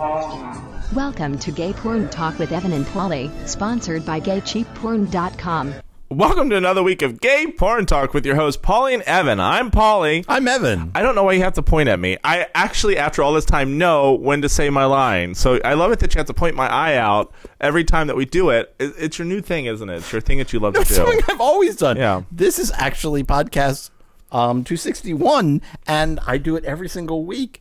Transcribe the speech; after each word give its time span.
Welcome 0.00 1.38
to 1.40 1.52
Gay 1.52 1.74
Porn 1.74 2.08
Talk 2.08 2.38
with 2.38 2.52
Evan 2.52 2.72
and 2.72 2.86
Paulie, 2.86 3.30
sponsored 3.46 4.06
by 4.06 4.18
GayCheapPorn.com. 4.18 5.74
Welcome 6.08 6.48
to 6.48 6.56
another 6.56 6.82
week 6.82 7.02
of 7.02 7.20
Gay 7.20 7.52
Porn 7.52 7.84
Talk 7.84 8.14
with 8.14 8.24
your 8.24 8.34
host, 8.36 8.62
Paulie 8.62 8.94
and 8.94 9.02
Evan. 9.02 9.38
I'm 9.38 9.70
Paulie. 9.70 10.24
I'm 10.26 10.48
Evan. 10.48 10.90
I 10.94 11.02
don't 11.02 11.14
know 11.14 11.24
why 11.24 11.34
you 11.34 11.42
have 11.42 11.52
to 11.52 11.62
point 11.62 11.90
at 11.90 12.00
me. 12.00 12.16
I 12.24 12.46
actually, 12.54 12.96
after 12.96 13.22
all 13.22 13.34
this 13.34 13.44
time, 13.44 13.76
know 13.76 14.14
when 14.14 14.40
to 14.40 14.48
say 14.48 14.70
my 14.70 14.86
line. 14.86 15.34
So 15.34 15.60
I 15.66 15.74
love 15.74 15.92
it 15.92 15.98
that 15.98 16.14
you 16.14 16.18
have 16.18 16.26
to 16.28 16.34
point 16.34 16.56
my 16.56 16.66
eye 16.66 16.94
out 16.96 17.30
every 17.60 17.84
time 17.84 18.06
that 18.06 18.16
we 18.16 18.24
do 18.24 18.48
it. 18.48 18.74
It- 18.78 18.94
It's 18.96 19.18
your 19.18 19.26
new 19.26 19.42
thing, 19.42 19.66
isn't 19.66 19.86
it? 19.90 19.96
It's 19.98 20.10
your 20.12 20.22
thing 20.22 20.38
that 20.38 20.50
you 20.54 20.60
love 20.60 20.72
to 20.76 20.80
It's 20.80 20.88
do. 20.88 20.94
something 20.96 21.20
I've 21.28 21.42
always 21.42 21.76
done. 21.76 21.98
Yeah. 21.98 22.22
This 22.32 22.58
is 22.58 22.72
actually 22.76 23.22
podcast 23.22 23.90
um, 24.32 24.64
261, 24.64 25.60
and 25.86 26.20
I 26.26 26.38
do 26.38 26.56
it 26.56 26.64
every 26.64 26.88
single 26.88 27.26
week. 27.26 27.60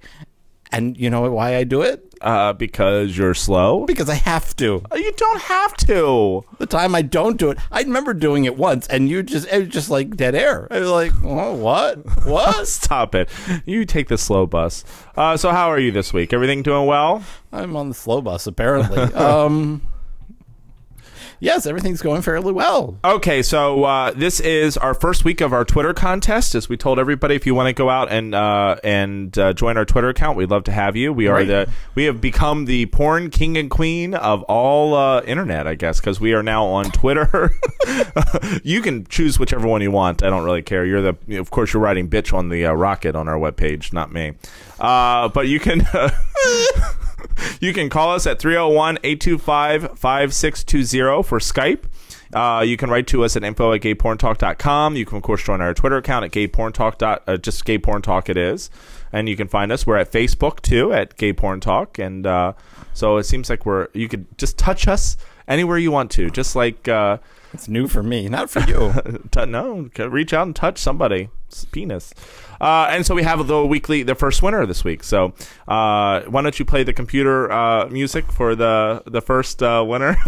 And 0.71 0.95
you 0.97 1.09
know 1.09 1.29
why 1.31 1.57
I 1.57 1.63
do 1.65 1.81
it? 1.81 2.08
Uh, 2.21 2.53
because 2.53 3.17
you're 3.17 3.33
slow? 3.33 3.85
Because 3.85 4.09
I 4.09 4.15
have 4.15 4.55
to. 4.57 4.83
You 4.93 5.11
don't 5.13 5.41
have 5.43 5.75
to. 5.77 6.43
The 6.57 6.65
time 6.65 6.93
I 6.93 7.01
don't 7.01 7.37
do 7.37 7.51
it, 7.51 7.57
I 7.71 7.81
remember 7.81 8.13
doing 8.13 8.45
it 8.45 8.57
once, 8.57 8.87
and 8.87 9.07
you 9.09 9.23
just 9.23 9.47
it 9.47 9.59
was 9.59 9.67
just 9.69 9.89
like 9.89 10.17
dead 10.17 10.35
air. 10.35 10.67
I 10.69 10.79
was 10.79 10.89
like, 10.89 11.13
oh, 11.23 11.55
what? 11.55 12.25
What? 12.25 12.67
Stop 12.79 13.15
it. 13.15 13.29
You 13.65 13.85
take 13.85 14.09
the 14.09 14.17
slow 14.17 14.45
bus. 14.45 14.83
Uh, 15.15 15.37
so 15.37 15.51
how 15.51 15.69
are 15.69 15.79
you 15.79 15.91
this 15.91 16.11
week? 16.11 16.33
Everything 16.33 16.61
doing 16.61 16.85
well? 16.87 17.23
I'm 17.51 17.75
on 17.75 17.89
the 17.89 17.95
slow 17.95 18.21
bus, 18.21 18.47
apparently. 18.47 18.99
um, 19.13 19.81
yes, 21.39 21.65
everything's 21.65 22.01
going 22.01 22.21
fairly 22.21 22.51
well. 22.51 22.97
Okay, 23.03 23.41
so 23.41 23.83
uh, 23.83 24.11
this 24.11 24.39
is 24.39 24.77
our 24.77 24.93
first 24.93 25.23
week 25.25 25.41
of 25.41 25.53
our 25.53 25.65
Twitter 25.65 25.93
contest. 25.93 26.55
As 26.55 26.69
we 26.69 26.77
told 26.77 26.99
everybody, 26.99 27.35
if 27.35 27.45
you 27.45 27.55
want 27.55 27.67
to 27.67 27.73
go 27.73 27.89
out 27.89 28.11
and 28.11 28.33
uh, 28.35 28.75
and 28.83 29.37
uh, 29.37 29.53
join 29.53 29.77
our 29.77 29.85
Twitter 29.85 30.09
account, 30.09 30.37
we'd 30.37 30.49
love 30.49 30.63
to 30.65 30.71
have 30.71 30.95
you. 30.95 31.11
We 31.13 31.27
are 31.27 31.35
Right. 31.35 31.47
the 31.47 31.69
we 31.95 32.05
have 32.05 32.19
become 32.21 32.65
the 32.65 32.85
porn 32.87 33.29
king 33.29 33.57
and 33.57 33.69
queen 33.69 34.13
of 34.13 34.43
all 34.43 34.93
uh, 34.95 35.21
internet, 35.23 35.67
I 35.67 35.75
guess, 35.75 35.99
because 35.99 36.19
we 36.19 36.33
are 36.33 36.43
now 36.43 36.65
on 36.65 36.85
Twitter. 36.91 37.51
you 38.63 38.81
can 38.81 39.05
choose 39.05 39.39
whichever 39.39 39.67
one 39.67 39.81
you 39.81 39.91
want. 39.91 40.23
I 40.23 40.29
don't 40.29 40.43
really 40.43 40.61
care. 40.61 40.85
You're 40.85 41.01
the, 41.13 41.37
of 41.37 41.51
course, 41.51 41.73
you're 41.73 41.81
writing 41.81 42.09
bitch 42.09 42.33
on 42.33 42.49
the 42.49 42.65
uh, 42.65 42.73
rocket 42.73 43.15
on 43.15 43.27
our 43.27 43.37
webpage, 43.37 43.93
not 43.93 44.11
me. 44.11 44.33
Uh, 44.79 45.27
but 45.29 45.47
you 45.47 45.59
can. 45.59 45.85
You 47.61 47.73
can 47.73 47.89
call 47.89 48.11
us 48.13 48.25
at 48.27 48.39
301 48.39 48.99
825 49.03 49.97
5620 49.99 51.23
for 51.23 51.39
Skype. 51.39 51.83
Uh, 52.33 52.61
you 52.61 52.77
can 52.77 52.89
write 52.89 53.07
to 53.07 53.23
us 53.23 53.35
at 53.35 53.43
info 53.43 53.73
at 53.73 53.81
gayporntalk.com. 53.81 54.95
You 54.95 55.05
can, 55.05 55.17
of 55.17 55.23
course, 55.23 55.43
join 55.43 55.59
our 55.61 55.73
Twitter 55.73 55.97
account 55.97 56.23
at 56.25 56.31
gayporntalk. 56.31 56.97
dot- 56.97 57.23
Uh, 57.27 57.37
just 57.37 57.65
gayporntalk 57.65 58.29
it 58.29 58.37
is. 58.37 58.69
And 59.11 59.27
you 59.27 59.35
can 59.35 59.47
find 59.47 59.71
us. 59.71 59.85
We're 59.85 59.97
at 59.97 60.11
Facebook, 60.11 60.61
too, 60.61 60.93
at 60.93 61.17
gayporntalk. 61.17 61.97
And 62.03 62.25
uh, 62.27 62.53
so 62.93 63.17
it 63.17 63.23
seems 63.23 63.49
like 63.49 63.65
we're, 63.65 63.87
you 63.93 64.07
could 64.07 64.25
just 64.37 64.57
touch 64.57 64.87
us 64.87 65.17
anywhere 65.47 65.77
you 65.77 65.91
want 65.91 66.11
to. 66.11 66.29
Just 66.29 66.55
like, 66.55 66.87
uh, 66.87 67.17
It's 67.53 67.67
new 67.67 67.87
for 67.87 68.03
me, 68.03 68.29
not 68.29 68.49
for 68.49 68.61
you. 68.61 68.93
t- 69.31 69.45
no, 69.45 69.89
reach 70.07 70.33
out 70.33 70.47
and 70.47 70.55
touch 70.55 70.77
somebody. 70.77 71.29
Penis. 71.71 72.13
Uh, 72.61 72.87
and 72.89 73.05
so 73.05 73.15
we 73.15 73.23
have 73.23 73.47
the 73.47 73.65
weekly, 73.65 74.03
the 74.03 74.15
first 74.15 74.41
winner 74.41 74.65
this 74.65 74.83
week. 74.83 75.03
So 75.03 75.33
uh, 75.67 76.21
why 76.21 76.41
don't 76.41 76.57
you 76.59 76.65
play 76.65 76.83
the 76.83 76.93
computer 76.93 77.51
uh, 77.51 77.87
music 77.87 78.31
for 78.31 78.55
the 78.55 79.03
the 79.05 79.21
first 79.21 79.61
uh, 79.63 79.83
winner? 79.87 80.17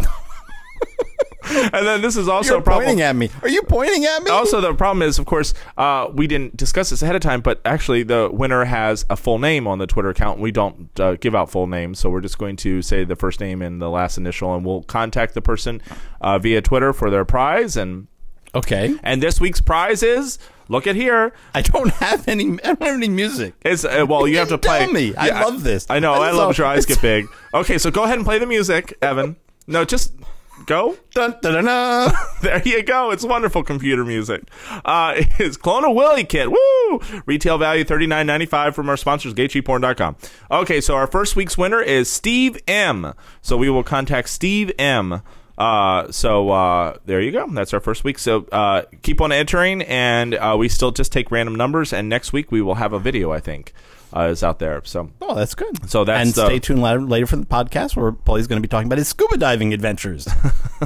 and 1.52 1.86
then 1.86 2.02
this 2.02 2.16
is 2.16 2.28
also 2.28 2.54
You're 2.54 2.60
a 2.60 2.64
problem. 2.64 2.86
pointing 2.86 3.02
at 3.02 3.16
me. 3.16 3.30
Are 3.42 3.50
you 3.50 3.62
pointing 3.64 4.06
at 4.06 4.24
me? 4.24 4.32
Also, 4.32 4.62
the 4.62 4.74
problem 4.74 5.02
is, 5.02 5.20
of 5.20 5.26
course, 5.26 5.54
uh, 5.78 6.10
we 6.14 6.28
didn't 6.28 6.56
discuss 6.56 6.90
this 6.90 7.02
ahead 7.02 7.16
of 7.16 7.22
time, 7.22 7.42
but 7.42 7.62
actually, 7.66 8.04
the 8.04 8.30
winner 8.32 8.64
has 8.66 9.06
a 9.10 9.16
full 9.16 9.40
name 9.40 9.68
on 9.68 9.80
the 9.80 9.88
Twitter 9.88 10.10
account. 10.10 10.40
We 10.40 10.52
don't 10.52 11.00
uh, 11.00 11.16
give 11.16 11.36
out 11.36 11.50
full 11.50 11.68
names, 11.68 12.00
so 12.00 12.10
we're 12.10 12.22
just 12.22 12.38
going 12.38 12.56
to 12.58 12.82
say 12.82 13.04
the 13.04 13.16
first 13.16 13.40
name 13.40 13.62
and 13.62 13.82
the 13.82 13.90
last 13.90 14.18
initial, 14.18 14.54
and 14.56 14.66
we'll 14.66 14.84
contact 14.84 15.34
the 15.34 15.42
person 15.42 15.82
uh, 16.22 16.40
via 16.40 16.62
Twitter 16.62 16.94
for 16.94 17.10
their 17.10 17.26
prize. 17.26 17.76
And 17.76 18.08
okay. 18.56 18.96
and 19.04 19.22
this 19.22 19.40
week's 19.40 19.62
prize 19.62 20.04
is 20.04 20.40
look 20.72 20.88
at 20.88 20.96
here. 20.96 21.34
I 21.54 21.62
don't 21.62 21.92
have 21.96 22.28
any. 22.28 22.46
I 22.64 22.74
don't 22.74 22.82
have 22.82 22.96
any 22.96 23.10
music. 23.10 23.54
It's 23.64 23.86
uh, 23.86 24.06
well, 24.08 24.28
you 24.28 24.38
have 24.38 24.50
to 24.50 24.58
play. 24.58 24.88
me. 24.88 25.14
I 25.16 25.44
love 25.44 25.64
this. 25.64 25.86
I 25.90 26.00
know. 26.00 26.14
This 26.14 26.24
I 26.24 26.32
love 26.32 26.58
your 26.58 26.68
eyes 26.68 26.86
get 26.86 27.02
big. 27.02 27.28
Okay, 27.54 27.78
so 27.78 27.92
go 27.92 28.04
ahead 28.04 28.18
and 28.18 28.26
play 28.26 28.40
the 28.40 28.46
music, 28.48 28.98
Evan. 29.02 29.36
No, 29.68 29.86
just 29.86 30.14
go. 30.66 30.98
Dun, 31.14 31.36
dun, 31.42 31.66
dun. 31.66 32.14
There 32.42 32.62
you 32.64 32.82
go. 32.84 33.12
It's 33.12 33.26
wonderful 33.26 33.64
computer 33.64 34.06
music. 34.06 34.44
Uh, 34.86 35.14
it's 35.40 35.58
Clone 35.58 35.94
Willy 35.94 36.24
Kit. 36.24 36.50
Woo! 36.50 37.02
Retail 37.26 37.58
value 37.58 37.84
thirty 37.84 38.08
nine 38.08 38.26
ninety 38.26 38.46
five 38.46 38.74
from 38.74 38.90
our 38.90 38.98
sponsors, 38.98 39.34
GayCheapPorn.com. 39.34 40.16
Okay, 40.50 40.80
so 40.82 40.96
our 40.96 41.08
first 41.08 41.36
week's 41.36 41.58
winner 41.58 41.82
is 41.82 42.10
Steve 42.10 42.58
M. 42.68 43.14
So 43.42 43.58
we 43.58 43.70
will 43.70 43.84
contact 43.84 44.30
Steve 44.30 44.72
M. 44.80 45.22
Uh, 45.62 46.12
so 46.12 46.50
uh, 46.50 46.98
there 47.06 47.22
you 47.22 47.32
go. 47.32 47.46
That's 47.48 47.72
our 47.72 47.80
first 47.80 48.04
week. 48.04 48.18
So 48.18 48.48
uh, 48.52 48.82
keep 49.04 49.22
on 49.22 49.32
entering, 49.32 49.84
and 49.84 50.34
uh, 50.34 50.56
we 50.58 50.68
still 50.68 50.90
just 50.90 51.12
take 51.12 51.30
random 51.30 51.54
numbers. 51.54 51.94
And 51.94 52.10
next 52.10 52.34
week 52.34 52.52
we 52.52 52.64
will 52.64 52.76
have 52.76 52.94
a 52.94 53.00
video. 53.00 53.32
I 53.32 53.42
think 53.42 53.72
uh, 54.16 54.22
is 54.30 54.44
out 54.44 54.60
there. 54.60 54.82
So 54.86 55.10
Oh, 55.22 55.36
that's 55.36 55.56
good. 55.56 55.90
So 55.90 56.04
that's 56.04 56.22
and 56.28 56.34
the- 56.36 56.46
stay 56.48 56.60
tuned 56.60 56.82
later, 56.82 57.02
later 57.02 57.26
for 57.28 57.36
the 57.38 57.46
podcast 57.46 57.96
where 57.96 58.12
Paulie's 58.12 58.48
going 58.48 58.62
to 58.62 58.68
be 58.68 58.70
talking 58.70 58.88
about 58.88 58.98
his 58.98 59.08
scuba 59.08 59.38
diving 59.38 59.74
adventures. 59.74 60.28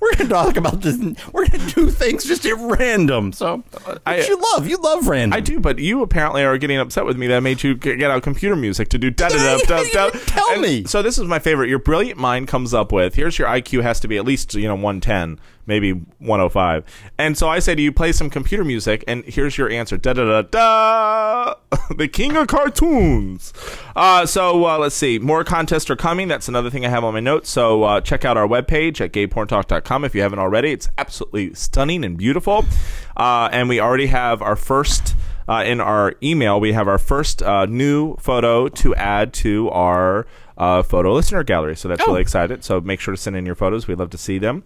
we're 0.00 0.14
going 0.14 0.28
to 0.28 0.34
talk 0.34 0.56
about 0.56 0.80
this. 0.80 0.96
We're 1.32 1.46
going 1.48 1.66
to 1.68 1.74
do 1.74 1.90
things 1.90 2.24
just 2.24 2.44
at 2.46 2.56
random. 2.58 3.32
So 3.32 3.62
I- 4.06 4.16
which 4.16 4.28
you 4.28 4.40
love. 4.54 4.66
You 4.68 4.76
love 4.78 5.08
random. 5.08 5.36
I 5.36 5.40
do, 5.40 5.60
but 5.60 5.78
you 5.78 6.02
apparently 6.02 6.42
are 6.44 6.56
getting 6.58 6.78
upset 6.78 7.04
with 7.04 7.16
me 7.16 7.26
that 7.26 7.36
I 7.36 7.40
made 7.40 7.62
you 7.62 7.74
get 7.74 8.02
out 8.02 8.22
computer 8.22 8.56
music 8.56 8.88
to 8.90 8.98
do 8.98 9.10
da 9.10 9.28
da 9.28 9.36
da 9.36 9.58
da 9.66 9.80
You 9.80 9.92
da. 9.92 10.10
didn't 10.10 10.26
tell 10.26 10.50
And 10.52 10.62
me. 10.62 10.84
So 10.84 11.02
this 11.02 11.18
is 11.18 11.24
my 11.24 11.38
favorite. 11.38 11.68
Your 11.68 11.78
brilliant 11.78 12.18
mind 12.18 12.48
comes 12.48 12.72
up 12.74 12.92
with 12.92 13.14
here's 13.14 13.38
your 13.38 13.48
IQ 13.48 13.82
has 13.82 14.00
to 14.00 14.08
be 14.08 14.16
at 14.16 14.24
least 14.24 14.54
you 14.54 14.68
know 14.68 14.74
110, 14.74 15.38
maybe 15.66 15.92
105, 15.92 16.84
and 17.18 17.36
so 17.36 17.48
I 17.48 17.58
say 17.58 17.74
to 17.74 17.82
you, 17.82 17.92
play 17.92 18.12
some 18.12 18.30
computer 18.30 18.64
music, 18.64 19.04
and 19.08 19.24
here's 19.24 19.56
your 19.58 19.68
answer 19.70 19.96
da 19.96 20.12
da 20.12 20.24
da 20.24 20.42
da. 20.42 21.54
the 21.96 22.08
king 22.08 22.36
of 22.36 22.46
cartoons. 22.46 23.52
Uh, 23.96 24.26
so 24.26 24.64
uh, 24.66 24.78
let's 24.78 24.94
see, 24.94 25.18
more 25.18 25.44
contests 25.44 25.90
are 25.90 25.96
coming. 25.96 26.28
That's 26.28 26.48
another 26.48 26.70
thing 26.70 26.84
I 26.86 26.88
have 26.88 27.04
on 27.04 27.14
my 27.14 27.20
notes. 27.20 27.50
So 27.50 27.82
uh, 27.84 28.00
check 28.00 28.24
out 28.24 28.36
our 28.36 28.46
webpage 28.48 29.00
at 29.00 29.12
gayporntalk.com 29.12 30.04
if 30.04 30.14
you 30.14 30.22
haven't 30.22 30.38
already. 30.38 30.72
It's 30.72 30.88
absolutely 30.98 31.54
stunning 31.54 32.04
and 32.04 32.16
beautiful, 32.16 32.64
uh, 33.16 33.48
and 33.52 33.68
we 33.68 33.80
already 33.80 34.06
have 34.06 34.42
our 34.42 34.56
first 34.56 35.14
uh, 35.46 35.62
in 35.66 35.78
our 35.80 36.14
email, 36.22 36.58
we 36.58 36.72
have 36.72 36.88
our 36.88 36.96
first 36.96 37.42
uh, 37.42 37.66
new 37.66 38.16
photo 38.16 38.66
to 38.66 38.94
add 38.94 39.34
to 39.34 39.68
our 39.68 40.26
uh, 40.56 40.82
photo 40.82 41.12
listener 41.12 41.42
gallery. 41.44 41.76
So 41.76 41.86
that's 41.88 42.00
Oh. 42.02 42.06
really 42.06 42.22
excited. 42.22 42.64
So 42.64 42.80
make 42.80 42.98
sure 42.98 43.12
to 43.12 43.20
send 43.20 43.36
in 43.36 43.44
your 43.44 43.54
photos. 43.54 43.86
We'd 43.86 43.98
love 43.98 44.08
to 44.10 44.16
see 44.18 44.38
them. 44.38 44.64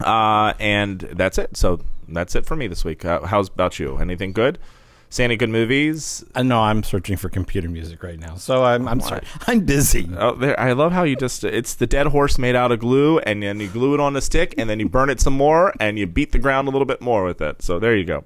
Uh, 0.00 0.52
and 0.58 1.00
that's 1.00 1.38
it. 1.38 1.56
So 1.56 1.80
that's 2.08 2.34
it 2.34 2.46
for 2.46 2.56
me 2.56 2.66
this 2.66 2.84
week. 2.84 3.04
Uh, 3.04 3.22
how's 3.22 3.48
about 3.48 3.78
you? 3.78 3.96
Anything 3.98 4.32
good? 4.32 4.58
See 5.08 5.22
any 5.22 5.36
good 5.36 5.50
movies? 5.50 6.24
I 6.34 6.42
know 6.42 6.60
I'm 6.60 6.82
searching 6.82 7.16
for 7.16 7.28
computer 7.28 7.68
music 7.68 8.02
right 8.02 8.18
now. 8.18 8.34
So 8.34 8.64
I'm, 8.64 8.88
I'm 8.88 9.00
sorry. 9.00 9.22
I'm 9.46 9.60
busy. 9.60 10.10
Oh, 10.18 10.34
there, 10.34 10.58
I 10.58 10.72
love 10.72 10.90
how 10.92 11.04
you 11.04 11.14
just—it's 11.14 11.74
the 11.74 11.86
dead 11.86 12.08
horse 12.08 12.38
made 12.38 12.56
out 12.56 12.72
of 12.72 12.80
glue, 12.80 13.20
and 13.20 13.40
then 13.40 13.60
you 13.60 13.68
glue 13.68 13.94
it 13.94 14.00
on 14.00 14.16
a 14.16 14.20
stick, 14.20 14.54
and 14.58 14.68
then 14.68 14.80
you 14.80 14.88
burn 14.88 15.08
it 15.08 15.20
some 15.20 15.34
more, 15.34 15.72
and 15.78 15.96
you 15.96 16.08
beat 16.08 16.32
the 16.32 16.40
ground 16.40 16.66
a 16.66 16.72
little 16.72 16.86
bit 16.86 17.00
more 17.00 17.24
with 17.24 17.40
it. 17.40 17.62
So 17.62 17.78
there 17.78 17.94
you 17.94 18.04
go. 18.04 18.24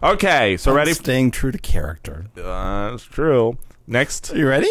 Okay, 0.00 0.56
so 0.56 0.72
ready? 0.72 0.92
Staying 0.92 1.32
true 1.32 1.50
to 1.50 1.58
character. 1.58 2.26
Uh, 2.36 2.90
that's 2.90 3.02
true. 3.02 3.58
Next. 3.88 4.32
Are 4.32 4.38
you 4.38 4.46
ready? 4.48 4.70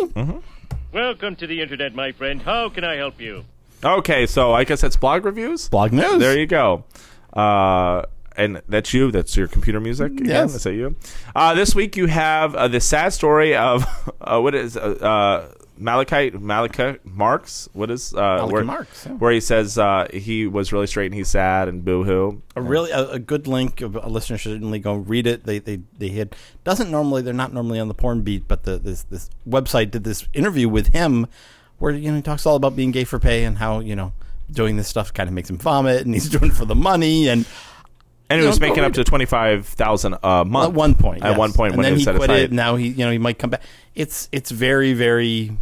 Welcome 0.93 1.35
to 1.35 1.47
the 1.47 1.61
internet, 1.61 1.93
my 1.93 2.13
friend. 2.13 2.41
How 2.43 2.69
can 2.69 2.85
I 2.85 2.95
help 2.95 3.19
you? 3.19 3.43
Okay, 3.85 4.25
so 4.25 4.51
I 4.51 4.63
guess 4.63 4.81
that's 4.81 4.95
blog 4.95 5.25
reviews. 5.25 5.69
Blog 5.69 5.93
news. 5.93 6.17
There 6.17 6.37
you 6.37 6.47
go. 6.47 6.85
Uh, 7.31 8.01
and 8.35 8.61
that's 8.67 8.93
you. 8.95 9.11
That's 9.11 9.37
your 9.37 9.47
computer 9.47 9.79
music. 9.79 10.11
Again? 10.13 10.25
Yes. 10.25 10.55
Is 10.55 10.63
that 10.63 10.73
you? 10.73 10.95
Uh, 11.35 11.53
this 11.53 11.75
week 11.75 11.95
you 11.95 12.07
have 12.07 12.55
uh, 12.55 12.67
the 12.67 12.79
sad 12.79 13.13
story 13.13 13.55
of 13.55 13.85
uh, 14.21 14.39
what 14.39 14.55
is 14.55 14.75
uh, 14.75 14.79
uh, 14.79 15.53
Malachite 15.77 16.41
Malachi 16.41 16.97
Marks. 17.03 17.69
What 17.73 17.91
is 17.91 18.11
uh, 18.13 18.17
Malachi 18.17 18.53
where, 18.53 18.63
Marks, 18.63 19.05
yeah. 19.05 19.11
Where 19.13 19.31
he 19.31 19.39
says 19.39 19.77
uh, 19.77 20.07
he 20.11 20.47
was 20.47 20.73
really 20.73 20.87
straight 20.87 21.07
and 21.07 21.15
he's 21.15 21.29
sad 21.29 21.67
and 21.67 21.85
boo 21.85 22.03
hoo. 22.03 22.41
a 22.55 22.61
really 22.61 22.89
a, 22.89 23.11
a 23.11 23.19
good 23.19 23.45
link. 23.45 23.81
A 23.81 23.87
listener 23.87 24.39
should 24.39 24.53
certainly 24.53 24.79
go 24.79 24.95
read 24.95 25.27
it. 25.27 25.43
They 25.43 25.59
they 25.59 25.81
they 25.97 26.09
had 26.09 26.35
doesn't 26.63 26.89
normally 26.89 27.21
they're 27.21 27.33
not 27.33 27.53
normally 27.53 27.79
on 27.79 27.87
the 27.87 27.93
porn 27.93 28.21
beat, 28.21 28.47
but 28.47 28.63
the 28.63 28.77
this 28.77 29.03
this 29.03 29.29
website 29.47 29.91
did 29.91 30.03
this 30.03 30.27
interview 30.33 30.67
with 30.67 30.87
him 30.87 31.27
where 31.79 31.93
you 31.93 32.09
know 32.09 32.15
he 32.15 32.21
talks 32.21 32.45
all 32.45 32.55
about 32.55 32.75
being 32.75 32.91
gay 32.91 33.03
for 33.03 33.19
pay 33.19 33.43
and 33.43 33.57
how 33.57 33.79
you 33.79 33.95
know 33.95 34.13
doing 34.51 34.77
this 34.77 34.87
stuff 34.87 35.13
kind 35.13 35.27
of 35.27 35.33
makes 35.33 35.49
him 35.49 35.57
vomit 35.57 36.05
and 36.05 36.13
he's 36.13 36.29
doing 36.37 36.51
it 36.51 36.55
for 36.55 36.65
the 36.65 36.75
money 36.75 37.27
and 37.27 37.45
And 38.29 38.39
it 38.39 38.43
You 38.43 38.49
was 38.49 38.59
making 38.59 38.83
up 38.83 38.93
to 38.93 39.03
twenty 39.03 39.25
five 39.25 39.67
thousand 39.67 40.15
a 40.23 40.45
month 40.45 40.69
at 40.69 40.73
one 40.73 40.95
point 40.95 41.23
At 41.23 41.31
yes. 41.31 41.37
one 41.37 41.53
point 41.53 41.73
and 41.73 41.83
when 41.83 41.91
then 41.95 41.99
he 41.99 42.05
quit 42.05 42.29
it. 42.29 42.51
Now 42.51 42.75
he 42.75 42.87
you 42.89 43.05
know 43.05 43.11
he 43.11 43.17
might 43.17 43.37
come 43.39 43.49
back. 43.51 43.61
It's 43.93 44.29
it's 44.31 44.51
very 44.51 44.93
very 44.93 45.57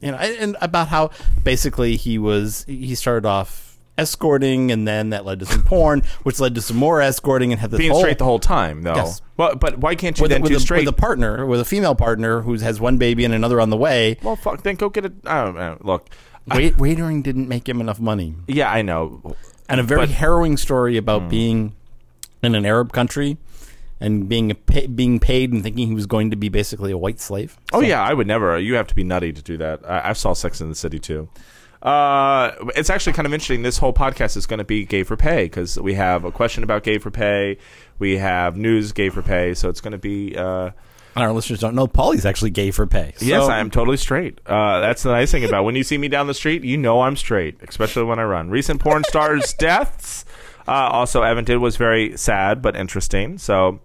you 0.00 0.10
know 0.10 0.16
and 0.16 0.36
and 0.38 0.56
about 0.60 0.88
how 0.88 1.10
basically 1.42 1.96
he 1.96 2.18
was 2.18 2.64
he 2.68 2.94
started 2.94 3.26
off 3.26 3.65
escorting, 3.98 4.70
and 4.70 4.86
then 4.86 5.10
that 5.10 5.24
led 5.24 5.40
to 5.40 5.46
some 5.46 5.62
porn, 5.62 6.02
which 6.22 6.38
led 6.40 6.54
to 6.54 6.60
some 6.62 6.76
more 6.76 7.00
escorting, 7.00 7.52
and 7.52 7.60
had 7.60 7.70
this 7.70 7.78
Being 7.78 7.92
whole, 7.92 8.00
straight 8.00 8.18
the 8.18 8.24
whole 8.24 8.38
time, 8.38 8.82
though. 8.82 8.94
Yes. 8.94 9.22
Well, 9.36 9.54
but 9.56 9.78
why 9.78 9.94
can't 9.94 10.16
you 10.18 10.22
with, 10.22 10.30
then 10.30 10.42
with, 10.42 10.50
do 10.52 10.56
a, 10.56 10.60
straight? 10.60 10.86
with 10.86 10.94
a 10.94 10.96
partner, 10.96 11.44
with 11.46 11.60
a 11.60 11.64
female 11.64 11.94
partner 11.94 12.42
who 12.42 12.54
has 12.58 12.80
one 12.80 12.98
baby 12.98 13.24
and 13.24 13.32
another 13.34 13.60
on 13.60 13.70
the 13.70 13.76
way. 13.76 14.16
well, 14.22 14.36
fuck. 14.36 14.62
Then 14.62 14.76
go 14.76 14.88
get 14.88 15.04
a. 15.06 15.12
I 15.24 15.44
don't 15.44 15.54
know. 15.56 15.78
Look. 15.80 16.08
Wait, 16.48 16.76
waitering 16.76 17.24
didn't 17.24 17.48
make 17.48 17.68
him 17.68 17.80
enough 17.80 17.98
money, 17.98 18.34
Yeah, 18.46 18.70
I 18.70 18.80
know. 18.82 19.34
and 19.68 19.80
a 19.80 19.82
very 19.82 20.02
But- 20.02 20.10
harrowing 20.10 20.56
story 20.56 20.96
about 20.96 21.22
Hmm. 21.22 21.28
being 21.28 21.72
in 22.40 22.54
an 22.54 22.64
Arab 22.64 22.92
country 22.92 23.36
and 24.00 24.28
being 24.28 24.52
a 24.52 24.54
pay, 24.54 24.86
being 24.86 25.18
paid 25.18 25.52
and 25.52 25.64
thinking 25.64 25.88
he 25.88 25.94
was 25.94 26.06
going 26.06 26.30
to 26.30 26.36
be 26.36 26.48
basically 26.48 26.92
a 26.92 26.96
white 26.98 27.18
slave. 27.18 27.56
Oh 27.72 27.80
yeah, 27.80 28.00
I 28.00 28.12
would 28.14 28.28
never. 28.28 28.56
You 28.60 28.74
have 28.74 28.86
to 28.86 28.94
be 28.94 29.02
nutty 29.02 29.32
to 29.32 29.42
do 29.42 29.56
that. 29.56 29.80
I, 29.90 30.10
I 30.10 30.12
saw 30.12 30.34
Sex 30.34 30.60
in 30.60 30.68
the 30.68 30.76
City 30.76 31.00
too. 31.00 31.28
Uh, 31.82 32.52
it's 32.74 32.90
actually 32.90 33.12
kind 33.12 33.26
of 33.26 33.32
interesting. 33.32 33.62
This 33.62 33.78
whole 33.78 33.92
podcast 33.92 34.36
is 34.36 34.46
going 34.46 34.58
to 34.58 34.64
be 34.64 34.84
gay 34.84 35.02
for 35.02 35.16
pay 35.16 35.44
because 35.44 35.78
we 35.78 35.94
have 35.94 36.24
a 36.24 36.32
question 36.32 36.64
about 36.64 36.82
gay 36.82 36.98
for 36.98 37.10
pay. 37.10 37.58
We 37.98 38.18
have 38.18 38.56
news 38.56 38.92
gay 38.92 39.08
for 39.10 39.22
pay. 39.22 39.54
So 39.54 39.68
it's 39.68 39.80
going 39.80 39.92
to 39.92 39.98
be. 39.98 40.36
Uh, 40.36 40.70
And 41.14 41.24
our 41.24 41.32
listeners 41.32 41.60
don't 41.60 41.74
know 41.74 41.86
Paulie's 41.86 42.26
actually 42.26 42.50
gay 42.50 42.70
for 42.70 42.86
pay. 42.86 43.14
yes, 43.20 43.48
I 43.48 43.58
am 43.58 43.70
totally 43.70 43.96
straight. 43.98 44.40
Uh, 44.46 44.80
that's 44.80 45.02
the 45.02 45.12
nice 45.12 45.30
thing 45.30 45.44
about 45.44 45.64
when 45.64 45.76
you 45.76 45.82
see 45.84 45.96
me 45.98 46.08
down 46.08 46.26
the 46.26 46.34
street, 46.34 46.64
you 46.64 46.76
know 46.76 47.02
I'm 47.02 47.16
straight, 47.16 47.56
especially 47.66 48.04
when 48.04 48.18
I 48.18 48.24
run. 48.24 48.50
Recent 48.50 48.80
porn 48.80 49.04
stars' 49.04 49.52
deaths. 49.58 50.24
Uh, 50.68 50.72
also, 50.72 51.22
Evan 51.22 51.44
did 51.44 51.58
was 51.58 51.76
very 51.76 52.16
sad 52.16 52.60
but 52.60 52.74
interesting. 52.74 53.38
So 53.38 53.78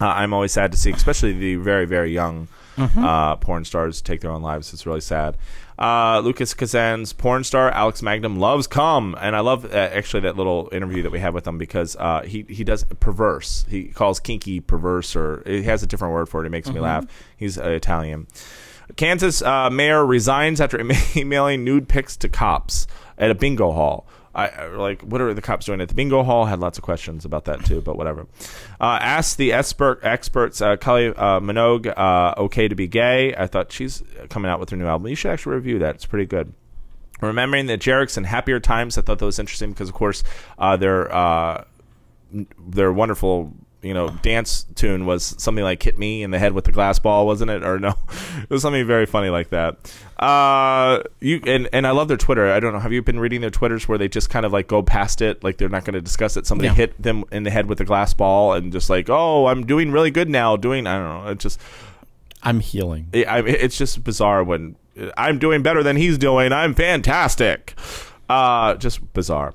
uh, 0.00 0.06
I'm 0.08 0.32
always 0.32 0.52
sad 0.52 0.72
to 0.72 0.78
see, 0.78 0.90
especially 0.90 1.32
the 1.32 1.56
very 1.56 1.84
very 1.84 2.12
young 2.12 2.48
uh, 2.76 3.36
porn 3.36 3.64
stars 3.64 4.00
take 4.02 4.20
their 4.22 4.32
own 4.32 4.42
lives. 4.42 4.72
It's 4.72 4.84
really 4.86 5.00
sad. 5.02 5.36
Uh, 5.78 6.20
Lucas 6.20 6.54
Kazan's 6.54 7.12
porn 7.12 7.42
star 7.42 7.70
Alex 7.70 8.00
Magnum 8.00 8.38
loves 8.38 8.66
cum, 8.66 9.16
and 9.20 9.34
I 9.34 9.40
love 9.40 9.64
uh, 9.64 9.76
actually 9.76 10.20
that 10.20 10.36
little 10.36 10.68
interview 10.72 11.02
that 11.02 11.10
we 11.10 11.18
have 11.18 11.34
with 11.34 11.46
him 11.46 11.58
because 11.58 11.96
uh, 11.96 12.22
he 12.22 12.44
he 12.48 12.62
does 12.62 12.84
perverse. 13.00 13.64
He 13.68 13.84
calls 13.84 14.20
kinky 14.20 14.60
perverse, 14.60 15.16
or 15.16 15.42
he 15.46 15.62
has 15.64 15.82
a 15.82 15.86
different 15.86 16.14
word 16.14 16.28
for 16.28 16.42
it. 16.42 16.46
It 16.46 16.50
makes 16.50 16.70
me 16.70 16.80
laugh. 16.80 17.06
He's 17.36 17.58
uh, 17.58 17.68
Italian. 17.70 18.28
Kansas 18.96 19.42
uh, 19.42 19.70
mayor 19.70 20.04
resigns 20.04 20.60
after 20.60 20.80
emailing 21.16 21.64
nude 21.64 21.88
pics 21.88 22.16
to 22.18 22.28
cops 22.28 22.86
at 23.18 23.30
a 23.30 23.34
bingo 23.34 23.72
hall. 23.72 24.06
I 24.34 24.66
like 24.66 25.02
what 25.02 25.20
are 25.20 25.32
the 25.32 25.42
cops 25.42 25.66
doing 25.66 25.80
at 25.80 25.88
the 25.88 25.94
bingo 25.94 26.22
hall? 26.24 26.46
Had 26.46 26.58
lots 26.58 26.76
of 26.76 26.82
questions 26.82 27.24
about 27.24 27.44
that 27.44 27.64
too, 27.64 27.80
but 27.80 27.96
whatever. 27.96 28.26
Uh, 28.80 28.98
asked 29.00 29.38
the 29.38 29.52
expert 29.52 30.00
experts, 30.02 30.60
uh, 30.60 30.76
Kylie 30.76 31.16
uh, 31.16 31.40
Minogue, 31.40 31.92
uh, 31.96 32.34
okay 32.38 32.66
to 32.66 32.74
be 32.74 32.88
gay. 32.88 33.34
I 33.36 33.46
thought 33.46 33.70
she's 33.70 34.02
coming 34.30 34.50
out 34.50 34.58
with 34.58 34.70
her 34.70 34.76
new 34.76 34.86
album. 34.86 35.08
You 35.08 35.14
should 35.14 35.30
actually 35.30 35.54
review 35.54 35.78
that. 35.80 35.96
It's 35.96 36.06
pretty 36.06 36.26
good. 36.26 36.52
Remembering 37.20 37.66
the 37.66 37.76
Jerks 37.76 38.16
and 38.16 38.26
Happier 38.26 38.58
Times, 38.58 38.98
I 38.98 39.02
thought 39.02 39.20
that 39.20 39.24
was 39.24 39.38
interesting 39.38 39.70
because, 39.70 39.88
of 39.88 39.94
course, 39.94 40.24
uh, 40.58 40.76
their 40.76 41.14
uh, 41.14 41.64
their 42.58 42.92
wonderful 42.92 43.52
you 43.84 43.94
know 43.94 44.08
dance 44.22 44.64
tune 44.74 45.06
was 45.06 45.34
something 45.38 45.62
like 45.64 45.82
"Hit 45.82 45.98
Me 45.98 46.22
in 46.22 46.30
the 46.30 46.38
Head 46.38 46.52
with 46.52 46.64
the 46.64 46.72
Glass 46.72 46.98
Ball," 46.98 47.26
wasn't 47.26 47.50
it? 47.50 47.62
Or 47.64 47.78
no, 47.78 47.90
it 48.42 48.50
was 48.50 48.62
something 48.62 48.86
very 48.86 49.06
funny 49.06 49.30
like 49.30 49.50
that. 49.50 49.76
Uh, 50.18 51.02
you 51.20 51.40
and 51.46 51.68
and 51.72 51.86
I 51.86 51.90
love 51.90 52.08
their 52.08 52.16
Twitter. 52.16 52.50
I 52.50 52.60
don't 52.60 52.72
know. 52.72 52.78
Have 52.78 52.92
you 52.92 53.02
been 53.02 53.20
reading 53.20 53.40
their 53.40 53.50
Twitters 53.50 53.86
where 53.88 53.98
they 53.98 54.08
just 54.08 54.30
kind 54.30 54.46
of 54.46 54.52
like 54.52 54.66
go 54.68 54.82
past 54.82 55.20
it, 55.20 55.42
like 55.44 55.58
they're 55.58 55.68
not 55.68 55.84
going 55.84 55.94
to 55.94 56.00
discuss 56.00 56.36
it? 56.36 56.46
Somebody 56.46 56.68
Yeah. 56.68 56.74
hit 56.74 57.02
them 57.02 57.24
in 57.32 57.42
the 57.42 57.50
head 57.50 57.66
with 57.66 57.80
a 57.80 57.84
glass 57.84 58.14
ball, 58.14 58.54
and 58.54 58.72
just 58.72 58.88
like, 58.88 59.10
oh, 59.10 59.46
I'm 59.46 59.66
doing 59.66 59.90
really 59.92 60.10
good 60.10 60.28
now. 60.30 60.56
Doing 60.56 60.86
I 60.86 60.96
don't 60.98 61.24
know. 61.24 61.30
It 61.30 61.38
just 61.40 61.60
I'm 62.42 62.60
healing. 62.60 63.08
it, 63.12 63.26
I, 63.26 63.38
it's 63.40 63.76
just 63.76 64.04
bizarre 64.04 64.44
when 64.44 64.76
I'm 65.16 65.38
doing 65.38 65.62
better 65.62 65.82
than 65.82 65.96
he's 65.96 66.16
doing. 66.18 66.52
I'm 66.52 66.74
fantastic. 66.74 67.74
Uh, 68.28 68.74
just 68.76 69.12
bizarre. 69.12 69.54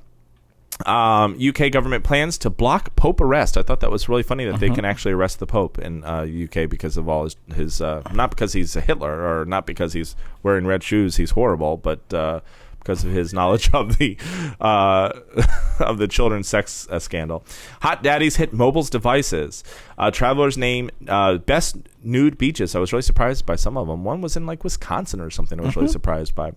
Um, 0.85 1.37
UK 1.41 1.71
government 1.71 2.05
plans 2.05 2.37
to 2.39 2.49
block 2.49 2.95
Pope 2.95 3.19
arrest. 3.19 3.57
I 3.57 3.63
thought 3.63 3.81
that 3.81 3.91
was 3.91 4.07
really 4.07 4.23
funny 4.23 4.45
that 4.45 4.61
they 4.61 4.69
can 4.69 4.85
actually 4.85 5.11
arrest 5.11 5.39
the 5.39 5.45
Pope 5.45 5.77
in 5.77 6.05
uh, 6.05 6.25
UK 6.25 6.69
because 6.69 6.95
of 6.95 7.09
all 7.09 7.25
his, 7.25 7.35
his 7.53 7.81
uh, 7.81 8.01
not 8.13 8.29
because 8.29 8.53
he's 8.53 8.75
a 8.77 8.81
Hitler 8.81 9.41
or 9.41 9.45
not 9.45 9.65
because 9.65 9.91
he's 9.91 10.15
wearing 10.41 10.65
red 10.65 10.81
shoes. 10.81 11.17
He's 11.17 11.31
horrible, 11.31 11.75
but 11.75 12.13
uh, 12.13 12.39
because 12.79 13.03
of 13.03 13.11
his 13.11 13.33
knowledge 13.39 13.69
of 13.73 13.97
the 13.97 14.17
uh, 14.59 15.11
of 15.79 15.97
the 15.97 16.07
children's 16.07 16.47
sex 16.47 16.87
uh, 16.89 16.99
scandal. 16.99 17.43
Hot 17.81 18.01
daddies 18.01 18.37
hit 18.37 18.53
mobiles 18.53 18.89
devices. 18.89 19.63
Uh, 19.97 20.09
travelers 20.11 20.57
name 20.57 20.89
uh, 21.07 21.37
best 21.37 21.77
nude 22.03 22.37
beaches. 22.37 22.75
I 22.75 22.79
was 22.79 22.91
really 22.91 23.03
surprised 23.03 23.45
by 23.45 23.55
some 23.55 23.77
of 23.77 23.87
them. 23.87 24.03
One 24.03 24.21
was 24.21 24.35
in 24.35 24.45
like 24.45 24.63
Wisconsin 24.63 25.21
or 25.21 25.29
something. 25.29 25.59
I 25.59 25.63
was 25.63 25.75
really 25.75 25.89
surprised 25.89 26.35
by. 26.35 26.53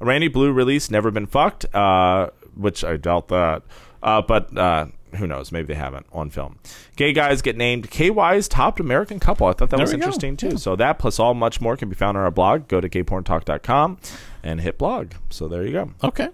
Randy 0.00 0.28
Blue 0.28 0.52
release 0.52 0.90
never 0.90 1.10
been 1.10 1.26
fucked, 1.26 1.64
uh, 1.74 2.28
which 2.54 2.84
I 2.84 2.96
doubt 2.96 3.28
that. 3.28 3.62
Uh, 4.02 4.20
but 4.22 4.56
uh, 4.56 4.86
who 5.16 5.26
knows? 5.26 5.52
Maybe 5.52 5.68
they 5.68 5.74
haven't 5.78 6.06
on 6.12 6.30
film. 6.30 6.58
Gay 6.96 7.12
guys 7.12 7.40
get 7.42 7.56
named 7.56 7.90
KY's 7.90 8.48
top 8.48 8.80
American 8.80 9.20
couple. 9.20 9.46
I 9.46 9.52
thought 9.52 9.70
that 9.70 9.76
There 9.76 9.84
was 9.84 9.92
we 9.92 9.98
go. 9.98 10.04
interesting 10.06 10.36
too. 10.36 10.58
So 10.58 10.74
that 10.76 10.98
plus 10.98 11.18
all 11.18 11.34
much 11.34 11.60
more 11.60 11.76
can 11.76 11.88
be 11.88 11.94
found 11.94 12.16
on 12.16 12.24
our 12.24 12.30
blog. 12.30 12.66
Go 12.68 12.80
to 12.80 12.88
gayporntalk.com 12.88 13.98
and 14.42 14.60
hit 14.60 14.78
blog. 14.78 15.12
So 15.30 15.46
there 15.48 15.64
you 15.64 15.72
go. 15.72 15.90
Okay. 16.02 16.28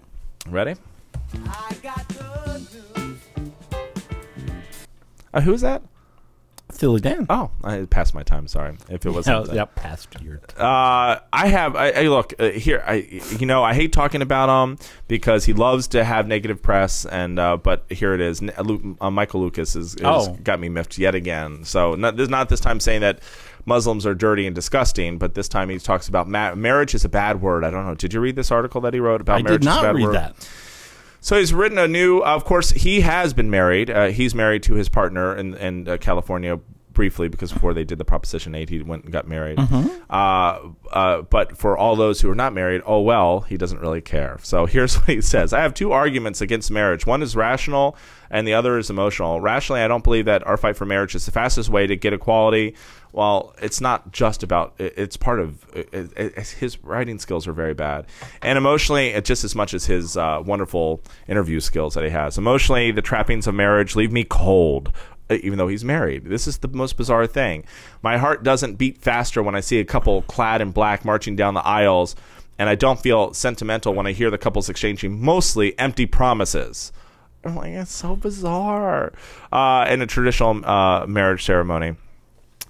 Ready? 0.47 0.75
Uh, 5.33 5.41
who's 5.41 5.61
that? 5.61 5.83
Steely 6.79 7.01
Dan. 7.01 7.25
Oh, 7.29 7.51
I 7.61 7.83
passed 7.89 8.15
my 8.15 8.23
time. 8.23 8.47
Sorry 8.47 8.77
if 8.89 9.05
it 9.05 9.09
wasn't. 9.09 9.45
that. 9.47 9.53
yep, 9.53 9.75
past 9.75 10.07
your. 10.21 10.39
Uh, 10.57 11.19
I 11.33 11.47
have. 11.49 11.75
I, 11.75 11.91
I 11.91 12.01
look 12.03 12.33
uh, 12.39 12.51
here. 12.51 12.81
I 12.87 13.21
you 13.37 13.45
know 13.45 13.65
I 13.65 13.73
hate 13.73 13.91
talking 13.91 14.21
about 14.21 14.47
him 14.63 14.77
because 15.09 15.43
he 15.43 15.51
loves 15.51 15.89
to 15.89 16.05
have 16.05 16.25
negative 16.25 16.61
press, 16.61 17.03
and 17.05 17.37
uh, 17.37 17.57
but 17.57 17.83
here 17.89 18.13
it 18.13 18.21
is. 18.21 18.41
Lu- 18.41 18.95
uh, 19.01 19.11
Michael 19.11 19.41
Lucas 19.41 19.75
is, 19.75 19.95
is 19.95 20.01
Oh. 20.05 20.37
got 20.41 20.61
me 20.61 20.69
miffed 20.69 20.97
yet 20.97 21.15
again. 21.15 21.65
So 21.65 21.95
not 21.95 22.15
this 22.15 22.29
not 22.29 22.47
this 22.47 22.61
time 22.61 22.79
saying 22.79 23.01
that 23.01 23.19
Muslims 23.65 24.05
are 24.05 24.15
dirty 24.15 24.45
and 24.45 24.55
disgusting, 24.55 25.17
but 25.17 25.33
this 25.33 25.49
time 25.49 25.67
he 25.67 25.79
talks 25.79 26.07
about 26.07 26.29
ma- 26.29 26.55
marriage 26.55 26.95
is 26.95 27.03
a 27.03 27.09
bad 27.09 27.41
word. 27.41 27.65
I 27.65 27.71
don't 27.71 27.85
know. 27.85 27.95
Did 27.95 28.13
you 28.13 28.21
read 28.21 28.37
this 28.37 28.51
article 28.51 28.79
that 28.81 28.93
he 28.93 29.01
wrote 29.01 29.19
about 29.19 29.39
I 29.39 29.41
marriage? 29.41 29.63
did 29.63 29.67
is 29.69 29.75
a 29.77 29.81
not 29.81 29.95
read 29.95 30.03
word? 30.05 30.15
that. 30.15 30.49
So 31.21 31.37
he's 31.37 31.53
written 31.53 31.77
a 31.77 31.87
new. 31.87 32.19
Of 32.19 32.45
course, 32.45 32.71
he 32.71 33.01
has 33.01 33.33
been 33.33 33.49
married. 33.49 33.89
Uh, 33.89 34.07
he's 34.07 34.33
married 34.33 34.63
to 34.63 34.75
his 34.75 34.89
partner 34.89 35.35
in 35.35 35.53
in 35.55 35.87
uh, 35.87 35.97
California 35.97 36.59
briefly 36.99 37.29
because 37.29 37.53
before 37.53 37.73
they 37.73 37.85
did 37.85 37.97
the 37.97 38.03
Proposition 38.03 38.53
Eight, 38.53 38.67
he 38.67 38.81
went 38.81 39.05
and 39.05 39.13
got 39.13 39.25
married. 39.25 39.57
Uh, 40.09 40.59
uh, 40.91 41.21
but 41.21 41.57
for 41.57 41.77
all 41.77 41.95
those 41.95 42.19
who 42.19 42.29
are 42.29 42.35
not 42.35 42.51
married, 42.51 42.81
oh 42.85 42.99
well, 42.99 43.39
he 43.39 43.55
doesn't 43.55 43.79
really 43.79 44.01
care. 44.01 44.37
So 44.43 44.65
here's 44.73 44.97
what 44.97 45.07
he 45.07 45.21
says: 45.21 45.53
I 45.53 45.61
have 45.61 45.73
two 45.73 45.93
arguments 45.93 46.41
against 46.41 46.69
marriage. 46.71 47.05
One 47.05 47.21
is 47.21 47.37
rational, 47.37 47.95
and 48.29 48.45
the 48.45 48.53
other 48.53 48.77
is 48.77 48.89
emotional. 48.89 49.39
Rationally, 49.39 49.79
I 49.79 49.87
don't 49.87 50.03
believe 50.03 50.25
that 50.25 50.45
our 50.45 50.57
fight 50.57 50.75
for 50.75 50.85
marriage 50.85 51.15
is 51.15 51.25
the 51.25 51.31
fastest 51.31 51.69
way 51.69 51.87
to 51.87 51.95
get 51.95 52.11
equality. 52.11 52.75
Well, 53.13 53.55
it's 53.61 53.79
not 53.79 54.11
just 54.11 54.43
about. 54.43 54.73
It's 54.77 55.15
part 55.15 55.39
of 55.39 55.65
it, 55.73 56.11
it, 56.17 56.47
his 56.59 56.83
writing 56.83 57.17
skills 57.17 57.47
are 57.47 57.53
very 57.53 57.73
bad, 57.73 58.07
and 58.41 58.57
emotionally, 58.57 59.19
just 59.21 59.45
as 59.45 59.55
much 59.55 59.73
as 59.73 59.85
his 59.85 60.17
uh, 60.17 60.43
wonderful 60.45 61.01
interview 61.29 61.61
skills 61.61 61.93
that 61.93 62.03
he 62.03 62.09
has. 62.09 62.37
Emotionally, 62.37 62.91
the 62.91 63.01
trappings 63.01 63.47
of 63.47 63.55
marriage 63.55 63.95
leave 63.95 64.11
me 64.11 64.25
cold. 64.25 64.91
Uh, 65.29 65.35
Even 65.41 65.57
though 65.57 65.67
he's 65.67 65.85
married, 65.85 66.25
this 66.25 66.47
is 66.47 66.57
the 66.57 66.67
most 66.67 66.97
bizarre 66.97 67.27
thing. 67.27 67.63
My 68.01 68.17
heart 68.17 68.43
doesn't 68.43 68.75
beat 68.75 68.97
faster 68.97 69.43
when 69.43 69.55
I 69.55 69.59
see 69.59 69.79
a 69.79 69.85
couple 69.85 70.21
clad 70.23 70.61
in 70.61 70.71
black 70.71 71.05
marching 71.05 71.35
down 71.35 71.53
the 71.53 71.65
aisles, 71.65 72.15
and 72.57 72.69
I 72.69 72.75
don't 72.75 72.99
feel 72.99 73.33
sentimental 73.33 73.93
when 73.93 74.07
I 74.07 74.11
hear 74.11 74.29
the 74.29 74.37
couples 74.37 74.69
exchanging 74.69 75.21
mostly 75.21 75.77
empty 75.79 76.05
promises. 76.05 76.91
I'm 77.43 77.55
like, 77.55 77.71
it's 77.71 77.93
so 77.93 78.15
bizarre. 78.15 79.13
Uh, 79.51 79.85
in 79.89 80.01
a 80.01 80.07
traditional 80.07 80.65
uh, 80.65 81.05
marriage 81.07 81.45
ceremony. 81.45 81.95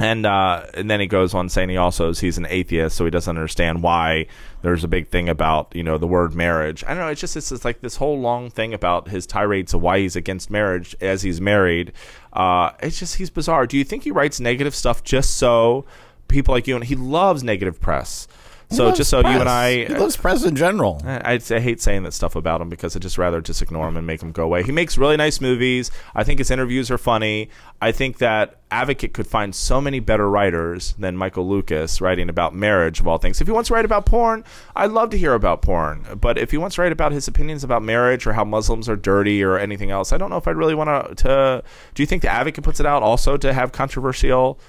And 0.02 0.26
uh, 0.26 0.66
and 0.76 0.90
then 0.90 1.02
he 1.02 1.08
goes 1.08 1.34
on 1.34 1.50
saying 1.50 1.68
he 1.68 1.76
also 1.76 2.08
is 2.08 2.22
he's 2.22 2.38
an 2.38 2.48
atheist, 2.50 2.96
so 2.96 3.04
he 3.04 3.12
doesn't 3.12 3.36
understand 3.36 3.84
why 3.84 4.28
there's 4.62 4.86
a 4.86 4.88
big 4.88 5.10
thing 5.10 5.28
about 5.28 5.76
you 5.76 5.84
know 5.84 5.98
the 5.98 6.08
word 6.08 6.34
marriage. 6.34 6.86
I 6.86 6.90
don't 6.94 7.00
know. 7.00 7.10
It's 7.10 7.20
just 7.20 7.36
it's, 7.36 7.52
it's 7.52 7.66
like 7.66 7.82
this 7.82 7.98
whole 7.98 8.18
long 8.18 8.50
thing 8.50 8.74
about 8.74 9.10
his 9.10 9.28
tirades 9.28 9.74
of 9.74 9.82
why 9.82 10.00
he's 10.00 10.16
against 10.16 10.50
marriage 10.50 10.96
as 11.02 11.24
he's 11.24 11.42
married. 11.42 11.92
Uh, 12.34 12.72
it's 12.82 13.00
just 13.00 13.16
he's 13.16 13.30
bizarre. 13.30 13.66
Do 13.66 13.78
you 13.78 13.84
think 13.84 14.04
he 14.04 14.12
writes 14.12 14.40
negative 14.40 14.76
stuff 14.76 15.04
just 15.04 15.36
so 15.36 15.86
people 16.28 16.54
like 16.54 16.68
you 16.68 16.76
and 16.76 16.84
he 16.84 16.96
loves 16.96 17.44
negative 17.44 17.80
press? 17.80 18.28
So 18.72 18.92
just 18.92 19.10
so 19.10 19.20
you 19.22 19.40
and 19.40 19.50
I, 19.50 19.86
He 19.86 19.94
loves 19.96 20.16
press 20.16 20.44
in 20.44 20.56
general. 20.56 21.02
I, 21.04 21.34
I'd 21.34 21.52
I 21.52 21.60
hate 21.60 21.82
saying 21.82 22.04
that 22.04 22.14
stuff 22.14 22.36
about 22.36 22.62
him 22.62 22.70
because 22.70 22.96
I 22.96 23.00
just 23.00 23.18
rather 23.18 23.42
just 23.42 23.62
ignore 23.62 23.88
him 23.88 23.98
and 23.98 24.06
make 24.06 24.22
him 24.22 24.32
go 24.32 24.44
away. 24.44 24.62
He 24.64 24.72
makes 24.72 24.98
really 24.98 25.18
nice 25.18 25.42
movies. 25.42 25.90
I 26.14 26.24
think 26.24 26.38
his 26.38 26.52
interviews 26.52 26.92
are 26.92 27.00
funny. 27.00 27.50
I 27.82 27.92
think 27.92 28.20
that 28.20 28.58
Advocate 28.70 29.14
could 29.14 29.26
find 29.26 29.56
so 29.56 29.82
many 29.82 30.00
better 30.00 30.30
writers 30.30 30.94
than 31.00 31.18
Michael 31.18 31.50
Lucas 31.50 32.00
writing 32.00 32.30
about 32.30 32.54
marriage 32.54 33.00
of 33.00 33.08
all 33.08 33.18
things. 33.18 33.42
If 33.42 33.48
he 33.48 33.54
wants 33.54 33.70
to 33.70 33.74
write 33.74 33.86
about 33.86 34.06
porn, 34.06 34.44
I'd 34.76 34.92
love 34.92 35.10
to 35.12 35.18
hear 35.18 35.34
about 35.34 35.64
porn. 35.64 36.06
But 36.20 36.38
if 36.38 36.52
he 36.52 36.58
wants 36.58 36.76
to 36.76 36.84
write 36.84 36.92
about 36.92 37.12
his 37.12 37.28
opinions 37.28 37.64
about 37.64 37.82
marriage 37.82 38.28
or 38.28 38.34
how 38.34 38.46
Muslims 38.46 38.88
are 38.88 38.96
dirty 38.96 39.44
or 39.44 39.58
anything 39.58 39.90
else, 39.90 40.14
I 40.14 40.18
don't 40.18 40.30
know 40.30 40.38
if 40.38 40.48
I'd 40.48 40.58
really 40.58 40.76
want 40.76 40.90
to. 40.90 41.16
To 41.24 41.64
do 41.96 42.04
you 42.04 42.08
think 42.08 42.22
the 42.22 42.30
Advocate 42.30 42.64
puts 42.64 42.80
it 42.80 42.86
out 42.86 43.02
also 43.02 43.36
to 43.38 43.52
have 43.52 43.72
controversial 43.72 44.60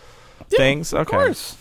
things? 0.49 0.95
Okay. 0.95 1.01
Of 1.03 1.07
course. 1.07 1.57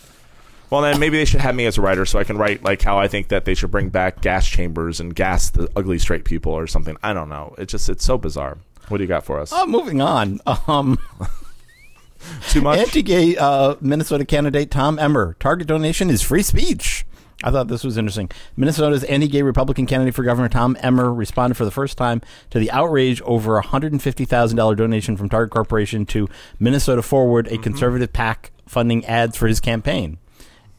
Well, 0.70 0.82
then 0.82 1.00
maybe 1.00 1.16
they 1.16 1.24
should 1.24 1.40
have 1.40 1.54
me 1.56 1.66
as 1.66 1.78
a 1.78 1.80
writer 1.80 2.06
so 2.06 2.18
I 2.18 2.24
can 2.24 2.38
write 2.38 2.62
like 2.62 2.80
how 2.80 2.98
I 2.98 3.08
think 3.08 3.28
that 3.28 3.44
they 3.44 3.54
should 3.54 3.70
bring 3.72 3.88
back 3.88 4.20
gas 4.22 4.46
chambers 4.46 5.00
and 5.00 5.14
gas 5.14 5.50
the 5.50 5.68
ugly 5.74 5.98
straight 5.98 6.24
people 6.24 6.52
or 6.52 6.66
something. 6.68 6.96
I 7.02 7.12
don't 7.12 7.28
know. 7.28 7.54
It's 7.58 7.72
just 7.72 7.88
it's 7.88 8.04
so 8.04 8.16
bizarre. 8.18 8.58
What 8.88 8.98
do 8.98 9.04
you 9.04 9.08
got 9.08 9.24
for 9.24 9.40
us? 9.40 9.52
Uh, 9.52 9.66
moving 9.66 10.00
on. 10.00 10.40
Um, 10.68 10.98
Too 12.48 12.60
much? 12.60 12.78
anti-gay 12.78 13.36
uh, 13.36 13.76
Minnesota 13.80 14.24
candidate 14.24 14.70
Tom 14.70 14.98
Emmer. 14.98 15.36
Target 15.40 15.66
donation 15.66 16.10
is 16.10 16.22
free 16.22 16.42
speech. 16.42 17.06
I 17.42 17.50
thought 17.50 17.68
this 17.68 17.82
was 17.82 17.96
interesting. 17.96 18.30
Minnesota's 18.56 19.02
anti-gay 19.04 19.42
Republican 19.42 19.86
candidate 19.86 20.14
for 20.14 20.22
governor 20.22 20.50
Tom 20.50 20.76
Emmer 20.80 21.12
responded 21.12 21.54
for 21.54 21.64
the 21.64 21.70
first 21.70 21.96
time 21.96 22.20
to 22.50 22.58
the 22.58 22.70
outrage 22.70 23.22
over 23.22 23.56
a 23.56 23.62
hundred 23.62 23.92
and 23.92 24.02
fifty 24.02 24.24
thousand 24.26 24.58
dollar 24.58 24.74
donation 24.74 25.16
from 25.16 25.28
Target 25.30 25.50
Corporation 25.52 26.04
to 26.06 26.28
Minnesota 26.58 27.02
Forward, 27.02 27.48
a 27.48 27.56
conservative 27.58 28.12
PAC 28.12 28.52
funding 28.66 29.04
ads 29.06 29.36
for 29.36 29.46
his 29.48 29.58
campaign. 29.58 30.18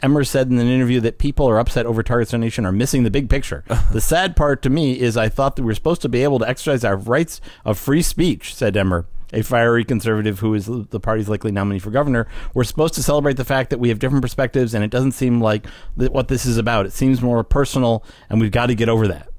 Emmer 0.02 0.24
said 0.24 0.50
in 0.50 0.58
an 0.58 0.68
interview 0.68 1.00
that 1.02 1.18
people 1.18 1.48
are 1.48 1.60
upset 1.60 1.86
over 1.86 2.04
Target's 2.04 2.32
donation 2.32 2.66
are 2.66 2.72
missing 2.72 3.04
the 3.04 3.12
big 3.12 3.30
picture. 3.30 3.64
the 3.92 4.02
sad 4.02 4.36
part 4.36 4.62
to 4.64 4.70
me 4.70 5.00
is 5.00 5.18
I 5.18 5.30
thought 5.30 5.56
that 5.56 5.64
we 5.64 5.68
were 5.68 5.76
supposed 5.76 6.02
to 6.02 6.10
be 6.10 6.24
able 6.24 6.40
to 6.40 6.48
exercise 6.48 6.84
our 6.84 6.96
rights 6.96 7.42
of 7.66 7.78
free 7.78 8.02
speech, 8.02 8.56
said 8.56 8.76
Emmer, 8.76 9.06
a 9.34 9.42
fiery 9.42 9.84
conservative 9.84 10.40
who 10.40 10.54
is 10.54 10.66
the 10.66 11.00
party's 11.00 11.30
likely 11.30 11.52
nominee 11.52 11.80
for 11.80 11.92
governor. 11.92 12.28
We're 12.54 12.64
supposed 12.64 12.96
to 12.96 13.04
celebrate 13.04 13.38
the 13.38 13.46
fact 13.46 13.70
that 13.70 13.80
we 13.80 13.90
have 13.90 14.00
different 14.00 14.22
perspectives, 14.22 14.74
and 14.74 14.84
it 14.84 14.92
doesn't 14.92 15.14
seem 15.14 15.42
like 15.42 15.66
th- 15.98 16.12
what 16.12 16.28
this 16.28 16.46
is 16.46 16.58
about. 16.58 16.86
It 16.86 16.94
seems 16.94 17.22
more 17.22 17.44
personal, 17.44 18.04
and 18.30 18.42
we've 18.42 18.52
got 18.52 18.68
to 18.68 18.76
get 18.76 18.90
over 18.90 19.08
that. 19.08 19.31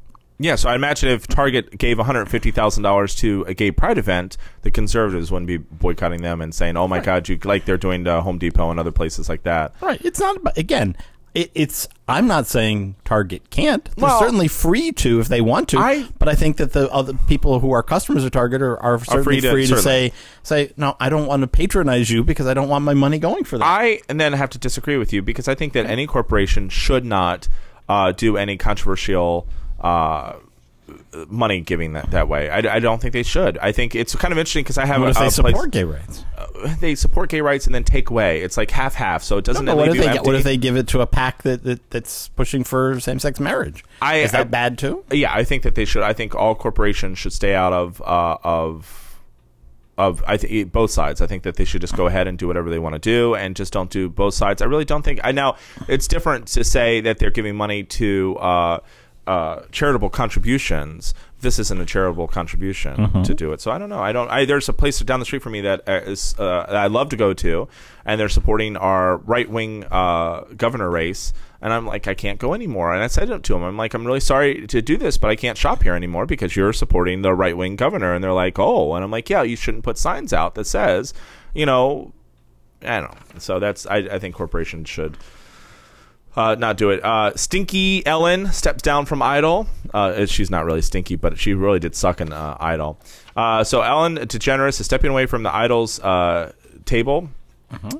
Yeah, 0.42 0.56
so 0.56 0.68
I 0.68 0.74
imagine 0.74 1.08
if 1.08 1.26
Target 1.26 1.78
gave 1.78 1.98
one 1.98 2.06
hundred 2.06 2.28
fifty 2.28 2.50
thousand 2.50 2.82
dollars 2.82 3.14
to 3.16 3.44
a 3.46 3.54
gay 3.54 3.70
pride 3.70 3.98
event, 3.98 4.36
the 4.62 4.70
conservatives 4.70 5.30
wouldn't 5.30 5.46
be 5.46 5.58
boycotting 5.58 6.22
them 6.22 6.40
and 6.40 6.54
saying, 6.54 6.76
"Oh 6.76 6.88
my 6.88 7.00
God, 7.00 7.28
you 7.28 7.38
like 7.44 7.64
they're 7.64 7.76
doing 7.78 8.04
to 8.04 8.20
Home 8.22 8.38
Depot 8.38 8.70
and 8.70 8.80
other 8.80 8.90
places 8.92 9.28
like 9.28 9.44
that." 9.44 9.72
Right. 9.80 10.00
It's 10.04 10.18
not 10.20 10.36
about, 10.38 10.58
again, 10.58 10.96
it, 11.34 11.50
it's, 11.54 11.88
I'm 12.08 12.26
not 12.26 12.46
saying 12.46 12.96
Target 13.04 13.48
can't. 13.50 13.84
They're 13.96 14.04
Well, 14.06 14.18
certainly 14.18 14.48
free 14.48 14.92
to 14.92 15.20
if 15.20 15.28
they 15.28 15.40
want 15.40 15.68
to. 15.70 15.78
I- 15.78 16.08
but 16.18 16.28
I 16.28 16.34
think 16.34 16.58
that 16.58 16.72
the 16.72 16.90
other 16.90 17.14
people 17.26 17.60
who 17.60 17.70
are 17.72 17.82
customers 17.82 18.22
of 18.24 18.32
Target 18.32 18.60
are, 18.60 18.76
are 18.78 18.98
certainly 18.98 19.40
free 19.40 19.40
free 19.40 19.62
to- 19.66 19.74
to, 19.76 19.80
certainly. 19.80 20.10
say, 20.10 20.66
say, 20.66 20.72
no, 20.76 20.94
I 21.00 21.08
don't 21.08 21.26
want 21.26 21.40
to 21.40 21.46
patronize 21.46 22.10
you 22.10 22.22
because 22.22 22.46
I 22.46 22.52
don't 22.54 22.68
want 22.68 22.84
my 22.84 22.92
money 22.94 23.18
going 23.18 23.44
for 23.44 23.56
that. 23.58 23.64
I 23.64 24.00
and 24.10 24.20
then 24.20 24.32
have 24.34 24.50
to 24.50 24.58
disagree 24.58 24.98
with 24.98 25.12
you 25.12 25.22
because 25.22 25.48
I 25.48 25.54
think 25.54 25.72
that 25.72 25.86
any 25.86 26.06
corporation 26.06 26.68
should 26.68 27.04
not 27.06 27.48
uh, 27.88 28.12
do 28.12 28.36
any 28.36 28.56
controversial 28.58 29.46
uh, 29.82 30.34
money 31.28 31.60
giving 31.60 31.92
that 31.94 32.10
that 32.10 32.28
way. 32.28 32.50
I, 32.50 32.76
I 32.76 32.78
don't 32.80 33.00
think 33.00 33.12
they 33.12 33.22
should. 33.22 33.58
I 33.58 33.72
think 33.72 33.94
it's 33.94 34.14
kind 34.14 34.32
of 34.32 34.38
interesting 34.38 34.62
because 34.64 34.78
I 34.78 34.86
have 34.86 35.00
what 35.00 35.10
if 35.10 35.16
a, 35.16 35.20
they 35.20 35.26
a 35.26 35.30
support 35.30 35.54
place- 35.54 35.66
gay 35.70 35.84
rights? 35.84 36.24
they 36.80 36.94
support 36.94 37.28
gay 37.28 37.40
rights 37.40 37.66
and 37.66 37.74
then 37.74 37.82
take 37.82 38.10
away. 38.10 38.40
It's 38.42 38.56
like 38.56 38.70
half 38.70 38.94
half, 38.94 39.22
so 39.24 39.36
it 39.38 39.44
doesn't 39.44 39.64
No, 39.64 39.74
what 39.74 39.88
if 39.88 39.96
they 39.96 40.18
what 40.18 40.34
if 40.36 40.44
they 40.44 40.56
give 40.56 40.76
it 40.76 40.86
to 40.88 41.00
a 41.00 41.06
pack 41.06 41.42
that, 41.42 41.64
that 41.64 41.90
that's 41.90 42.28
pushing 42.28 42.62
for 42.64 43.00
same 43.00 43.18
sex 43.18 43.40
marriage? 43.40 43.84
I- 44.00 44.18
Is 44.18 44.32
that 44.32 44.40
I- 44.42 44.44
bad 44.44 44.78
too? 44.78 45.04
Yeah, 45.10 45.32
I 45.34 45.44
think 45.44 45.62
that 45.64 45.74
they 45.74 45.84
should. 45.84 46.02
I 46.02 46.12
think 46.12 46.34
all 46.34 46.54
corporations 46.54 47.18
should 47.18 47.32
stay 47.32 47.54
out 47.54 47.72
of 47.72 48.00
uh, 48.02 48.36
of 48.44 48.98
of 49.98 50.22
I 50.26 50.36
think 50.36 50.72
both 50.72 50.90
sides. 50.90 51.20
I 51.20 51.26
think 51.26 51.42
that 51.42 51.56
they 51.56 51.64
should 51.64 51.80
just 51.80 51.96
go 51.96 52.06
ahead 52.06 52.26
and 52.26 52.38
do 52.38 52.46
whatever 52.46 52.70
they 52.70 52.78
want 52.78 52.94
to 52.94 52.98
do, 52.98 53.34
and 53.34 53.54
just 53.56 53.72
don't 53.72 53.90
do 53.90 54.08
both 54.08 54.34
sides. 54.34 54.62
I 54.62 54.66
really 54.66 54.84
don't 54.84 55.02
think. 55.02 55.20
I 55.24 55.32
now 55.32 55.56
it's 55.88 56.06
different 56.08 56.46
to 56.48 56.64
say 56.64 57.00
that 57.02 57.18
they're 57.18 57.30
giving 57.30 57.56
money 57.56 57.82
to. 57.84 58.36
Uh, 58.38 58.78
uh, 59.26 59.62
charitable 59.70 60.10
contributions. 60.10 61.14
This 61.40 61.58
isn't 61.58 61.80
a 61.80 61.86
charitable 61.86 62.28
contribution 62.28 63.22
to 63.24 63.34
do 63.34 63.52
it, 63.52 63.60
so 63.60 63.70
I 63.70 63.78
don't 63.78 63.88
know. 63.88 63.98
I 63.98 64.12
don't. 64.12 64.28
I, 64.30 64.44
there's 64.44 64.68
a 64.68 64.72
place 64.72 64.98
down 65.00 65.18
the 65.20 65.24
street 65.26 65.42
from 65.42 65.52
me 65.52 65.60
that 65.62 65.82
is 65.88 66.34
uh, 66.38 66.44
uh, 66.44 66.66
that 66.66 66.76
I 66.76 66.86
love 66.86 67.08
to 67.10 67.16
go 67.16 67.32
to, 67.34 67.68
and 68.04 68.20
they're 68.20 68.28
supporting 68.28 68.76
our 68.76 69.16
right 69.18 69.48
wing 69.48 69.84
uh, 69.90 70.42
governor 70.56 70.90
race. 70.90 71.32
And 71.60 71.72
I'm 71.72 71.86
like, 71.86 72.08
I 72.08 72.14
can't 72.14 72.40
go 72.40 72.54
anymore. 72.54 72.92
And 72.92 73.04
I 73.04 73.06
said 73.06 73.30
it 73.30 73.44
to 73.44 73.54
him. 73.54 73.62
I'm 73.62 73.76
like, 73.76 73.94
I'm 73.94 74.04
really 74.04 74.18
sorry 74.18 74.66
to 74.66 74.82
do 74.82 74.96
this, 74.96 75.16
but 75.16 75.30
I 75.30 75.36
can't 75.36 75.56
shop 75.56 75.84
here 75.84 75.94
anymore 75.94 76.26
because 76.26 76.56
you're 76.56 76.72
supporting 76.72 77.22
the 77.22 77.32
right 77.32 77.56
wing 77.56 77.76
governor. 77.76 78.14
And 78.14 78.22
they're 78.24 78.32
like, 78.32 78.58
oh. 78.58 78.94
And 78.94 79.04
I'm 79.04 79.12
like, 79.12 79.30
yeah, 79.30 79.42
you 79.42 79.54
shouldn't 79.54 79.84
put 79.84 79.96
signs 79.96 80.32
out 80.32 80.56
that 80.56 80.66
says, 80.66 81.14
you 81.54 81.64
know, 81.64 82.12
I 82.82 83.00
don't 83.00 83.12
know. 83.12 83.38
So 83.38 83.60
that's 83.60 83.86
I, 83.86 83.98
I 83.98 84.18
think 84.18 84.34
corporations 84.34 84.88
should 84.88 85.16
uh, 86.36 86.54
not 86.58 86.76
do 86.76 86.90
it. 86.90 87.04
Uh, 87.04 87.34
Stinky 87.36 88.04
Ellen 88.06 88.52
steps 88.52 88.82
down 88.82 89.06
from 89.06 89.22
Idol. 89.22 89.66
Uh, 89.92 90.26
she's 90.26 90.50
not 90.50 90.64
really 90.64 90.82
stinky, 90.82 91.16
but 91.16 91.38
she 91.38 91.54
really 91.54 91.78
did 91.78 91.94
suck 91.94 92.20
in 92.20 92.32
uh, 92.32 92.56
Idol. 92.60 92.98
Uh, 93.36 93.64
so 93.64 93.82
Ellen 93.82 94.16
DeGeneres 94.16 94.80
is 94.80 94.86
stepping 94.86 95.10
away 95.10 95.26
from 95.26 95.42
the 95.42 95.54
Idol's 95.54 96.00
uh, 96.00 96.52
table. 96.84 97.28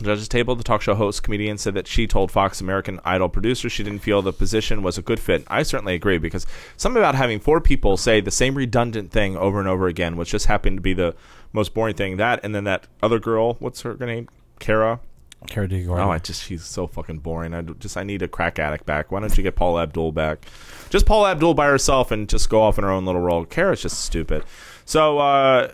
Judges 0.03 0.29
table. 0.29 0.55
The 0.55 0.63
talk 0.63 0.83
show 0.83 0.95
host 0.95 1.23
comedian 1.23 1.57
said 1.57 1.73
that 1.75 1.87
she 1.87 2.07
told 2.07 2.31
Fox 2.31 2.61
American 2.61 3.01
Idol 3.07 3.31
producer 3.31 3.71
she 3.71 3.83
didn't 3.83 4.01
feel 4.01 4.21
the 4.21 4.33
position 4.33 4.83
was 4.83 4.99
a 4.99 5.03
good 5.03 5.19
fit. 5.19 5.45
I 5.49 5.63
certainly 5.63 5.95
agree 5.95 6.19
because 6.19 6.47
something 6.77 7.01
about 7.01 7.15
having 7.15 7.41
four 7.41 7.59
people 7.59 7.97
say 7.97 8.21
the 8.21 8.31
same 8.31 8.55
redundant 8.55 9.13
thing 9.13 9.35
over 9.35 9.59
and 9.59 9.69
over 9.69 9.87
again, 9.87 10.19
which 10.19 10.31
just 10.31 10.45
happened 10.45 10.77
to 10.77 10.83
be 10.83 10.93
the 10.93 11.15
most 11.55 11.73
boring 11.73 11.95
thing. 11.95 12.19
That 12.19 12.41
and 12.43 12.55
then 12.55 12.65
that 12.65 12.87
other 13.03 13.19
girl, 13.19 13.55
what's 13.61 13.81
her 13.81 13.97
name? 13.97 14.29
Kara. 14.59 15.01
Kara 15.49 15.69
Oh, 15.89 16.11
I 16.11 16.19
just 16.19 16.43
she's 16.45 16.65
so 16.65 16.87
fucking 16.87 17.19
boring. 17.19 17.55
I 17.55 17.63
just 17.63 17.97
I 17.97 18.03
need 18.05 18.23
a 18.23 18.29
crack 18.29 18.59
addict 18.59 18.87
back. 18.87 19.11
Why 19.13 19.21
don't 19.21 19.37
you 19.37 19.43
get 19.43 19.57
Paula 19.57 19.83
Abdul 19.83 20.13
back? 20.13 20.47
Just 20.91 21.07
Paula 21.07 21.31
Abdul 21.33 21.55
by 21.55 21.67
herself 21.67 22.11
and 22.11 22.29
just 22.29 22.49
go 22.49 22.63
off 22.63 22.79
in 22.79 22.85
her 22.85 22.91
own 22.91 23.05
little 23.05 23.21
role. 23.21 23.45
Kara's 23.45 23.83
just 23.83 24.01
stupid. 24.01 24.45
So 24.85 25.19
uh, 25.19 25.73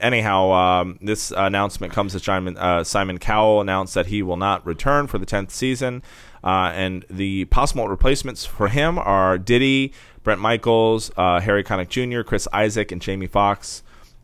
anyhow, 0.00 0.52
um, 0.52 0.98
this 1.00 1.32
announcement 1.36 1.92
comes 1.92 2.14
as 2.14 2.22
Simon, 2.22 2.56
uh, 2.56 2.84
Simon 2.84 3.18
Cowell 3.18 3.60
announced 3.60 3.94
that 3.94 4.06
he 4.06 4.22
will 4.22 4.36
not 4.36 4.64
return 4.66 5.06
for 5.06 5.18
the 5.18 5.26
tenth 5.26 5.50
season, 5.50 6.02
uh, 6.44 6.70
and 6.74 7.04
the 7.10 7.44
possible 7.46 7.88
replacements 7.88 8.44
for 8.44 8.68
him 8.68 8.98
are 8.98 9.38
Diddy, 9.38 9.92
Bret 10.22 10.38
Michaels, 10.38 11.10
uh, 11.16 11.40
Harry 11.40 11.64
Connick 11.64 11.88
Jr., 11.88 12.22
Chris 12.22 12.48
Isaak, 12.52 12.92
and 12.92 13.00
Jamie 13.00 13.26
Foxx. 13.26 13.82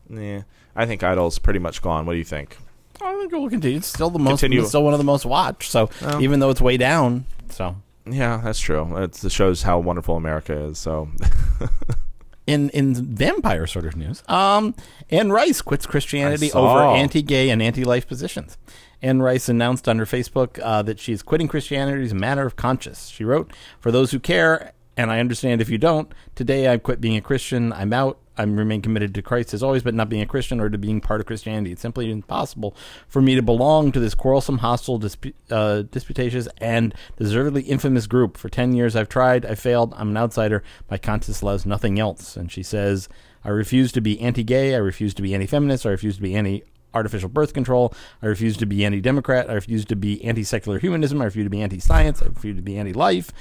Yeah, 0.09 0.43
I 0.75 0.85
think 0.85 1.03
Idol's 1.03 1.39
pretty 1.39 1.59
much 1.59 1.81
gone. 1.81 2.05
What 2.05 2.13
do 2.13 2.19
you 2.19 2.25
think? 2.25 2.57
I 3.01 3.13
think 3.19 3.33
it 3.33 3.37
will 3.37 3.49
continue. 3.49 3.77
It's 3.77 3.87
still 3.87 4.09
the 4.09 4.19
most. 4.19 4.39
Continue. 4.39 4.59
It's 4.61 4.69
still 4.69 4.83
one 4.83 4.93
of 4.93 4.99
the 4.99 5.03
most 5.05 5.25
watched. 5.25 5.71
So 5.71 5.89
even 6.19 6.39
though 6.39 6.49
it's 6.49 6.61
way 6.61 6.77
down, 6.77 7.25
so 7.49 7.75
Yeah, 8.05 8.41
that's 8.43 8.59
true. 8.59 8.97
It's, 8.97 9.23
it 9.23 9.31
shows 9.31 9.63
how 9.63 9.79
wonderful 9.79 10.15
America 10.15 10.53
is. 10.53 10.77
So. 10.77 11.09
in 12.47 12.69
in 12.71 12.93
vampire 12.93 13.65
sort 13.65 13.85
of 13.85 13.95
news, 13.95 14.21
um, 14.27 14.75
Anne 15.09 15.31
Rice 15.31 15.61
quits 15.61 15.85
Christianity 15.85 16.51
over 16.51 16.79
anti-gay 16.81 17.49
and 17.49 17.61
anti-life 17.61 18.07
positions. 18.07 18.57
Anne 19.01 19.21
Rice 19.21 19.49
announced 19.49 19.87
on 19.87 19.97
her 19.99 20.05
Facebook 20.05 20.59
uh, 20.61 20.81
that 20.81 20.99
she's 20.99 21.23
quitting 21.23 21.47
Christianity 21.47 22.03
as 22.03 22.11
a 22.11 22.15
matter 22.15 22.45
of 22.45 22.55
conscience. 22.55 23.09
She 23.09 23.23
wrote, 23.23 23.51
"For 23.79 23.91
those 23.91 24.11
who 24.11 24.19
care, 24.19 24.73
and 24.97 25.09
I 25.11 25.19
understand 25.19 25.61
if 25.61 25.69
you 25.69 25.77
don't, 25.77 26.11
today 26.35 26.71
I 26.71 26.77
quit 26.77 27.01
being 27.01 27.17
a 27.17 27.21
Christian. 27.21 27.71
I'm 27.73 27.93
out. 27.93 28.17
I 28.37 28.43
remain 28.43 28.81
committed 28.81 29.13
to 29.15 29.21
Christ 29.21 29.53
as 29.53 29.61
always, 29.61 29.83
but 29.83 29.93
not 29.93 30.09
being 30.09 30.21
a 30.21 30.27
Christian 30.27 30.59
or 30.59 30.69
to 30.69 30.77
being 30.77 31.01
part 31.01 31.21
of 31.21 31.27
Christianity. 31.27 31.71
It's 31.71 31.81
simply 31.81 32.11
impossible 32.11 32.75
for 33.07 33.21
me 33.21 33.35
to 33.35 33.41
belong 33.41 33.91
to 33.91 33.99
this 33.99 34.15
quarrelsome, 34.15 34.59
hostile, 34.59 34.99
dispu- 34.99 35.33
uh, 35.51 35.83
disputatious, 35.83 36.47
and 36.57 36.95
deservedly 37.17 37.63
infamous 37.63 38.07
group. 38.07 38.37
For 38.37 38.49
10 38.49 38.73
years 38.73 38.95
I've 38.95 39.09
tried, 39.09 39.45
I 39.45 39.55
failed, 39.55 39.93
I'm 39.95 40.09
an 40.09 40.17
outsider. 40.17 40.63
My 40.89 40.97
conscience 40.97 41.41
allows 41.41 41.65
nothing 41.65 41.99
else. 41.99 42.35
And 42.35 42.51
she 42.51 42.63
says, 42.63 43.07
I 43.45 43.49
refuse 43.49 43.91
to 43.91 44.01
be 44.01 44.19
anti 44.19 44.43
gay, 44.43 44.73
I 44.73 44.77
refuse 44.77 45.13
to 45.15 45.21
be 45.21 45.33
anti 45.33 45.47
feminist, 45.47 45.85
I 45.85 45.89
refuse 45.89 46.15
to 46.15 46.21
be 46.21 46.35
anti 46.35 46.63
artificial 46.93 47.29
birth 47.29 47.53
control, 47.53 47.93
I 48.21 48.27
refuse 48.27 48.57
to 48.57 48.65
be 48.65 48.85
anti 48.85 49.01
Democrat, 49.01 49.49
I 49.49 49.53
refuse 49.53 49.85
to 49.85 49.95
be 49.95 50.23
anti 50.23 50.43
secular 50.43 50.79
humanism, 50.79 51.21
I 51.21 51.25
refuse 51.25 51.45
to 51.45 51.49
be 51.49 51.61
anti 51.61 51.79
science, 51.79 52.21
I 52.21 52.25
refuse 52.25 52.55
to 52.55 52.61
be 52.61 52.77
anti 52.77 52.93
life. 52.93 53.31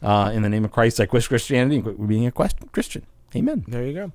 Uh, 0.00 0.30
in 0.32 0.42
the 0.42 0.48
name 0.48 0.64
of 0.64 0.70
Christ, 0.70 1.00
I 1.00 1.06
quit 1.06 1.26
Christianity 1.26 1.76
and 1.76 1.84
quit 1.84 2.06
being 2.06 2.26
a 2.26 2.32
Christian. 2.32 3.04
Amen. 3.36 3.64
There 3.68 3.84
you 3.84 3.92
go. 3.92 4.12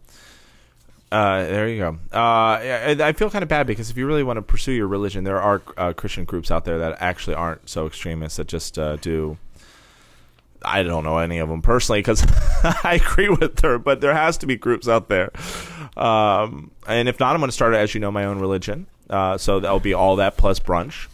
Uh, 1.13 1.43
there 1.43 1.69
you 1.69 1.77
go. 1.77 1.89
Uh, 2.11 2.57
I, 3.03 3.13
feel 3.15 3.29
kind 3.29 3.43
of 3.43 3.49
bad 3.49 3.67
because 3.67 3.91
if 3.91 3.97
you 3.97 4.07
really 4.07 4.23
want 4.23 4.37
to 4.37 4.41
pursue 4.41 4.71
your 4.71 4.87
religion, 4.87 5.23
there 5.23 5.39
are 5.39 5.61
uh, 5.77 5.93
Christian 5.93 6.25
groups 6.25 6.49
out 6.49 6.65
there 6.65 6.79
that 6.79 6.97
actually 7.01 7.35
aren't 7.35 7.69
so 7.69 7.85
extremist 7.85 8.37
that 8.37 8.47
just 8.47 8.79
uh, 8.79 8.95
do. 8.95 9.37
I 10.65 10.81
don't 10.81 11.03
know 11.03 11.19
any 11.19 11.37
of 11.37 11.49
them 11.49 11.61
personally 11.61 11.99
because 11.99 12.25
I 12.83 12.99
agree 12.99 13.29
with 13.29 13.59
her, 13.59 13.77
but 13.77 14.01
there 14.01 14.15
has 14.15 14.37
to 14.39 14.47
be 14.47 14.55
groups 14.55 14.87
out 14.87 15.07
there. 15.07 15.31
Um, 15.95 16.71
and 16.87 17.07
if 17.07 17.19
not, 17.19 17.35
I'm 17.35 17.41
going 17.41 17.49
to 17.49 17.51
start, 17.51 17.75
as 17.75 17.93
you 17.93 17.99
know, 17.99 18.11
my 18.11 18.25
own 18.25 18.39
religion. 18.39 18.87
Uh, 19.07 19.37
so 19.37 19.59
that'll 19.59 19.79
be 19.79 19.93
all 19.93 20.15
that 20.15 20.35
plus 20.35 20.59
brunch. 20.59 21.09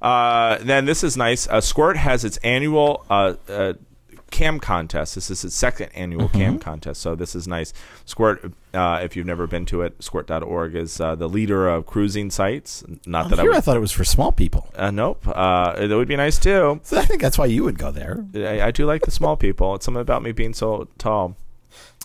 Uh, 0.00 0.58
then 0.58 0.84
this 0.84 1.02
is 1.02 1.16
nice. 1.16 1.48
Squirt 1.58 1.96
has 1.96 2.24
its 2.24 2.36
annual 2.38 3.04
cam 4.30 4.60
contest. 4.60 5.14
This 5.14 5.30
is 5.30 5.44
its 5.44 5.54
second 5.54 5.90
annual 5.94 6.28
cam 6.28 6.58
contest, 6.58 7.00
so 7.00 7.14
this 7.14 7.34
is 7.34 7.46
nice. 7.48 7.72
Squirt, 8.04 8.52
uh, 8.72 9.00
if 9.02 9.16
you've 9.16 9.26
never 9.26 9.46
been 9.46 9.66
to 9.66 9.82
it, 9.82 10.02
squirt.org 10.02 10.74
is 10.74 11.00
uh, 11.00 11.14
the 11.14 11.28
leader 11.28 11.68
of 11.68 11.86
cruising 11.86 12.30
sites. 12.30 12.84
Not 13.06 13.30
that 13.30 13.38
I 13.38 13.42
Here 13.42 13.50
would. 13.50 13.58
I 13.58 13.60
thought 13.60 13.76
it 13.76 13.80
was 13.80 13.92
for 13.92 14.04
small 14.04 14.32
people. 14.32 14.68
uh, 14.76 14.90
nope. 14.90 15.26
Uh, 15.26 15.74
it 15.78 15.88
would 15.88 16.08
be 16.08 16.16
nice 16.16 16.38
too. 16.38 16.80
So 16.84 16.98
I 16.98 17.04
think 17.04 17.20
that's 17.20 17.38
why 17.38 17.46
you 17.46 17.64
would 17.64 17.78
go 17.78 17.90
there. 17.90 18.24
I, 18.34 18.62
I 18.62 18.70
do 18.70 18.86
like 18.86 19.02
the 19.02 19.10
small 19.10 19.36
people. 19.36 19.74
It's 19.74 19.84
something 19.84 20.00
about 20.00 20.22
me 20.22 20.32
being 20.32 20.54
so 20.54 20.88
tall. 20.98 21.36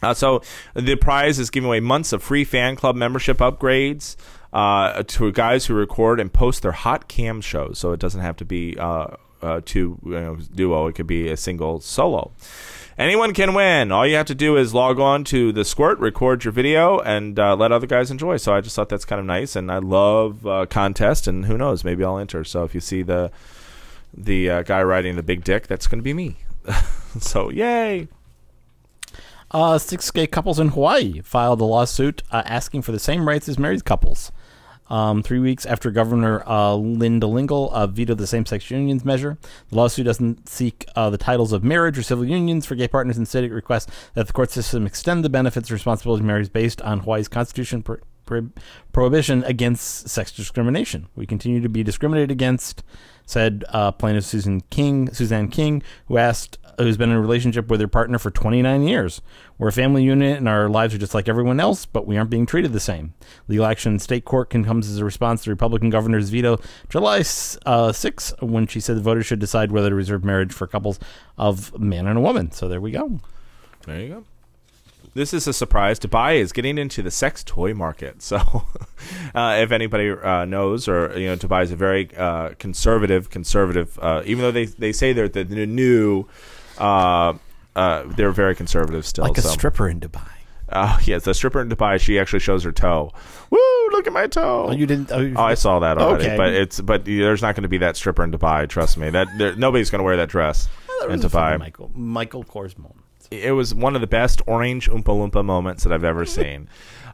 Uh, 0.04 0.14
so 0.14 0.42
the 0.74 0.96
prize 0.96 1.40
is 1.40 1.50
giving 1.50 1.68
away 1.68 1.80
months 1.80 2.14
of 2.14 2.22
free 2.22 2.44
fan 2.44 2.76
club 2.76 2.96
membership 2.96 3.38
upgrades 3.38 4.16
uh, 4.54 5.04
to 5.04 5.32
guys 5.32 5.66
who 5.66 5.74
record 5.74 6.20
and 6.20 6.32
post 6.32 6.62
their 6.62 6.72
hot 6.72 7.08
cam 7.08 7.42
shows. 7.42 7.80
So 7.80 7.92
it 7.92 8.00
doesn't 8.00 8.22
have 8.22 8.36
to 8.38 8.46
be 8.46 8.78
uh, 8.78 9.08
uh, 9.46 9.62
two 9.64 10.00
you 10.04 10.12
know, 10.12 10.38
duo. 10.54 10.88
It 10.88 10.96
could 10.96 11.08
be 11.08 11.30
a 11.30 11.38
single 11.38 11.80
solo. 11.80 12.32
Anyone 12.98 13.34
can 13.34 13.54
win. 13.54 13.92
All 13.92 14.08
you 14.08 14.16
have 14.16 14.26
to 14.28 14.36
do 14.36 14.56
is 14.56 14.74
log 14.74 15.02
on 15.02 15.26
to 15.26 15.52
the 15.52 15.66
Squirt, 15.66 16.00
record 16.00 16.46
your 16.46 16.54
video, 16.54 17.00
and 17.00 17.38
uh, 17.38 17.54
let 17.56 17.74
other 17.74 17.88
guys 17.88 18.10
enjoy. 18.10 18.38
So 18.38 18.54
I 18.54 18.62
just 18.62 18.74
thought 18.76 18.88
that's 18.88 19.04
kind 19.04 19.20
of 19.20 19.26
nice, 19.26 19.56
and 19.58 19.70
I 19.70 19.80
love 19.80 20.48
uh, 20.48 20.66
contest. 20.66 21.28
And 21.28 21.46
who 21.46 21.58
knows, 21.58 21.84
maybe 21.84 22.06
I'll 22.06 22.18
enter. 22.18 22.46
So 22.46 22.64
if 22.64 22.74
you 22.74 22.80
see 22.80 23.02
the 23.02 23.32
the 24.18 24.50
uh, 24.50 24.62
guy 24.64 24.82
riding 24.82 25.18
the 25.18 25.24
big 25.24 25.44
dick, 25.44 25.68
that's 25.68 25.88
going 25.88 26.00
to 26.00 26.04
be 26.04 26.14
me. 26.14 26.38
so 27.20 27.50
yay! 27.50 28.08
Uh, 29.52 29.78
six 29.78 30.10
gay 30.10 30.28
couples 30.28 30.58
in 30.58 30.70
Hawaii 30.70 31.22
filed 31.22 31.60
a 31.60 31.66
lawsuit 31.66 32.24
uh, 32.32 32.44
asking 32.46 32.82
for 32.82 32.94
the 32.94 33.00
same 33.00 33.28
rights 33.28 33.50
as 33.50 33.60
married 33.60 33.84
couples. 33.84 34.32
Um, 34.88 35.24
three 35.24 35.40
weeks 35.40 35.66
after 35.66 35.90
Governor 35.90 36.48
uh, 36.48 36.76
Linda 36.76 37.28
Lingle 37.28 37.72
uh, 37.74 37.88
vetoed 37.88 38.20
the 38.20 38.28
same 38.28 38.46
sex 38.46 38.70
unions 38.70 39.04
measure, 39.04 39.38
the 39.70 39.76
lawsuit 39.76 40.06
doesn't 40.06 40.48
seek 40.48 40.86
uh, 40.96 41.10
the 41.10 41.18
titles 41.18 41.54
of 41.54 41.64
marriage 41.64 41.98
or 41.98 42.04
civil 42.04 42.26
unions 42.26 42.66
for 42.66 42.76
gay 42.76 42.88
partners. 42.88 43.18
Instead, 43.18 43.44
it 43.44 43.52
requests 43.52 43.92
that 44.14 44.28
the 44.28 44.34
court 44.34 44.52
system 44.52 44.86
extend 44.86 45.26
the 45.26 45.30
benefits 45.30 45.70
and 45.70 45.74
responsibilities 45.74 46.22
of 46.22 46.28
marriage 46.28 46.54
based 46.54 46.82
on 46.84 47.00
Hawaii's 47.00 47.28
constitution 47.28 47.82
pro- 47.82 47.98
pro- 48.26 48.50
prohibition 48.92 49.44
against 49.46 50.08
sex 50.08 50.32
discrimination. 50.32 51.08
We 51.16 51.26
continue 51.26 51.62
to 51.62 51.70
be 51.70 51.84
discriminated 51.84 52.32
against, 52.32 52.84
said 53.26 53.66
uh, 53.70 53.92
plaintiff 53.92 54.26
Susan 54.26 54.62
King, 54.70 55.12
Suzanne 55.14 55.48
King, 55.48 55.82
who 56.08 56.18
asked 56.18 56.60
who's 56.78 56.98
been 56.98 57.10
in 57.10 57.16
a 57.16 57.22
relationship 57.22 57.70
with 57.70 57.80
her 57.82 57.88
partner 57.88 58.18
for 58.18 58.32
29 58.32 58.84
years. 58.84 59.22
We're 59.58 59.70
a 59.70 59.74
family 59.74 60.04
unit 60.04 60.38
and 60.38 60.50
our 60.50 60.68
lives 60.70 60.94
are 60.94 60.98
just 60.98 61.14
like 61.14 61.30
everyone 61.30 61.60
else, 61.60 61.86
but 61.86 62.06
we 62.06 62.18
aren't 62.18 62.30
being 62.30 62.46
treated 62.46 62.74
the 62.74 62.80
same. 62.80 63.14
Legal 63.48 63.66
action 63.66 63.94
in 63.94 64.00
state 64.00 64.26
court 64.26 64.50
can 64.50 64.66
comes 64.66 64.90
as 64.90 64.98
a 64.98 65.06
response 65.06 65.42
to 65.42 65.46
the 65.46 65.52
Republican 65.52 65.90
governor's 65.90 66.30
veto 66.30 66.60
July 66.90 67.24
uh, 67.66 67.92
6 67.92 68.34
when 68.42 68.68
she 68.68 68.80
said 68.80 68.98
the 68.98 69.02
voters 69.02 69.26
should 69.26 69.40
decide 69.40 69.72
whether 69.72 69.90
to 69.90 69.96
reserve 69.96 70.24
marriage 70.24 70.54
for 70.54 70.68
couples 70.68 71.00
of 71.38 71.78
man 71.80 72.08
and 72.08 72.18
a 72.18 72.22
woman. 72.22 72.52
So 72.52 72.68
there 72.68 72.82
we 72.82 72.92
go. 72.92 73.20
There 73.86 74.00
you 74.00 74.08
go. 74.10 74.24
This 75.16 75.34
is 75.34 75.48
a 75.48 75.54
surprise. 75.54 75.98
Dubai 75.98 76.36
is 76.36 76.52
getting 76.52 76.78
into 76.78 77.02
the 77.02 77.10
sex 77.10 77.42
toy 77.42 77.74
market. 77.74 78.22
So, 78.22 78.36
uh, 79.36 79.60
if 79.62 79.72
anybody 79.72 80.10
uh, 80.10 80.44
knows, 80.44 80.90
or 80.90 81.18
you 81.18 81.28
know, 81.28 81.38
Dubai 81.38 81.64
is 81.64 81.72
a 81.72 81.78
very 81.78 82.10
uh, 82.18 82.50
conservative, 82.60 83.30
conservative. 83.30 83.98
Uh, 84.02 84.24
even 84.26 84.42
though 84.42 84.52
they 84.52 84.66
they 84.66 84.92
say 84.92 85.14
they're 85.14 85.30
the, 85.30 85.46
the 85.46 85.66
new, 85.66 86.26
uh, 86.80 87.34
uh, 87.76 88.04
they're 88.16 88.32
very 88.32 88.56
conservative 88.56 89.06
still. 89.06 89.26
Like 89.26 89.38
a 89.38 89.42
so. 89.42 89.50
stripper 89.50 89.88
in 89.90 90.00
Dubai. 90.00 90.28
Oh 90.72 90.98
yes, 91.04 91.24
the 91.24 91.34
stripper 91.34 91.62
in 91.62 91.70
Dubai. 91.70 92.00
She 92.00 92.18
actually 92.20 92.40
shows 92.40 92.64
her 92.64 92.72
toe. 92.72 93.12
Woo! 93.52 93.60
Look 93.92 94.08
at 94.08 94.14
my 94.14 94.26
toe. 94.28 94.68
Oh, 94.70 94.72
you 94.72 94.86
didn't. 94.88 95.12
Oh, 95.12 95.34
Oh, 95.36 95.44
I 95.44 95.54
saw 95.54 95.80
that 95.80 95.98
already, 96.00 96.26
Okay. 96.26 96.38
but 96.38 96.54
it's 96.54 96.82
but 96.82 97.06
there's 97.06 97.42
not 97.42 97.56
going 97.56 97.64
to 97.64 97.70
be 97.70 97.78
that 97.78 97.96
stripper 97.96 98.24
in 98.24 98.32
Dubai. 98.32 98.68
Trust 98.68 98.98
me, 98.98 99.10
that 99.12 99.28
there, 99.38 99.56
nobody's 99.56 99.90
going 99.92 100.00
to 100.00 100.04
wear 100.04 100.18
that 100.18 100.30
dress 100.30 100.68
That 101.02 101.06
in 101.06 101.12
was 101.18 101.24
a 101.26 101.30
funny 101.30 101.58
Dubai. 101.58 101.60
Michael 101.60 101.92
Michael 101.94 102.44
Kors 102.44 102.78
moment. 102.78 103.02
It 103.32 103.52
was 103.54 103.74
one 103.76 103.96
of 103.96 104.02
the 104.02 104.08
best 104.08 104.42
orange 104.48 104.90
Oompa 104.90 105.04
Loompa 105.04 105.44
moments 105.46 105.84
that 105.84 105.92
I've 105.94 106.04
ever 106.04 106.26
seen. 106.40 106.68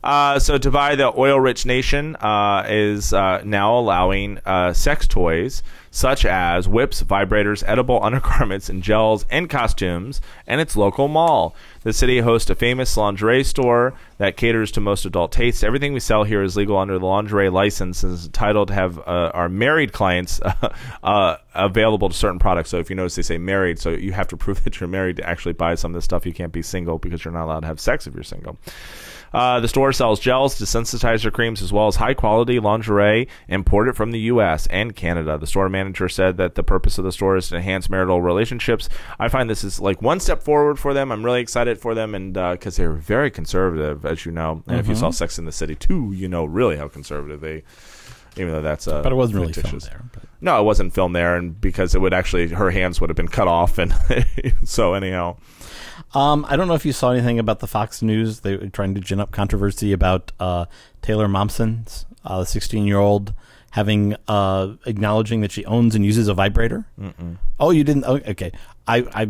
Uh, 0.03 0.39
so 0.39 0.57
Dubai, 0.57 0.97
the 0.97 1.13
oil-rich 1.17 1.65
nation, 1.65 2.15
uh, 2.17 2.65
is 2.67 3.13
uh, 3.13 3.41
now 3.45 3.77
allowing 3.77 4.39
uh, 4.45 4.73
sex 4.73 5.07
toys 5.07 5.61
such 5.91 6.25
as 6.25 6.67
whips, 6.67 7.03
vibrators, 7.03 7.63
edible 7.67 8.01
undergarments, 8.03 8.69
and 8.69 8.81
gels 8.81 9.25
and 9.29 9.49
costumes, 9.49 10.21
and 10.47 10.59
its 10.59 10.75
local 10.75 11.07
mall. 11.07 11.53
The 11.83 11.93
city 11.93 12.19
hosts 12.19 12.49
a 12.49 12.55
famous 12.55 12.95
lingerie 12.95 13.43
store 13.43 13.93
that 14.17 14.37
caters 14.37 14.71
to 14.71 14.81
most 14.81 15.05
adult 15.05 15.31
tastes. 15.31 15.63
Everything 15.63 15.93
we 15.93 15.99
sell 15.99 16.23
here 16.23 16.41
is 16.43 16.55
legal 16.55 16.77
under 16.77 16.97
the 16.97 17.05
lingerie 17.05 17.49
license 17.49 18.03
and 18.03 18.13
is 18.13 18.25
entitled 18.25 18.69
to 18.69 18.73
have 18.73 18.99
uh, 18.99 19.31
our 19.33 19.49
married 19.49 19.91
clients 19.91 20.39
uh, 21.03 21.37
available 21.53 22.07
to 22.07 22.15
certain 22.15 22.39
products. 22.39 22.69
So 22.69 22.77
if 22.77 22.89
you 22.89 22.95
notice, 22.95 23.15
they 23.15 23.23
say 23.23 23.37
married, 23.37 23.79
so 23.79 23.89
you 23.89 24.13
have 24.13 24.27
to 24.29 24.37
prove 24.41 24.63
that 24.63 24.79
you're 24.79 24.87
married 24.87 25.17
to 25.17 25.27
actually 25.27 25.53
buy 25.53 25.75
some 25.75 25.91
of 25.91 25.95
this 25.95 26.05
stuff. 26.05 26.25
You 26.25 26.33
can't 26.33 26.53
be 26.53 26.61
single 26.61 26.97
because 26.97 27.25
you're 27.25 27.33
not 27.33 27.45
allowed 27.45 27.61
to 27.61 27.67
have 27.67 27.79
sex 27.79 28.07
if 28.07 28.13
you're 28.13 28.23
single. 28.23 28.57
Uh, 29.33 29.59
the 29.59 29.67
store 29.67 29.93
sells 29.93 30.19
gels, 30.19 30.59
desensitizer 30.59 31.31
creams, 31.31 31.61
as 31.61 31.71
well 31.71 31.87
as 31.87 31.95
high 31.95 32.13
quality 32.13 32.59
lingerie 32.59 33.27
imported 33.47 33.95
from 33.95 34.11
the 34.11 34.19
U.S. 34.21 34.67
and 34.67 34.95
Canada. 34.95 35.37
The 35.37 35.47
store 35.47 35.69
manager 35.69 36.09
said 36.09 36.37
that 36.37 36.55
the 36.55 36.63
purpose 36.63 36.97
of 36.97 37.05
the 37.05 37.11
store 37.11 37.37
is 37.37 37.47
to 37.49 37.55
enhance 37.57 37.89
marital 37.89 38.21
relationships. 38.21 38.89
I 39.19 39.29
find 39.29 39.49
this 39.49 39.63
is 39.63 39.79
like 39.79 40.01
one 40.01 40.19
step 40.19 40.43
forward 40.43 40.79
for 40.79 40.93
them. 40.93 41.11
I'm 41.11 41.23
really 41.23 41.41
excited 41.41 41.79
for 41.79 41.95
them, 41.95 42.13
and 42.13 42.33
because 42.33 42.75
they're 42.75 42.93
very 42.93 43.31
conservative, 43.31 44.05
as 44.05 44.25
you 44.25 44.31
know. 44.31 44.63
And 44.67 44.79
if 44.79 44.87
you 44.87 44.95
saw 44.95 45.11
Sex 45.11 45.39
in 45.39 45.45
the 45.45 45.51
City 45.51 45.75
too, 45.75 46.11
you 46.13 46.27
know 46.27 46.45
really 46.45 46.77
how 46.77 46.87
conservative 46.87 47.41
they. 47.41 47.63
Even 48.37 48.53
though 48.53 48.61
that's 48.61 48.87
uh, 48.87 49.01
But 49.01 49.11
it 49.11 49.15
wasn't 49.15 49.41
really 49.41 49.51
filmed 49.53 49.81
there. 49.81 50.03
But. 50.13 50.23
No, 50.39 50.57
it 50.59 50.63
wasn't 50.63 50.93
filmed 50.93 51.15
there, 51.15 51.35
and 51.35 51.59
because 51.59 51.93
it 51.95 51.99
would 51.99 52.13
actually 52.13 52.47
her 52.47 52.71
hands 52.71 53.01
would 53.01 53.09
have 53.09 53.17
been 53.17 53.27
cut 53.27 53.47
off, 53.47 53.77
and 53.77 53.93
so 54.63 54.93
anyhow. 54.93 55.37
Um, 56.13 56.45
I 56.49 56.55
don't 56.55 56.67
know 56.67 56.73
if 56.73 56.85
you 56.85 56.93
saw 56.93 57.11
anything 57.11 57.39
about 57.39 57.59
the 57.59 57.67
Fox 57.67 58.01
News. 58.01 58.41
They 58.41 58.57
were 58.57 58.67
trying 58.67 58.95
to 58.95 59.01
gin 59.01 59.19
up 59.19 59.31
controversy 59.31 59.93
about 59.93 60.31
uh, 60.39 60.65
Taylor 61.01 61.27
Momsen's, 61.27 62.05
uh, 62.25 62.39
the 62.39 62.45
16 62.45 62.85
year 62.85 62.99
old, 62.99 63.33
having 63.71 64.15
uh, 64.27 64.75
acknowledging 64.85 65.41
that 65.41 65.51
she 65.51 65.65
owns 65.65 65.95
and 65.95 66.05
uses 66.05 66.27
a 66.27 66.33
vibrator. 66.33 66.85
Mm-mm. 66.99 67.37
Oh, 67.59 67.71
you 67.71 67.83
didn't? 67.83 68.05
Oh, 68.05 68.15
okay. 68.15 68.51
I, 68.87 69.05
I 69.13 69.29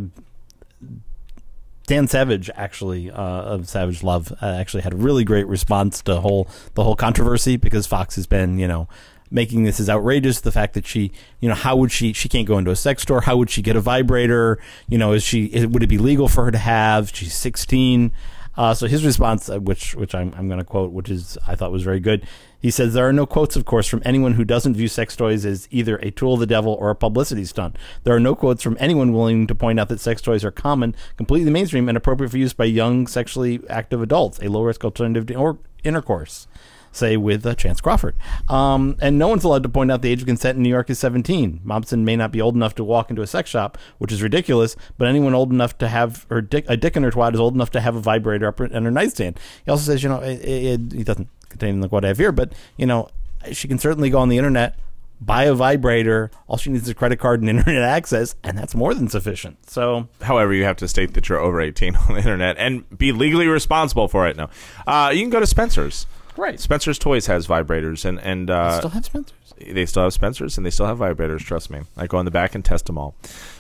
Dan 1.88 2.08
Savage 2.08 2.50
actually 2.56 3.12
uh, 3.12 3.22
of 3.22 3.68
Savage 3.68 4.02
Love 4.02 4.32
uh, 4.42 4.46
actually 4.46 4.84
had 4.84 4.94
a 4.94 4.98
really 4.98 5.24
great 5.24 5.48
response 5.48 6.02
to 6.04 6.22
whole 6.22 6.48
the 6.74 6.84
whole 6.84 6.96
controversy 6.96 7.58
because 7.58 7.86
Fox 7.86 8.16
has 8.16 8.28
been 8.28 8.58
you 8.58 8.68
know 8.68 8.88
making 9.32 9.64
this 9.64 9.80
as 9.80 9.90
outrageous 9.90 10.42
the 10.42 10.52
fact 10.52 10.74
that 10.74 10.86
she 10.86 11.12
you 11.40 11.50
know 11.50 11.56
how 11.56 11.76
would 11.76 11.92
she 11.92 12.14
she 12.14 12.30
can't 12.30 12.48
go 12.48 12.58
into 12.58 12.70
a 12.70 12.76
sex 12.76 13.02
store 13.02 13.22
how 13.22 13.38
would 13.38 13.50
she 13.50 13.62
get 13.62 13.76
a 13.76 13.82
vibrator 13.82 14.60
you 14.90 14.98
know 14.98 15.14
is 15.14 15.24
she 15.24 15.46
is, 15.46 15.66
would 15.66 15.82
it 15.82 15.88
be 15.88 15.98
legal 15.98 16.28
for 16.28 16.46
her 16.46 16.52
to 16.52 16.58
have 16.58 17.10
she's 17.16 17.34
16 17.34 18.12
uh, 18.58 18.74
so 18.74 18.86
his 18.86 19.06
response, 19.06 19.50
uh, 19.50 19.60
which 19.60 19.96
which 19.96 20.14
I'm, 20.14 20.34
I'm 20.38 20.48
going 20.48 20.60
to 20.60 20.66
quote, 20.66 20.92
which 20.92 21.10
is 21.10 21.38
I 21.48 21.56
thought 21.56 21.72
was 21.72 21.84
very 21.84 22.00
good. 22.00 22.28
He 22.60 22.70
says 22.70 22.94
there 22.94 23.08
are 23.08 23.14
no 23.14 23.26
quotes, 23.26 23.56
of 23.56 23.66
course, 23.66 23.88
from 23.88 24.02
anyone 24.06 24.34
who 24.34 24.44
doesn't 24.44 24.76
view 24.76 24.88
sex 24.88 25.16
toys 25.16 25.46
as 25.46 25.68
either 25.72 25.98
a 25.98 26.12
tool 26.12 26.36
of 26.36 26.42
the 26.42 26.46
devil 26.46 26.74
or 26.74 26.90
a 26.90 26.96
publicity 26.96 27.46
stunt. 27.46 27.78
There 28.04 28.14
are 28.14 28.20
no 28.20 28.36
quotes 28.36 28.62
from 28.62 28.78
anyone 28.80 29.14
willing 29.14 29.48
to 29.48 29.56
point 29.56 29.80
out 29.80 29.90
that 29.90 30.00
sex 30.00 30.22
toys 30.22 30.44
are 30.44 30.52
common, 30.52 30.96
completely 31.18 31.50
mainstream, 31.50 31.88
and 31.88 31.98
appropriate 31.98 32.30
for 32.30 32.38
use 32.38 32.54
by 32.54 32.66
young 32.66 33.08
sexually 33.08 33.62
active 33.70 34.02
adults, 34.02 34.40
a 34.40 34.50
low 34.50 34.64
risk 34.64 34.84
alternative 34.84 35.26
to 35.28 35.58
intercourse. 35.84 36.48
Say 36.92 37.16
with 37.18 37.46
uh, 37.46 37.56
Chace 37.56 37.80
Crawford, 37.80 38.16
um, 38.50 38.98
and 39.02 39.18
no 39.18 39.28
one's 39.30 39.44
allowed 39.44 39.64
to 39.64 39.70
point 39.70 39.92
out 39.92 40.02
the 40.02 40.10
age 40.10 40.22
of 40.22 40.28
consent 40.28 40.58
in 40.58 40.64
New 40.64 40.70
York 40.70 40.90
is 40.90 41.00
17. 41.00 41.62
Momsen 41.66 42.00
may 42.00 42.16
not 42.16 42.32
be 42.32 42.42
old 42.42 42.56
enough 42.56 42.76
to 42.76 42.84
walk 42.84 43.10
into 43.10 43.22
a 43.22 43.28
sex 43.28 43.50
shop, 43.50 43.78
which 43.98 44.12
is 44.12 44.22
ridiculous. 44.22 44.76
But 44.98 45.08
anyone 45.08 45.34
old 45.34 45.52
enough 45.52 45.78
to 45.78 45.88
have 45.88 46.26
her 46.30 46.42
dick, 46.42 46.66
a 46.68 46.76
dick 46.76 46.98
in 46.98 47.04
her 47.04 47.12
twat 47.12 47.34
is 47.34 47.40
old 47.40 47.56
enough 47.56 47.72
to 47.72 47.80
have 47.82 47.96
a 47.96 48.02
vibrator 48.02 48.48
up 48.48 48.60
in 48.60 48.84
her 48.84 48.92
nightstand. 48.92 49.40
He 49.64 49.72
also 49.72 49.84
says, 49.84 50.04
you 50.04 50.10
know, 50.10 50.20
it, 50.20 50.44
it, 50.44 50.92
he 50.92 51.04
doesn't 51.04 51.30
contain 51.50 51.82
like 51.82 51.92
what 51.92 52.04
I 52.04 52.10
have 52.10 52.18
here, 52.18 52.32
but 52.32 52.54
you 52.78 52.86
know, 52.86 53.10
she 53.52 53.68
can 53.68 53.80
certainly 53.80 54.10
go 54.10 54.20
on 54.20 54.30
the 54.30 54.38
internet, 54.38 54.78
buy 55.20 55.44
a 55.46 55.54
vibrator. 55.54 56.32
All 56.48 56.58
she 56.58 56.72
needs 56.72 56.84
is 56.84 56.90
a 56.90 56.96
credit 56.96 57.20
card 57.20 57.42
and 57.42 57.50
internet 57.58 57.84
access, 57.84 58.36
and 58.44 58.58
that's 58.58 58.76
more 58.76 58.94
than 58.94 59.08
sufficient. 59.08 59.70
So 59.70 60.08
However, 60.22 60.54
you 60.54 60.64
have 60.64 60.78
to 60.78 60.88
state 60.88 61.14
that 61.14 61.30
you're 61.30 61.40
over 61.40 61.62
18 61.62 61.96
on 62.08 62.14
the 62.14 62.18
internet 62.18 62.58
and 62.58 62.98
be 62.98 63.12
legally 63.12 63.48
responsible 63.48 64.08
for 64.08 64.28
it. 64.28 64.36
No, 64.36 64.50
uh, 64.88 65.12
you 65.14 65.22
can 65.22 65.30
go 65.30 65.40
to 65.40 65.48
Spencer's. 65.48 66.06
Right. 66.38 66.60
Spencer's 66.60 66.98
Toys 66.98 67.28
has 67.28 67.48
vibrators, 67.48 68.06
and 68.06 68.20
and 68.20 68.50
uh, 68.50 68.78
still 68.80 68.90
have 68.92 69.06
Spencer's. 69.06 69.34
they 69.60 69.86
still 69.86 70.04
have 70.04 70.14
Spencer's, 70.14 70.58
and 70.58 70.66
they 70.66 70.70
still 70.72 70.86
have 70.86 71.00
vibrators. 71.00 71.40
Trust 71.40 71.70
me. 71.70 71.82
I 71.98 72.08
go 72.08 72.20
in 72.20 72.26
the 72.26 72.32
back 72.32 72.56
and 72.56 72.64
test 72.64 72.86
them 72.86 72.98
all. 72.98 73.16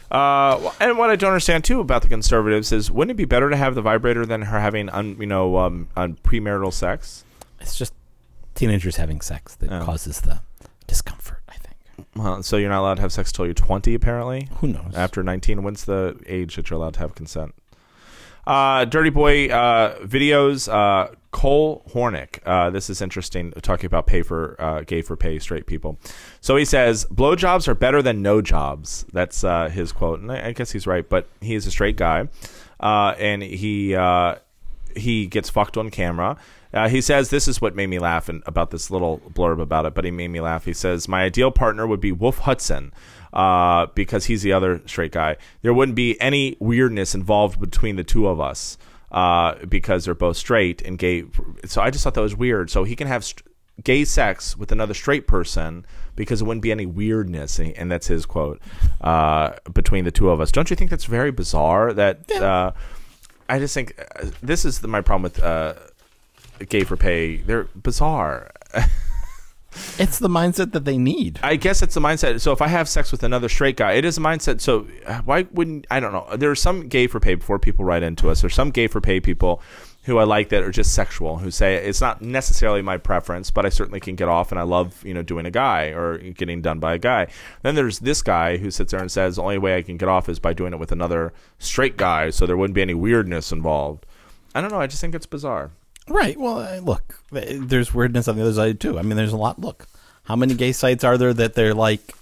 Uh, 0.09 0.71
and 0.79 0.97
what 0.97 1.09
I 1.09 1.15
don't 1.15 1.31
understand 1.31 1.63
too 1.63 1.79
about 1.79 2.01
the 2.01 2.07
conservatives 2.09 2.71
is, 2.71 2.89
wouldn't 2.91 3.11
it 3.11 3.17
be 3.17 3.25
better 3.25 3.49
to 3.49 3.55
have 3.55 3.75
the 3.75 3.81
vibrator 3.81 4.25
than 4.25 4.41
her 4.43 4.59
having, 4.59 4.89
un, 4.89 5.15
you 5.19 5.25
know, 5.27 5.57
um, 5.57 5.87
un 5.95 6.15
premarital 6.23 6.73
sex? 6.73 7.23
It's 7.59 7.77
just 7.77 7.93
teenagers 8.55 8.97
having 8.97 9.21
sex 9.21 9.55
that 9.55 9.71
Oh. 9.71 9.83
causes 9.85 10.21
the 10.21 10.41
discomfort. 10.87 11.39
I 11.47 11.53
think. 11.55 12.07
Well, 12.15 12.41
so 12.43 12.57
you're 12.57 12.69
not 12.69 12.79
allowed 12.81 12.95
to 12.95 13.01
have 13.01 13.13
sex 13.13 13.31
until 13.31 13.45
you're 13.45 13.53
20, 13.53 13.93
apparently. 13.93 14.49
Who 14.59 14.67
knows? 14.67 14.93
After 14.95 15.23
19, 15.23 15.63
when's 15.63 15.85
the 15.85 16.17
age 16.25 16.55
that 16.57 16.69
you're 16.69 16.77
allowed 16.79 16.95
to 16.95 16.99
have 17.01 17.15
consent? 17.15 17.53
Uh, 18.45 18.85
Dirty 18.85 19.11
Boy 19.11 19.47
uh, 19.49 19.99
videos. 19.99 20.67
Uh, 20.71 21.13
Cole 21.31 21.83
Hornick. 21.89 22.39
Uh, 22.45 22.69
this 22.69 22.89
is 22.89 23.01
interesting. 23.01 23.51
Talking 23.61 23.85
about 23.85 24.05
pay 24.05 24.21
for 24.21 24.55
uh, 24.59 24.81
gay 24.81 25.01
for 25.01 25.15
pay 25.15 25.39
straight 25.39 25.65
people. 25.65 25.97
So 26.41 26.55
he 26.57 26.65
says 26.65 27.05
blowjobs 27.05 27.67
are 27.67 27.75
better 27.75 28.01
than 28.01 28.21
no 28.21 28.41
jobs. 28.41 29.05
That's 29.13 29.43
uh, 29.43 29.69
his 29.69 29.91
quote, 29.91 30.19
and 30.19 30.31
I, 30.31 30.47
I 30.47 30.51
guess 30.51 30.71
he's 30.71 30.85
right. 30.85 31.07
But 31.07 31.27
he 31.39 31.55
is 31.55 31.65
a 31.65 31.71
straight 31.71 31.95
guy, 31.97 32.27
uh, 32.79 33.15
and 33.17 33.41
he 33.41 33.95
uh, 33.95 34.35
he 34.95 35.25
gets 35.25 35.49
fucked 35.49 35.77
on 35.77 35.89
camera. 35.89 36.37
Uh, 36.73 36.87
he 36.87 37.01
says 37.01 37.29
this 37.29 37.47
is 37.47 37.61
what 37.61 37.75
made 37.75 37.87
me 37.87 37.99
laugh 37.99 38.29
and 38.29 38.43
about 38.45 38.71
this 38.71 38.89
little 38.89 39.19
blurb 39.33 39.61
about 39.61 39.85
it, 39.85 39.93
but 39.93 40.05
he 40.05 40.11
made 40.11 40.29
me 40.29 40.39
laugh. 40.39 40.65
He 40.65 40.73
says 40.73 41.07
my 41.07 41.23
ideal 41.23 41.51
partner 41.51 41.85
would 41.85 41.99
be 41.99 42.11
Wolf 42.11 42.39
Hudson 42.39 42.93
uh, 43.33 43.87
because 43.87 44.25
he's 44.25 44.41
the 44.41 44.53
other 44.53 44.81
straight 44.85 45.11
guy. 45.11 45.37
There 45.61 45.73
wouldn't 45.73 45.95
be 45.95 46.19
any 46.21 46.55
weirdness 46.59 47.13
involved 47.13 47.59
between 47.59 47.97
the 47.97 48.03
two 48.03 48.27
of 48.27 48.39
us 48.39 48.77
uh, 49.11 49.55
because 49.67 50.05
they're 50.05 50.15
both 50.15 50.37
straight 50.37 50.81
and 50.81 50.97
gay. 50.97 51.25
So 51.65 51.81
I 51.81 51.89
just 51.89 52.03
thought 52.03 52.13
that 52.13 52.21
was 52.21 52.35
weird. 52.35 52.69
So 52.69 52.83
he 52.83 52.95
can 52.95 53.07
have 53.07 53.23
st- 53.23 53.45
gay 53.83 54.05
sex 54.05 54.57
with 54.57 54.71
another 54.71 54.93
straight 54.93 55.27
person 55.27 55.85
because 56.15 56.41
it 56.41 56.45
wouldn't 56.45 56.61
be 56.61 56.71
any 56.71 56.85
weirdness, 56.85 57.59
and, 57.59 57.73
and 57.73 57.91
that's 57.91 58.07
his 58.07 58.25
quote 58.25 58.61
uh, 59.01 59.53
between 59.73 60.05
the 60.05 60.11
two 60.11 60.29
of 60.29 60.39
us. 60.39 60.51
Don't 60.51 60.69
you 60.69 60.75
think 60.75 60.89
that's 60.89 61.05
very 61.05 61.31
bizarre? 61.31 61.93
That 61.93 62.31
uh, 62.31 62.71
I 63.49 63.59
just 63.59 63.73
think 63.73 63.99
uh, 63.99 64.29
this 64.41 64.65
is 64.65 64.79
the, 64.79 64.87
my 64.87 65.01
problem 65.01 65.23
with 65.23 65.41
uh, 65.41 65.73
gay 66.69 66.83
for 66.83 66.97
pay. 66.97 67.37
They're 67.37 67.67
bizarre. 67.75 68.51
It's 69.97 70.19
the 70.19 70.27
mindset 70.27 70.73
that 70.73 70.85
they 70.85 70.97
need. 70.97 71.39
I 71.43 71.55
guess 71.55 71.81
it's 71.81 71.93
the 71.93 72.01
mindset. 72.01 72.41
So 72.41 72.51
if 72.51 72.61
I 72.61 72.67
have 72.67 72.89
sex 72.89 73.11
with 73.11 73.23
another 73.23 73.49
straight 73.49 73.77
guy, 73.77 73.93
it 73.93 74.05
is 74.05 74.17
a 74.17 74.21
mindset. 74.21 74.61
So 74.61 74.87
uh, 75.05 75.21
why 75.23 75.47
wouldn't 75.51 75.87
I 75.89 75.99
don't 75.99 76.11
know? 76.11 76.27
There 76.35 76.51
are 76.51 76.55
some 76.55 76.87
gay 76.87 77.07
for 77.07 77.19
pay 77.19 77.35
before 77.35 77.59
people 77.59 77.85
write 77.85 78.03
into 78.03 78.29
us. 78.29 78.41
There's 78.41 78.53
some 78.53 78.71
gay 78.71 78.87
for 78.87 78.99
pay 78.99 79.19
people 79.19 79.61
who 80.05 80.17
I 80.17 80.23
like 80.23 80.49
that 80.49 80.63
are 80.63 80.71
just 80.71 80.95
sexual 80.95 81.37
who 81.37 81.51
say 81.51 81.75
it's 81.75 82.01
not 82.01 82.21
necessarily 82.21 82.81
my 82.81 82.97
preference, 82.97 83.51
but 83.51 83.65
I 83.65 83.69
certainly 83.69 83.99
can 83.99 84.15
get 84.15 84.27
off 84.27 84.51
and 84.51 84.59
I 84.59 84.63
love 84.63 85.03
you 85.05 85.13
know 85.13 85.21
doing 85.21 85.45
a 85.45 85.51
guy 85.51 85.87
or 85.87 86.17
getting 86.17 86.61
done 86.61 86.79
by 86.79 86.95
a 86.95 86.99
guy. 86.99 87.27
Then 87.61 87.75
there's 87.75 87.99
this 87.99 88.21
guy 88.21 88.57
who 88.57 88.71
sits 88.71 88.91
there 88.91 88.99
and 88.99 89.11
says 89.11 89.35
the 89.35 89.43
only 89.43 89.57
way 89.57 89.77
I 89.77 89.83
can 89.83 89.97
get 89.97 90.09
off 90.09 90.27
is 90.27 90.39
by 90.39 90.53
doing 90.53 90.73
it 90.73 90.79
with 90.79 90.91
another 90.91 91.33
straight 91.59 91.97
guy, 91.97 92.29
so 92.29 92.45
there 92.45 92.57
wouldn't 92.57 92.75
be 92.75 92.81
any 92.81 92.95
weirdness 92.95 93.51
involved. 93.51 94.05
I 94.53 94.61
don't 94.61 94.71
know. 94.71 94.81
I 94.81 94.87
just 94.87 95.01
think 95.01 95.15
it's 95.15 95.25
bizarre. 95.25 95.71
Right. 96.07 96.37
Well, 96.37 96.59
uh, 96.59 96.79
look, 96.79 97.19
there's 97.31 97.93
weirdness 97.93 98.27
on 98.27 98.35
the 98.35 98.41
other 98.41 98.53
side 98.53 98.79
too. 98.79 98.97
I 98.99 99.01
mean, 99.01 99.17
there's 99.17 99.33
a 99.33 99.37
lot. 99.37 99.59
Look, 99.59 99.87
how 100.23 100.35
many 100.35 100.53
gay 100.53 100.71
sites 100.71 101.03
are 101.03 101.17
there 101.17 101.33
that 101.33 101.53
they're 101.53 101.73
like, 101.73 102.13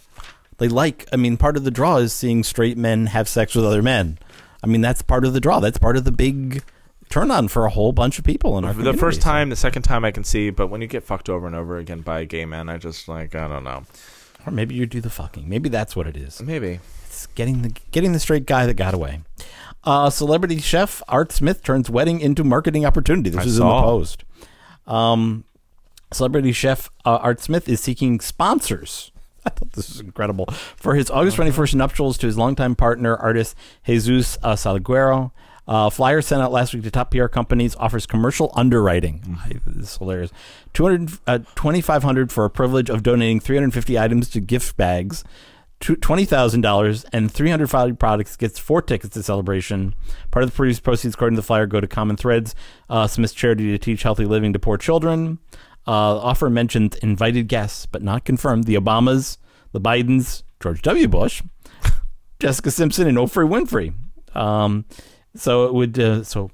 they 0.57 0.67
like? 0.67 1.07
I 1.11 1.15
mean, 1.15 1.37
part 1.37 1.57
of 1.57 1.63
the 1.63 1.71
draw 1.71 1.97
is 1.97 2.13
seeing 2.13 2.43
straight 2.43 2.77
men 2.77 3.07
have 3.07 3.27
sex 3.27 3.55
with 3.55 3.65
other 3.65 3.81
men. 3.81 4.19
I 4.63 4.67
mean, 4.67 4.81
that's 4.81 5.01
part 5.01 5.25
of 5.25 5.33
the 5.33 5.39
draw. 5.39 5.59
That's 5.59 5.77
part 5.77 5.95
of 5.97 6.03
the 6.03 6.11
big 6.11 6.63
turn 7.09 7.31
on 7.31 7.47
for 7.47 7.65
a 7.65 7.69
whole 7.69 7.91
bunch 7.91 8.19
of 8.19 8.25
people 8.25 8.57
in 8.57 8.65
our 8.65 8.73
the 8.73 8.93
first 8.93 9.21
time, 9.21 9.49
the 9.49 9.55
second 9.55 9.81
time 9.83 10.05
I 10.05 10.11
can 10.11 10.23
see, 10.23 10.49
but 10.51 10.67
when 10.67 10.81
you 10.81 10.87
get 10.87 11.03
fucked 11.03 11.29
over 11.29 11.47
and 11.47 11.55
over 11.55 11.77
again 11.77 12.01
by 12.01 12.19
a 12.19 12.25
gay 12.25 12.45
man, 12.45 12.69
I 12.69 12.77
just 12.77 13.07
like 13.07 13.33
I 13.35 13.47
don't 13.47 13.63
know. 13.63 13.83
or 14.45 14.51
maybe 14.51 14.75
you 14.75 14.85
do 14.85 15.01
the 15.01 15.09
fucking. 15.09 15.47
Maybe 15.49 15.69
that's 15.69 15.95
what 15.95 16.05
it 16.05 16.15
is. 16.17 16.41
Maybe. 16.41 16.79
It's 17.05 17.25
getting 17.27 17.61
the 17.63 17.73
getting 17.91 18.11
the 18.11 18.19
straight 18.19 18.45
guy 18.45 18.65
that 18.65 18.75
got 18.75 18.93
away. 18.93 19.21
Uh, 19.83 20.09
celebrity 20.09 20.59
chef 20.59 21.01
Art 21.07 21.31
Smith 21.31 21.63
turns 21.63 21.89
wedding 21.89 22.19
into 22.19 22.43
marketing 22.43 22.85
opportunity. 22.85 23.29
This 23.29 23.41
I 23.41 23.43
is 23.45 23.59
in 23.59 23.65
the 23.65 23.81
post. 23.81 24.23
Um, 24.85 25.45
celebrity 26.11 26.51
chef 26.51 26.89
uh, 27.05 27.17
Art 27.17 27.39
Smith 27.39 27.69
is 27.69 27.79
seeking 27.79 28.19
sponsors. 28.19 29.11
I 29.45 29.49
thought 29.49 29.71
this 29.71 29.89
was 29.89 30.01
incredible 30.01 30.47
for 30.75 30.95
his 30.95 31.09
August 31.09 31.37
twenty 31.37 31.51
first 31.51 31.75
nuptials 31.75 32.17
to 32.19 32.27
his 32.27 32.37
longtime 32.37 32.75
partner 32.75 33.15
artist 33.15 33.55
Jesus 33.85 34.37
uh, 34.43 34.55
Salguero. 34.55 35.31
Uh, 35.69 35.87
flyer 35.87 36.19
sent 36.19 36.41
out 36.41 36.51
last 36.51 36.73
week 36.73 36.81
to 36.81 36.89
top 36.89 37.11
PR 37.11 37.27
companies 37.27 37.75
offers 37.75 38.07
commercial 38.07 38.51
underwriting. 38.55 39.37
This 39.67 39.91
is 39.91 39.97
hilarious. 39.97 40.31
200, 40.73 41.19
uh, 41.27 41.37
2500 41.55 42.31
for 42.31 42.43
a 42.43 42.49
privilege 42.49 42.89
of 42.89 43.03
donating 43.03 43.39
350 43.39 43.99
items 43.99 44.29
to 44.29 44.39
gift 44.39 44.75
bags. 44.77 45.23
Tw- 45.79 45.99
$20,000 46.01 47.05
and 47.13 47.31
300 47.31 47.67
valued 47.67 47.99
products 47.99 48.35
gets 48.35 48.59
four 48.59 48.81
tickets 48.81 49.13
to 49.13 49.23
celebration. 49.23 49.95
Part 50.31 50.43
of 50.43 50.51
the 50.51 50.55
produced 50.55 50.83
proceeds, 50.83 51.15
according 51.15 51.35
to 51.37 51.41
the 51.41 51.45
flyer, 51.45 51.65
go 51.67 51.79
to 51.79 51.87
Common 51.87 52.17
Threads, 52.17 52.53
uh, 52.89 53.07
Smith's 53.07 53.33
charity 53.33 53.71
to 53.71 53.77
teach 53.77 54.03
healthy 54.03 54.25
living 54.25 54.51
to 54.53 54.59
poor 54.59 54.77
children. 54.77 55.39
Uh, 55.87 56.17
offer 56.19 56.49
mentions 56.49 56.95
invited 56.97 57.47
guests, 57.47 57.85
but 57.85 58.03
not 58.03 58.25
confirmed. 58.25 58.65
The 58.65 58.75
Obamas, 58.75 59.37
the 59.71 59.79
Bidens, 59.81 60.43
George 60.61 60.81
W. 60.81 61.07
Bush, 61.07 61.41
Jessica 62.39 62.71
Simpson, 62.71 63.07
and 63.07 63.17
Oprah 63.17 63.47
Winfrey. 63.49 63.93
Um, 64.35 64.85
so 65.35 65.65
it 65.65 65.73
would. 65.73 65.97
Uh, 65.97 66.23
so 66.23 66.51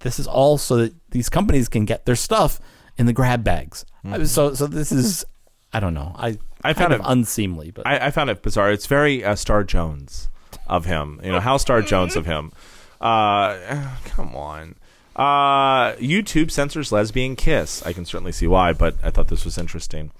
this 0.00 0.18
is 0.18 0.26
all 0.26 0.58
so 0.58 0.76
that 0.76 0.94
these 1.10 1.28
companies 1.28 1.68
can 1.68 1.84
get 1.84 2.04
their 2.04 2.16
stuff 2.16 2.60
in 2.98 3.06
the 3.06 3.12
grab 3.12 3.44
bags. 3.44 3.84
I 4.04 4.18
was- 4.18 4.32
So 4.32 4.54
so 4.54 4.66
this 4.66 4.90
is. 4.92 5.24
I 5.72 5.80
don't 5.80 5.94
know. 5.94 6.12
I 6.16 6.38
I 6.62 6.72
found 6.72 6.90
kind 6.90 6.92
of 6.94 7.00
it- 7.00 7.10
unseemly, 7.10 7.70
but 7.70 7.86
I, 7.86 8.06
I 8.06 8.10
found 8.10 8.30
it 8.30 8.42
bizarre. 8.42 8.70
It's 8.72 8.86
very 8.86 9.24
uh, 9.24 9.34
Star 9.34 9.64
Jones 9.64 10.28
of 10.66 10.84
him. 10.84 11.20
You 11.22 11.32
know, 11.32 11.40
how 11.40 11.56
Star 11.56 11.82
Jones 11.82 12.16
of 12.16 12.26
him. 12.26 12.52
Uh, 13.00 13.56
come 14.04 14.34
on. 14.34 14.76
Uh, 15.14 15.94
YouTube 15.94 16.50
censors 16.50 16.92
lesbian 16.92 17.36
kiss. 17.36 17.84
I 17.86 17.92
can 17.92 18.04
certainly 18.04 18.32
see 18.32 18.46
why, 18.46 18.72
but 18.72 18.96
I 19.02 19.10
thought 19.10 19.28
this 19.28 19.44
was 19.44 19.56
interesting. 19.56 20.10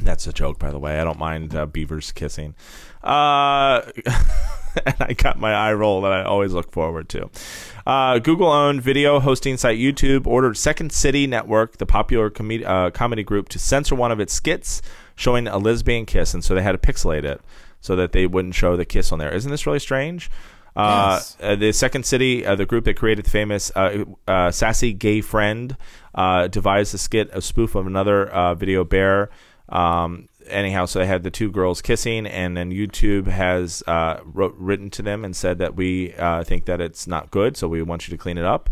That's 0.00 0.26
a 0.26 0.32
joke, 0.32 0.58
by 0.58 0.70
the 0.70 0.78
way. 0.78 1.00
I 1.00 1.04
don't 1.04 1.18
mind 1.18 1.54
uh, 1.54 1.66
beavers 1.66 2.12
kissing. 2.12 2.54
Uh, 3.02 3.82
and 4.86 4.96
I 5.00 5.12
got 5.14 5.38
my 5.38 5.52
eye 5.52 5.72
roll 5.72 6.02
that 6.02 6.12
I 6.12 6.22
always 6.22 6.52
look 6.52 6.70
forward 6.70 7.08
to. 7.10 7.28
Uh, 7.86 8.18
Google 8.18 8.48
owned 8.48 8.80
video 8.80 9.18
hosting 9.18 9.56
site 9.56 9.78
YouTube 9.78 10.26
ordered 10.26 10.56
Second 10.56 10.92
City 10.92 11.26
Network, 11.26 11.78
the 11.78 11.86
popular 11.86 12.30
com- 12.30 12.62
uh, 12.64 12.90
comedy 12.90 13.24
group, 13.24 13.48
to 13.50 13.58
censor 13.58 13.94
one 13.94 14.12
of 14.12 14.20
its 14.20 14.32
skits 14.32 14.80
showing 15.18 15.46
a 15.48 15.58
lesbian 15.58 16.06
kiss. 16.06 16.32
And 16.32 16.44
so 16.44 16.54
they 16.54 16.62
had 16.62 16.72
to 16.72 16.78
pixelate 16.78 17.24
it 17.24 17.40
so 17.80 17.96
that 17.96 18.12
they 18.12 18.26
wouldn't 18.26 18.54
show 18.54 18.76
the 18.76 18.84
kiss 18.84 19.12
on 19.12 19.18
there. 19.18 19.34
Isn't 19.34 19.50
this 19.50 19.66
really 19.66 19.80
strange? 19.80 20.30
Uh, 20.76 21.16
Yes. 21.18 21.36
uh, 21.42 21.56
the 21.56 21.72
Second 21.72 22.06
City, 22.06 22.46
uh, 22.46 22.54
the 22.54 22.64
group 22.66 22.84
that 22.84 22.94
created 22.94 23.24
the 23.24 23.30
famous 23.30 23.72
uh, 23.74 24.04
uh, 24.28 24.50
Sassy 24.52 24.92
Gay 24.92 25.20
Friend, 25.20 25.76
uh, 26.14 26.46
devised 26.46 26.94
a 26.94 26.98
skit, 26.98 27.28
a 27.32 27.42
spoof 27.42 27.74
of 27.74 27.86
another 27.86 28.28
uh, 28.28 28.54
video 28.54 28.84
bear. 28.84 29.28
Um, 29.68 30.28
anyhow, 30.48 30.86
so 30.86 31.00
they 31.00 31.06
had 31.06 31.24
the 31.24 31.30
two 31.32 31.50
girls 31.50 31.82
kissing, 31.82 32.26
and 32.26 32.56
then 32.56 32.70
YouTube 32.70 33.26
has 33.26 33.82
uh, 33.88 34.20
wrote, 34.24 34.54
written 34.56 34.88
to 34.90 35.02
them 35.02 35.24
and 35.24 35.34
said 35.34 35.58
that 35.58 35.74
we 35.74 36.14
uh, 36.14 36.44
think 36.44 36.66
that 36.66 36.80
it's 36.80 37.06
not 37.08 37.30
good, 37.32 37.56
so 37.56 37.66
we 37.66 37.82
want 37.82 38.06
you 38.06 38.12
to 38.16 38.18
clean 38.22 38.38
it 38.38 38.44
up. 38.44 38.70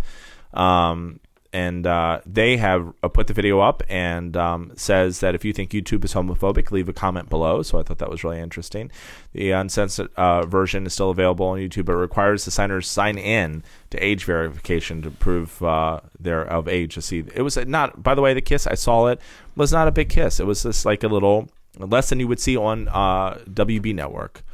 Um, 0.54 1.18
and 1.56 1.86
uh, 1.86 2.20
they 2.26 2.58
have 2.58 2.92
uh, 3.02 3.08
put 3.08 3.28
the 3.28 3.32
video 3.32 3.60
up 3.60 3.82
and 3.88 4.36
um, 4.36 4.72
says 4.76 5.20
that 5.20 5.34
if 5.34 5.42
you 5.42 5.54
think 5.54 5.70
YouTube 5.70 6.04
is 6.04 6.12
homophobic, 6.12 6.70
leave 6.70 6.86
a 6.86 6.92
comment 6.92 7.30
below. 7.30 7.62
So 7.62 7.78
I 7.78 7.82
thought 7.82 7.96
that 7.96 8.10
was 8.10 8.22
really 8.22 8.40
interesting. 8.40 8.90
The 9.32 9.52
uncensored 9.52 10.10
uh, 10.16 10.44
version 10.44 10.84
is 10.84 10.92
still 10.92 11.08
available 11.08 11.46
on 11.46 11.58
YouTube, 11.58 11.86
but 11.86 11.94
requires 11.94 12.44
the 12.44 12.50
signers 12.50 12.86
sign 12.86 13.16
in 13.16 13.64
to 13.88 13.96
age 14.04 14.24
verification 14.24 15.00
to 15.00 15.10
prove 15.10 15.62
uh, 15.62 16.00
they're 16.20 16.44
of 16.44 16.68
age 16.68 16.92
to 16.96 17.00
see. 17.00 17.24
It 17.34 17.40
was 17.40 17.56
not, 17.56 18.02
by 18.02 18.14
the 18.14 18.20
way, 18.20 18.34
the 18.34 18.42
kiss 18.42 18.66
I 18.66 18.74
saw 18.74 19.06
it 19.06 19.18
was 19.54 19.72
not 19.72 19.88
a 19.88 19.92
big 19.92 20.10
kiss. 20.10 20.38
It 20.38 20.44
was 20.44 20.64
just 20.64 20.84
like 20.84 21.04
a 21.04 21.08
little 21.08 21.48
less 21.78 22.10
than 22.10 22.20
you 22.20 22.28
would 22.28 22.40
see 22.40 22.58
on 22.58 22.88
uh, 22.88 23.38
WB 23.48 23.94
Network 23.94 24.44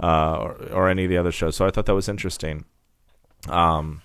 uh, 0.00 0.36
or, 0.36 0.52
or 0.70 0.88
any 0.88 1.02
of 1.02 1.10
the 1.10 1.18
other 1.18 1.32
shows. 1.32 1.56
So 1.56 1.66
I 1.66 1.72
thought 1.72 1.86
that 1.86 1.96
was 1.96 2.08
interesting. 2.08 2.64
Um, 3.48 4.02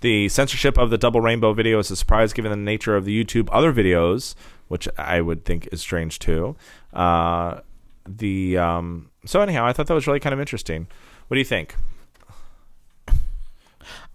the 0.00 0.28
censorship 0.28 0.78
of 0.78 0.90
the 0.90 0.98
double 0.98 1.20
rainbow 1.20 1.52
video 1.52 1.78
is 1.78 1.90
a 1.90 1.96
surprise 1.96 2.32
given 2.32 2.50
the 2.50 2.56
nature 2.56 2.96
of 2.96 3.04
the 3.04 3.24
YouTube 3.24 3.48
other 3.52 3.72
videos, 3.72 4.34
which 4.68 4.88
I 4.96 5.20
would 5.20 5.44
think 5.44 5.68
is 5.72 5.80
strange 5.80 6.18
too. 6.18 6.56
Uh, 6.92 7.60
the 8.06 8.58
um, 8.58 9.10
so 9.24 9.40
anyhow, 9.40 9.66
I 9.66 9.72
thought 9.72 9.86
that 9.86 9.94
was 9.94 10.06
really 10.06 10.20
kind 10.20 10.32
of 10.32 10.40
interesting. 10.40 10.86
What 11.28 11.34
do 11.34 11.38
you 11.38 11.44
think? 11.44 11.74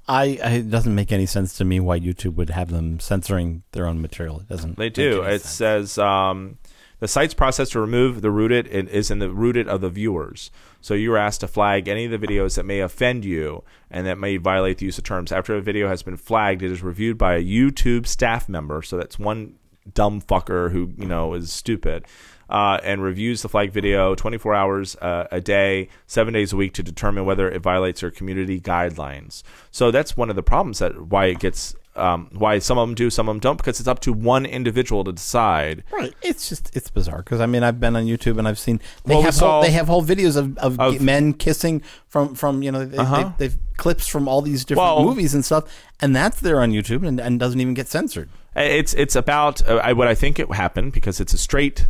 I, 0.07 0.39
I 0.43 0.49
it 0.51 0.69
doesn't 0.69 0.93
make 0.93 1.11
any 1.11 1.25
sense 1.25 1.57
to 1.57 1.65
me 1.65 1.79
why 1.79 1.99
YouTube 1.99 2.35
would 2.35 2.51
have 2.51 2.69
them 2.69 2.99
censoring 2.99 3.63
their 3.71 3.87
own 3.87 4.01
material. 4.01 4.39
It 4.39 4.47
doesn't. 4.47 4.77
They 4.77 4.89
do. 4.89 5.23
It 5.23 5.41
sense. 5.41 5.53
says 5.53 5.97
um, 5.97 6.57
the 6.99 7.07
site's 7.07 7.33
process 7.33 7.69
to 7.69 7.79
remove 7.79 8.21
the 8.21 8.31
rooted 8.31 8.67
is 8.67 9.11
in 9.11 9.19
the 9.19 9.29
rooted 9.29 9.67
of 9.67 9.81
the 9.81 9.89
viewers. 9.89 10.51
So 10.81 10.93
you 10.93 11.11
are 11.13 11.17
asked 11.17 11.41
to 11.41 11.47
flag 11.47 11.87
any 11.87 12.05
of 12.05 12.11
the 12.11 12.27
videos 12.27 12.55
that 12.55 12.65
may 12.65 12.79
offend 12.79 13.25
you 13.25 13.63
and 13.89 14.05
that 14.07 14.17
may 14.17 14.37
violate 14.37 14.77
the 14.77 14.85
use 14.85 14.97
of 14.97 15.03
terms. 15.03 15.31
After 15.31 15.55
a 15.55 15.61
video 15.61 15.87
has 15.87 16.03
been 16.03 16.17
flagged, 16.17 16.61
it 16.61 16.71
is 16.71 16.83
reviewed 16.83 17.17
by 17.17 17.35
a 17.35 17.43
YouTube 17.43 18.07
staff 18.07 18.47
member. 18.47 18.81
So 18.81 18.97
that's 18.97 19.19
one 19.19 19.55
dumb 19.93 20.21
fucker 20.21 20.71
who 20.71 20.93
you 20.97 21.05
know 21.05 21.33
is 21.33 21.51
stupid. 21.51 22.05
Uh, 22.47 22.79
and 22.83 23.01
reviews 23.01 23.41
the 23.41 23.49
flag 23.49 23.71
video 23.71 24.13
24 24.13 24.53
hours 24.53 24.95
uh, 24.97 25.25
a 25.31 25.41
day, 25.41 25.89
seven 26.05 26.31
days 26.31 26.53
a 26.53 26.55
week 26.55 26.73
to 26.73 26.83
determine 26.83 27.25
whether 27.25 27.49
it 27.49 27.63
violates 27.63 28.01
their 28.01 28.11
community 28.11 28.61
guidelines. 28.61 29.41
So 29.71 29.89
that's 29.89 30.15
one 30.15 30.29
of 30.29 30.35
the 30.35 30.43
problems 30.43 30.77
that 30.77 31.07
why 31.07 31.25
it 31.25 31.39
gets 31.39 31.75
um, 31.95 32.29
why 32.33 32.59
some 32.59 32.77
of 32.77 32.87
them 32.87 32.95
do, 32.95 33.09
some 33.09 33.29
of 33.29 33.33
them 33.35 33.39
don't, 33.39 33.57
because 33.57 33.79
it's 33.79 33.87
up 33.87 33.99
to 34.01 34.11
one 34.13 34.45
individual 34.45 35.03
to 35.05 35.11
decide. 35.13 35.83
Right. 35.91 36.13
It's 36.21 36.49
just 36.49 36.75
it's 36.75 36.89
bizarre 36.89 37.19
because 37.19 37.39
I 37.41 37.45
mean 37.45 37.63
I've 37.63 37.79
been 37.79 37.95
on 37.95 38.05
YouTube 38.05 38.37
and 38.37 38.47
I've 38.47 38.59
seen 38.59 38.79
they 39.05 39.13
Well, 39.15 39.23
have 39.23 39.33
saw- 39.35 39.51
whole, 39.53 39.61
they 39.61 39.71
have 39.71 39.87
whole 39.87 40.03
videos 40.03 40.35
of, 40.35 40.57
of, 40.57 40.79
Of- 40.79 41.01
men 41.01 41.33
kissing 41.33 41.81
from 42.07 42.35
from 42.35 42.61
you 42.63 42.71
know 42.71 42.85
they, 42.85 42.97
Uh-huh. 42.97 43.31
they, 43.37 43.47
they've 43.47 43.57
clips 43.77 44.07
from 44.07 44.27
all 44.27 44.41
these 44.41 44.63
different 44.65 44.85
Well- 44.97 45.03
movies 45.05 45.33
and 45.33 45.43
stuff 45.45 45.63
and 46.01 46.15
that's 46.15 46.39
there 46.41 46.61
on 46.61 46.71
YouTube 46.71 47.05
and, 47.07 47.19
and 47.19 47.39
doesn't 47.39 47.59
even 47.59 47.73
get 47.73 47.87
censored. 47.87 48.29
It's 48.55 48.93
it's 48.93 49.15
about 49.15 49.67
uh, 49.67 49.75
I, 49.83 49.93
what 49.93 50.07
I 50.07 50.15
think 50.15 50.39
it 50.39 50.51
happened 50.53 50.93
because 50.93 51.19
it's 51.19 51.33
a 51.33 51.37
straight. 51.37 51.87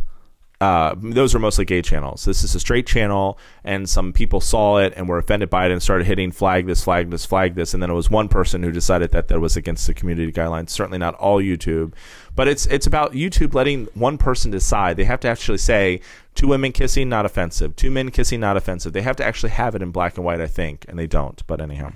Uh, 0.58 0.94
those 0.98 1.34
are 1.34 1.38
mostly 1.38 1.66
gay 1.66 1.82
channels. 1.82 2.24
This 2.24 2.42
is 2.42 2.54
a 2.54 2.60
straight 2.60 2.86
channel, 2.86 3.38
and 3.62 3.86
some 3.86 4.14
people 4.14 4.40
saw 4.40 4.78
it 4.78 4.94
and 4.96 5.06
were 5.06 5.18
offended 5.18 5.50
by 5.50 5.66
it 5.66 5.70
and 5.72 5.82
started 5.82 6.06
hitting 6.06 6.32
flag 6.32 6.66
this, 6.66 6.82
flag 6.82 7.10
this, 7.10 7.26
flag 7.26 7.54
this, 7.56 7.74
and 7.74 7.82
then 7.82 7.90
it 7.90 7.94
was 7.94 8.10
one 8.10 8.28
person 8.28 8.62
who 8.62 8.72
decided 8.72 9.10
that 9.10 9.28
that 9.28 9.38
was 9.38 9.56
against 9.56 9.86
the 9.86 9.92
community 9.92 10.32
guidelines. 10.32 10.70
Certainly 10.70 10.96
not 10.96 11.14
all 11.16 11.42
YouTube, 11.42 11.92
but 12.34 12.48
it's 12.48 12.64
it's 12.66 12.86
about 12.86 13.12
YouTube 13.12 13.52
letting 13.52 13.84
one 13.92 14.16
person 14.16 14.50
decide. 14.50 14.96
They 14.96 15.04
have 15.04 15.20
to 15.20 15.28
actually 15.28 15.58
say 15.58 16.00
two 16.34 16.48
women 16.48 16.72
kissing 16.72 17.10
not 17.10 17.26
offensive, 17.26 17.76
two 17.76 17.90
men 17.90 18.10
kissing 18.10 18.40
not 18.40 18.56
offensive. 18.56 18.94
They 18.94 19.02
have 19.02 19.16
to 19.16 19.24
actually 19.24 19.50
have 19.50 19.74
it 19.74 19.82
in 19.82 19.90
black 19.90 20.16
and 20.16 20.24
white, 20.24 20.40
I 20.40 20.46
think, 20.46 20.86
and 20.88 20.98
they 20.98 21.06
don't. 21.06 21.46
But 21.46 21.60
anyhow, 21.60 21.92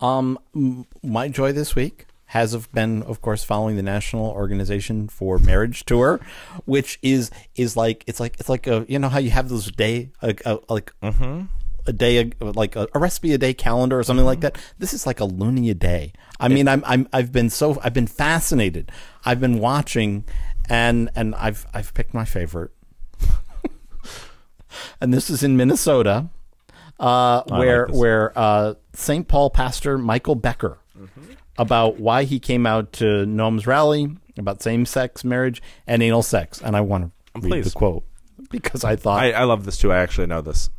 Um, 0.00 0.38
my 1.02 1.28
joy 1.28 1.52
this 1.52 1.74
week 1.74 2.06
has 2.28 2.54
been, 2.68 3.02
of 3.04 3.22
course, 3.22 3.42
following 3.42 3.76
the 3.76 3.82
National 3.82 4.26
Organization 4.26 5.08
for 5.08 5.38
Marriage 5.38 5.84
tour, 5.86 6.20
which 6.66 6.98
is 7.02 7.30
is 7.56 7.74
like 7.74 8.04
it's 8.06 8.20
like 8.20 8.36
it's 8.38 8.50
like 8.50 8.66
a 8.66 8.84
you 8.86 8.98
know 8.98 9.08
how 9.08 9.18
you 9.18 9.30
have 9.30 9.48
those 9.48 9.70
day 9.72 10.10
a, 10.20 10.34
a, 10.44 10.58
like 10.68 10.92
uh, 11.02 11.10
mm-hmm. 11.10 11.44
a 11.86 11.92
day 11.92 12.30
uh, 12.40 12.52
like 12.52 12.76
a, 12.76 12.86
a 12.92 12.98
recipe 12.98 13.32
a 13.32 13.38
day 13.38 13.54
calendar 13.54 13.98
or 13.98 14.02
something 14.02 14.26
like 14.26 14.40
mm-hmm. 14.40 14.54
that. 14.54 14.74
This 14.78 14.92
is 14.92 15.06
like 15.06 15.20
a 15.20 15.24
loony 15.24 15.70
a 15.70 15.74
day. 15.74 16.12
I 16.38 16.48
mean, 16.48 16.68
I'm 16.68 16.82
I'm 16.86 17.08
I've 17.14 17.32
been 17.32 17.48
so 17.48 17.80
I've 17.82 17.94
been 17.94 18.06
fascinated. 18.06 18.92
I've 19.24 19.40
been 19.40 19.58
watching, 19.58 20.24
and 20.68 21.08
and 21.16 21.34
I've 21.34 21.66
I've 21.72 21.94
picked 21.94 22.12
my 22.12 22.26
favorite, 22.26 22.72
and 25.00 25.14
this 25.14 25.30
is 25.30 25.42
in 25.42 25.56
Minnesota, 25.56 26.28
uh, 27.00 27.42
where 27.46 27.86
this. 27.86 27.96
where 27.96 28.38
uh, 28.38 28.74
St. 28.92 29.26
Paul 29.26 29.48
pastor 29.48 29.96
Michael 29.96 30.34
Becker 30.34 30.76
mm-hmm. 30.94 31.32
About 31.58 31.98
why 31.98 32.24
he 32.24 32.38
came 32.38 32.66
out 32.66 32.92
to 32.94 33.26
NOM's 33.26 33.66
rally 33.66 34.16
about 34.38 34.62
same 34.62 34.86
sex 34.86 35.24
marriage 35.24 35.60
and 35.86 36.02
anal 36.02 36.22
sex, 36.22 36.60
and 36.62 36.76
I 36.76 36.80
want 36.80 37.04
to 37.34 37.40
read 37.40 37.50
Please. 37.50 37.72
the 37.72 37.78
quote 37.78 38.04
because 38.50 38.84
I 38.84 38.96
thought 38.96 39.22
I, 39.22 39.32
I 39.32 39.44
love 39.44 39.64
this 39.64 39.78
too. 39.78 39.92
I 39.92 39.98
actually 39.98 40.28
know 40.28 40.40
this. 40.40 40.70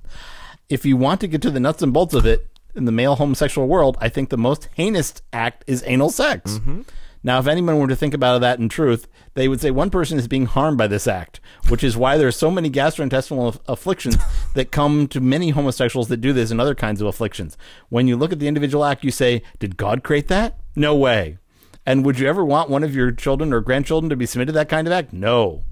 if 0.70 0.86
you 0.86 0.98
want 0.98 1.20
to 1.22 1.28
get 1.28 1.42
to 1.44 1.52
the 1.52 1.60
nuts 1.60 1.82
and 1.82 1.94
bolts 1.94 2.14
of 2.14 2.26
it 2.26 2.48
in 2.76 2.86
the 2.86 2.92
male 2.92 3.16
homosexual 3.16 3.68
world, 3.68 3.98
I 4.00 4.10
think 4.10 4.30
the 4.30 4.38
most 4.38 4.70
heinous 4.76 5.14
act 5.34 5.64
is 5.68 5.84
anal 5.86 6.10
sex. 6.10 6.54
Mm-hmm. 6.54 6.82
Now, 7.22 7.40
if 7.40 7.48
anyone 7.48 7.78
were 7.78 7.88
to 7.88 7.98
think 7.98 8.14
about 8.14 8.40
that 8.40 8.60
in 8.60 8.70
truth, 8.70 9.06
they 9.34 9.50
would 9.50 9.60
say 9.60 9.72
one 9.72 9.90
person 9.90 10.18
is 10.18 10.28
being 10.30 10.46
harmed 10.46 10.78
by 10.78 10.88
this 10.88 11.06
act, 11.06 11.42
which 11.68 11.84
is 11.84 11.98
why 11.98 12.16
there 12.18 12.30
are 12.30 12.32
so 12.32 12.50
many 12.50 12.70
gastrointestinal 12.70 13.50
aff- 13.50 13.60
afflictions 13.68 14.16
that 14.54 14.72
come 14.72 15.08
to 15.10 15.20
many 15.20 15.50
homosexuals 15.50 16.08
that 16.08 16.22
do 16.22 16.32
this 16.32 16.50
and 16.50 16.62
other 16.62 16.76
kinds 16.76 17.02
of 17.02 17.08
afflictions. 17.08 17.58
When 17.90 18.08
you 18.08 18.16
look 18.16 18.32
at 18.32 18.40
the 18.40 18.48
individual 18.48 18.86
act, 18.86 19.04
you 19.04 19.12
say, 19.12 19.42
Did 19.60 19.76
God 19.76 20.02
create 20.02 20.30
that? 20.30 20.59
No 20.76 20.96
way. 20.96 21.38
And 21.86 22.06
would 22.06 22.20
you 22.20 22.28
ever 22.28 22.46
want 22.46 22.70
one 22.70 22.84
of 22.84 22.96
your 22.96 23.12
children 23.12 23.54
or 23.54 23.62
grandchildren 23.62 24.10
to 24.10 24.16
be 24.16 24.26
submitted 24.26 24.52
to 24.52 24.58
that 24.58 24.70
kind 24.70 24.88
of 24.88 24.94
act? 24.94 25.14
No 25.14 25.64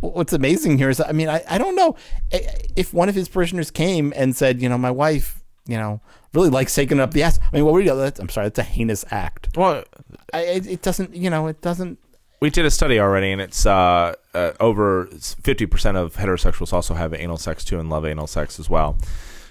what's 0.00 0.32
amazing 0.32 0.78
here 0.78 0.88
is 0.88 1.00
I 1.00 1.12
mean 1.12 1.28
I, 1.28 1.42
I 1.48 1.58
don't 1.58 1.76
know 1.76 1.94
if 2.30 2.94
one 2.94 3.08
of 3.08 3.14
his 3.14 3.28
parishioners 3.28 3.70
came 3.70 4.12
and 4.16 4.34
said 4.34 4.62
you 4.62 4.68
know 4.68 4.78
my 4.78 4.90
wife 4.90 5.42
you 5.66 5.76
know 5.76 6.00
really 6.32 6.48
likes 6.48 6.74
taking 6.74 7.00
up 7.00 7.12
the 7.12 7.22
ass 7.22 7.38
I 7.52 7.56
mean 7.56 7.64
what 7.64 7.74
would 7.74 7.84
you 7.84 7.94
that's, 7.94 8.18
I'm 8.18 8.28
sorry 8.28 8.46
that's 8.46 8.58
a 8.58 8.62
heinous 8.62 9.04
act 9.10 9.54
Well, 9.56 9.84
I, 10.32 10.40
it, 10.40 10.66
it 10.66 10.82
doesn't 10.82 11.14
you 11.14 11.28
know 11.28 11.48
it 11.48 11.60
doesn't 11.60 11.98
we 12.40 12.48
did 12.48 12.64
a 12.64 12.70
study 12.70 12.98
already, 12.98 13.32
and 13.32 13.40
it's 13.40 13.66
uh, 13.66 14.14
uh, 14.32 14.52
over 14.58 15.06
fifty 15.42 15.66
percent 15.66 15.98
of 15.98 16.14
heterosexuals 16.14 16.72
also 16.72 16.94
have 16.94 17.12
anal 17.12 17.36
sex 17.36 17.64
too, 17.66 17.78
and 17.78 17.90
love 17.90 18.06
anal 18.06 18.26
sex 18.26 18.58
as 18.58 18.70
well. 18.70 18.96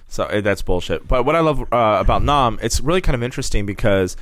So 0.09 0.25
uh, 0.25 0.41
that's 0.41 0.61
bullshit. 0.61 1.07
But 1.07 1.23
what 1.23 1.35
I 1.35 1.39
love 1.39 1.61
uh, 1.71 1.97
about 1.99 2.23
NOM, 2.23 2.59
it's 2.61 2.81
really 2.81 3.01
kind 3.01 3.15
of 3.15 3.23
interesting 3.23 3.65
because 3.65 4.17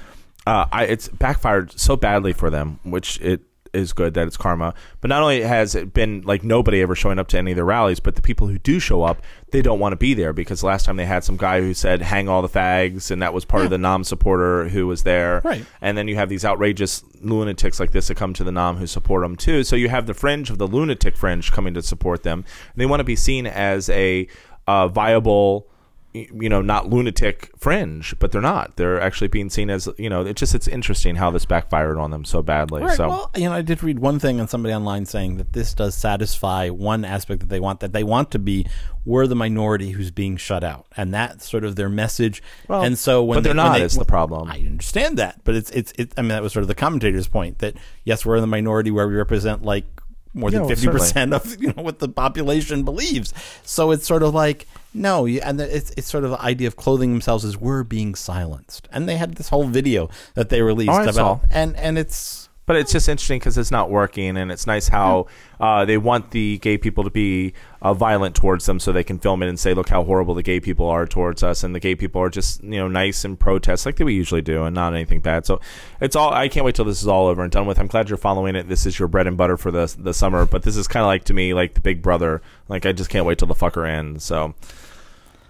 uh, 0.45 0.65
I, 0.71 0.83
it's 0.85 1.07
backfired 1.07 1.77
so 1.79 1.95
badly 1.95 2.33
for 2.33 2.49
them, 2.49 2.79
which 2.83 3.19
it 3.21 3.41
is 3.73 3.93
good 3.93 4.13
that 4.13 4.27
it's 4.27 4.37
karma. 4.37 4.73
But 5.01 5.09
not 5.09 5.21
only 5.21 5.41
has 5.41 5.75
it 5.75 5.93
been 5.93 6.21
like 6.21 6.43
nobody 6.43 6.81
ever 6.81 6.95
showing 6.95 7.19
up 7.19 7.27
to 7.29 7.37
any 7.37 7.51
of 7.51 7.55
their 7.55 7.65
rallies, 7.65 7.99
but 7.99 8.15
the 8.15 8.21
people 8.21 8.47
who 8.47 8.57
do 8.57 8.79
show 8.79 9.03
up, 9.03 9.21
they 9.51 9.61
don't 9.61 9.79
want 9.79 9.93
to 9.93 9.97
be 9.97 10.13
there 10.13 10.33
because 10.33 10.63
last 10.63 10.85
time 10.85 10.97
they 10.97 11.05
had 11.05 11.23
some 11.23 11.37
guy 11.37 11.61
who 11.61 11.73
said 11.73 12.01
"hang 12.01 12.27
all 12.27 12.41
the 12.41 12.49
fags," 12.49 13.11
and 13.11 13.21
that 13.21 13.33
was 13.33 13.45
part 13.45 13.63
of 13.63 13.69
the 13.69 13.77
NOM 13.77 14.03
supporter 14.03 14.69
who 14.69 14.87
was 14.87 15.03
there. 15.03 15.41
Right. 15.43 15.65
And 15.81 15.97
then 15.97 16.07
you 16.07 16.15
have 16.15 16.29
these 16.29 16.45
outrageous 16.45 17.03
lunatics 17.21 17.79
like 17.79 17.91
this 17.91 18.07
that 18.07 18.15
come 18.15 18.33
to 18.33 18.43
the 18.43 18.51
NOM 18.51 18.77
who 18.77 18.87
support 18.87 19.23
them 19.23 19.35
too. 19.35 19.63
So 19.63 19.75
you 19.75 19.89
have 19.89 20.05
the 20.05 20.13
fringe 20.13 20.49
of 20.49 20.57
the 20.57 20.67
lunatic 20.67 21.15
fringe 21.15 21.51
coming 21.51 21.73
to 21.75 21.81
support 21.81 22.23
them. 22.23 22.45
They 22.75 22.85
want 22.85 22.99
to 22.99 23.05
be 23.05 23.15
seen 23.15 23.45
as 23.45 23.89
a 23.89 24.27
uh, 24.67 24.87
viable, 24.89 25.67
you 26.13 26.49
know, 26.49 26.61
not 26.61 26.89
lunatic 26.89 27.51
fringe, 27.57 28.15
but 28.19 28.31
they're 28.31 28.41
not. 28.41 28.75
They're 28.75 28.99
actually 28.99 29.27
being 29.27 29.49
seen 29.49 29.69
as, 29.69 29.87
you 29.97 30.09
know, 30.09 30.25
it 30.25 30.35
just 30.35 30.55
it's 30.55 30.67
interesting 30.67 31.15
how 31.15 31.29
this 31.31 31.45
backfired 31.45 31.97
on 31.97 32.11
them 32.11 32.25
so 32.25 32.41
badly. 32.41 32.81
Right. 32.81 32.97
So 32.97 33.07
Well, 33.07 33.31
you 33.35 33.45
know, 33.45 33.53
I 33.53 33.61
did 33.61 33.83
read 33.83 33.99
one 33.99 34.19
thing 34.19 34.39
on 34.39 34.47
somebody 34.47 34.73
online 34.73 35.05
saying 35.05 35.37
that 35.37 35.53
this 35.53 35.73
does 35.73 35.95
satisfy 35.95 36.69
one 36.69 37.05
aspect 37.05 37.41
that 37.41 37.49
they 37.49 37.59
want 37.59 37.81
that 37.81 37.93
they 37.93 38.03
want 38.03 38.31
to 38.31 38.39
be 38.39 38.65
we're 39.05 39.25
the 39.25 39.35
minority 39.35 39.91
who's 39.91 40.11
being 40.11 40.35
shut 40.35 40.65
out, 40.65 40.85
and 40.97 41.13
that's 41.13 41.49
sort 41.49 41.63
of 41.63 41.77
their 41.77 41.87
message. 41.87 42.43
Well, 42.67 42.83
and 42.83 42.99
so 42.99 43.23
when 43.23 43.41
they, 43.41 43.51
when 43.51 43.57
not 43.57 43.77
they- 43.77 43.85
is 43.85 43.95
the 43.97 44.03
problem. 44.03 44.49
I 44.49 44.57
understand 44.57 45.17
that, 45.17 45.41
but 45.45 45.55
it's 45.55 45.69
it's 45.71 45.93
it, 45.97 46.13
I 46.17 46.21
mean 46.21 46.29
that 46.29 46.43
was 46.43 46.51
sort 46.51 46.63
of 46.63 46.67
the 46.67 46.75
commentator's 46.75 47.27
point 47.27 47.59
that 47.59 47.75
yes, 48.03 48.25
we're 48.25 48.35
in 48.35 48.41
the 48.41 48.47
minority 48.47 48.91
where 48.91 49.07
we 49.07 49.15
represent 49.15 49.63
like 49.63 49.85
more 50.37 50.49
than 50.51 50.59
Yeah, 50.61 50.65
well, 50.67 50.69
fifty 50.69 50.87
percent 50.87 51.33
of 51.33 51.61
you 51.61 51.73
know 51.75 51.83
what 51.83 51.99
the 51.99 52.07
population 52.07 52.83
believes. 52.83 53.33
So 53.63 53.91
it's 53.91 54.05
sort 54.07 54.23
of 54.23 54.33
like 54.33 54.67
no, 54.93 55.27
and 55.27 55.59
it's 55.59 55.91
it's 55.97 56.07
sort 56.07 56.23
of 56.23 56.31
the 56.31 56.41
idea 56.41 56.67
of 56.67 56.75
clothing 56.75 57.11
themselves 57.11 57.43
as 57.43 57.57
we're 57.57 57.83
being 57.83 58.15
silenced, 58.15 58.87
and 58.91 59.07
they 59.07 59.17
had 59.17 59.35
this 59.35 59.49
whole 59.49 59.65
video 59.65 60.09
that 60.35 60.49
they 60.49 60.61
released 60.61 60.91
Oh, 60.91 61.03
about, 61.09 61.41
and 61.51 61.75
and 61.75 61.97
it's 61.97 62.46
But 62.67 62.75
it's 62.75 62.91
just 62.91 63.07
interesting 63.07 63.39
because 63.39 63.57
it's 63.57 63.71
not 63.71 63.89
working, 63.89 64.35
and 64.35 64.51
it's 64.51 64.67
nice 64.67 64.89
how 64.89 65.27
uh, 65.57 65.85
they 65.85 65.97
want 65.97 66.31
the 66.31 66.57
gay 66.57 66.77
people 66.77 67.05
to 67.05 67.09
be 67.09 67.53
uh, 67.81 67.93
violent 67.93 68.35
towards 68.35 68.65
them, 68.65 68.77
so 68.81 68.91
they 68.91 69.05
can 69.05 69.19
film 69.19 69.41
it 69.41 69.47
and 69.47 69.57
say, 69.57 69.73
"Look 69.73 69.87
how 69.87 70.03
horrible 70.03 70.35
the 70.35 70.43
gay 70.43 70.59
people 70.59 70.85
are 70.89 71.07
towards 71.07 71.43
us," 71.43 71.63
and 71.63 71.73
the 71.73 71.79
gay 71.79 71.95
people 71.95 72.21
are 72.21 72.29
just 72.29 72.61
you 72.61 72.71
know 72.71 72.89
nice 72.89 73.23
and 73.23 73.39
protest 73.39 73.85
like 73.85 73.97
we 73.99 74.13
usually 74.13 74.41
do, 74.41 74.65
and 74.65 74.75
not 74.75 74.93
anything 74.93 75.21
bad. 75.21 75.45
So 75.45 75.61
it's 76.01 76.17
all. 76.17 76.33
I 76.33 76.49
can't 76.49 76.65
wait 76.65 76.75
till 76.75 76.83
this 76.83 77.01
is 77.01 77.07
all 77.07 77.27
over 77.27 77.41
and 77.41 77.49
done 77.49 77.67
with. 77.67 77.79
I'm 77.79 77.87
glad 77.87 78.09
you're 78.09 78.17
following 78.17 78.57
it. 78.57 78.67
This 78.67 78.85
is 78.85 78.99
your 78.99 79.07
bread 79.07 79.27
and 79.27 79.37
butter 79.37 79.55
for 79.55 79.71
the 79.71 79.95
the 79.97 80.13
summer, 80.13 80.45
but 80.45 80.63
this 80.63 80.75
is 80.75 80.89
kind 80.89 81.03
of 81.03 81.07
like 81.07 81.23
to 81.23 81.33
me 81.33 81.53
like 81.53 81.73
the 81.73 81.79
Big 81.79 82.01
Brother. 82.01 82.41
Like 82.67 82.85
I 82.85 82.91
just 82.91 83.09
can't 83.09 83.25
wait 83.25 83.37
till 83.37 83.47
the 83.47 83.55
fucker 83.55 83.89
ends. 83.89 84.25
So. 84.25 84.55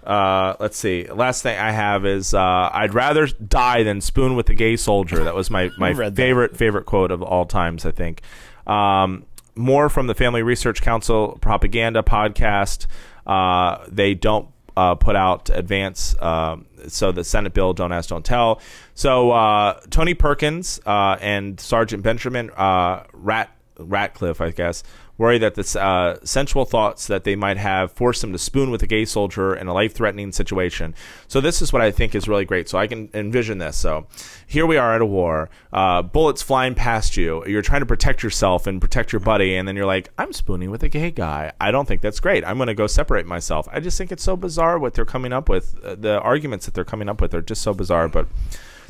Uh, 0.07 0.55
let's 0.61 0.77
see. 0.77 1.05
Last 1.05 1.43
thing 1.43 1.59
I 1.59 1.71
have 1.71 2.05
is 2.05 2.33
uh, 2.33 2.69
I'd 2.71 2.93
rather 2.93 3.27
die 3.27 3.83
than 3.83 3.99
spoon 3.99 4.37
with 4.37 4.49
a 4.49 4.53
gay 4.55 4.77
soldier. 4.77 5.23
That 5.25 5.35
was 5.35 5.51
my, 5.51 5.69
my 5.77 5.91
read 5.91 6.15
that. 6.15 6.21
favorite 6.21 6.57
favorite 6.57 6.85
quote 6.85 7.11
of 7.11 7.21
all 7.21 7.45
times. 7.45 7.85
I 7.85 7.91
think. 7.91 8.21
Um, 8.65 9.25
more 9.55 9.89
from 9.89 10.07
the 10.07 10.15
Family 10.15 10.43
Research 10.43 10.81
Council 10.81 11.37
propaganda 11.41 12.03
podcast. 12.03 12.87
Uh, 13.25 13.83
they 13.89 14.13
don't 14.13 14.47
uh, 14.77 14.95
put 14.95 15.15
out 15.15 15.49
advance. 15.49 16.15
Um, 16.21 16.67
so 16.87 17.11
the 17.11 17.23
Senate 17.23 17.53
bill, 17.53 17.73
don't 17.73 17.91
ask, 17.91 18.09
don't 18.09 18.23
tell. 18.23 18.61
So 18.93 19.31
uh, 19.31 19.79
Tony 19.89 20.13
Perkins 20.13 20.79
uh, 20.85 21.17
and 21.19 21.59
Sergeant 21.59 22.03
Benjamin 22.03 22.51
uh, 22.51 23.03
Rat 23.11 23.49
Ratcliffe, 23.79 24.39
I 24.41 24.51
guess, 24.51 24.83
worry 25.17 25.37
that 25.37 25.55
the 25.55 25.81
uh, 25.81 26.17
sensual 26.23 26.65
thoughts 26.65 27.07
that 27.07 27.23
they 27.23 27.35
might 27.35 27.57
have 27.57 27.91
force 27.91 28.21
them 28.21 28.31
to 28.31 28.37
spoon 28.37 28.71
with 28.71 28.83
a 28.83 28.87
gay 28.87 29.05
soldier 29.05 29.55
in 29.55 29.67
a 29.67 29.73
life-threatening 29.73 30.31
situation. 30.31 30.93
So 31.27 31.41
this 31.41 31.61
is 31.61 31.73
what 31.73 31.81
I 31.81 31.91
think 31.91 32.13
is 32.15 32.27
really 32.27 32.45
great. 32.45 32.69
So 32.69 32.77
I 32.77 32.87
can 32.87 33.09
envision 33.13 33.57
this. 33.57 33.77
So 33.77 34.07
here 34.45 34.65
we 34.65 34.77
are 34.77 34.93
at 34.93 35.01
a 35.01 35.05
war, 35.05 35.49
uh, 35.73 36.01
bullets 36.01 36.41
flying 36.41 36.75
past 36.75 37.17
you. 37.17 37.43
You're 37.45 37.61
trying 37.61 37.81
to 37.81 37.85
protect 37.85 38.23
yourself 38.23 38.67
and 38.67 38.79
protect 38.79 39.11
your 39.11 39.19
buddy, 39.19 39.55
and 39.55 39.67
then 39.67 39.75
you're 39.75 39.85
like, 39.85 40.09
I'm 40.17 40.33
spooning 40.33 40.71
with 40.71 40.83
a 40.83 40.89
gay 40.89 41.11
guy. 41.11 41.51
I 41.59 41.71
don't 41.71 41.87
think 41.87 42.01
that's 42.01 42.19
great. 42.19 42.45
I'm 42.45 42.57
going 42.57 42.67
to 42.67 42.73
go 42.73 42.87
separate 42.87 43.25
myself. 43.25 43.67
I 43.71 43.79
just 43.79 43.97
think 43.97 44.11
it's 44.11 44.23
so 44.23 44.35
bizarre 44.37 44.77
what 44.79 44.93
they're 44.93 45.05
coming 45.05 45.33
up 45.33 45.49
with. 45.49 45.75
Uh, 45.83 45.95
the 45.95 46.19
arguments 46.19 46.65
that 46.65 46.73
they're 46.73 46.85
coming 46.85 47.09
up 47.09 47.21
with 47.21 47.33
are 47.33 47.41
just 47.41 47.61
so 47.61 47.73
bizarre. 47.73 48.07
But 48.07 48.27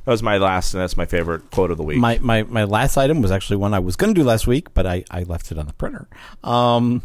that 0.08 0.12
was 0.14 0.24
my 0.24 0.38
last, 0.38 0.74
and 0.74 0.80
that's 0.82 0.96
my 0.96 1.06
favorite 1.06 1.52
quote 1.52 1.70
of 1.70 1.76
the 1.76 1.84
week. 1.84 1.98
my, 1.98 2.18
my, 2.22 2.44
my 2.44 2.64
last 2.64 2.96
item 2.96 3.22
was 3.22 3.30
actually 3.30 3.58
one 3.58 3.74
I 3.74 3.80
was 3.80 3.98
going 3.98 4.14
to 4.16 4.18
do 4.22 4.26
last 4.26 4.48
week, 4.48 4.74
but 4.74 4.86
I, 4.88 5.04
I 5.12 5.24
left 5.24 5.52
it 5.52 5.58
on 5.58 5.68
the 5.68 5.74
printer. 5.74 6.08
Um, 6.46 7.02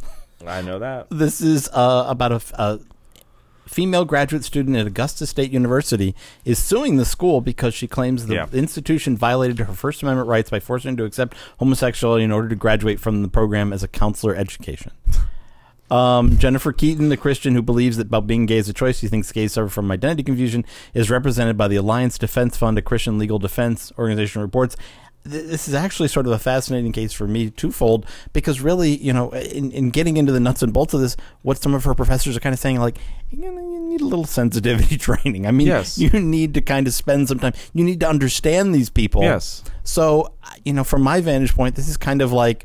I 0.47 0.63
know 0.63 0.79
that. 0.79 1.09
this 1.11 1.41
is 1.41 1.69
uh, 1.73 2.05
about 2.07 2.31
a 2.55 2.79
female 3.67 4.05
graduate 4.05 4.45
student 4.45 4.77
at 4.77 4.87
Augusta 4.87 5.27
State 5.27 5.51
University 5.51 6.15
is 6.45 6.63
suing 6.63 6.97
the 6.97 7.05
school 7.05 7.41
because 7.41 7.75
she 7.75 7.89
claims 7.89 8.27
the 8.27 8.35
Yeah. 8.35 8.47
institution 8.53 9.17
violated 9.17 9.59
her 9.59 9.73
First 9.73 10.01
Amendment 10.05 10.29
rights 10.29 10.51
by 10.51 10.61
forcing 10.61 10.93
her 10.93 10.97
to 10.99 11.05
accept 11.05 11.37
homosexuality 11.59 12.23
in 12.23 12.31
order 12.31 12.49
to 12.51 12.55
graduate 12.55 13.01
from 13.01 13.23
the 13.23 13.29
program 13.29 13.73
as 13.73 13.83
a 13.83 13.89
counselor 13.89 14.37
education. 14.37 14.93
Um, 15.91 16.39
Jennifer 16.39 16.73
Keeton, 16.73 17.11
the 17.11 17.17
Christian 17.19 17.55
who 17.55 17.61
believes 17.61 17.99
that 17.99 18.07
about 18.07 18.27
being 18.27 18.47
gay 18.47 18.57
is 18.57 18.69
a 18.69 18.73
choice, 18.73 19.01
he 19.01 19.09
thinks 19.09 19.31
gays 19.31 19.53
suffer 19.53 19.69
from 19.69 19.91
identity 19.91 20.23
confusion, 20.23 20.65
is 20.95 21.11
represented 21.11 21.59
by 21.59 21.69
the 21.69 21.77
Alliance 21.77 22.17
Defense 22.17 22.57
Fund, 22.57 22.79
a 22.79 22.83
Christian 22.83 23.19
legal 23.19 23.39
defense 23.39 23.93
organization, 23.99 24.41
reports. 24.41 24.75
Th- 25.31 25.45
This 25.45 25.69
is 25.69 25.75
actually 25.75 26.09
sort 26.09 26.25
of 26.27 26.33
a 26.33 26.39
fascinating 26.39 26.93
case 26.93 27.13
for 27.13 27.29
me, 27.29 27.51
twofold, 27.51 28.07
because 28.33 28.63
really, 28.63 28.97
you 28.97 29.13
know, 29.13 29.33
in, 29.33 29.71
in 29.71 29.91
getting 29.91 30.17
into 30.17 30.33
the 30.33 30.41
nuts 30.41 30.63
and 30.63 30.73
bolts 30.73 30.95
of 30.95 31.01
this, 31.03 31.15
what 31.43 31.59
some 31.63 31.75
of 31.75 31.85
her 31.85 31.95
professors 31.95 32.39
are 32.39 32.41
kind 32.41 32.55
of 32.55 32.59
saying, 32.59 32.81
like, 32.81 32.97
you, 33.31 33.39
know, 33.53 33.61
you 33.61 33.81
need 33.81 34.01
a 34.01 34.05
little 34.07 34.25
sensitivity 34.25 34.97
training. 34.99 35.47
I 35.47 35.51
mean, 35.51 35.67
Yes. 35.67 35.99
you 35.99 36.09
need 36.09 36.55
to 36.55 36.63
kind 36.63 36.87
of 36.87 36.95
spend 36.95 37.29
some 37.29 37.39
time, 37.39 37.53
you 37.75 37.85
need 37.85 38.01
to 38.01 38.09
understand 38.09 38.75
these 38.75 38.89
people. 38.89 39.21
Yes. 39.23 39.63
So, 39.85 40.33
you 40.65 40.73
know, 40.73 40.85
from 40.85 41.03
my 41.03 41.21
vantage 41.21 41.55
point, 41.55 41.75
this 41.77 41.87
is 41.89 41.99
kind 41.99 42.23
of 42.23 42.33
like, 42.33 42.65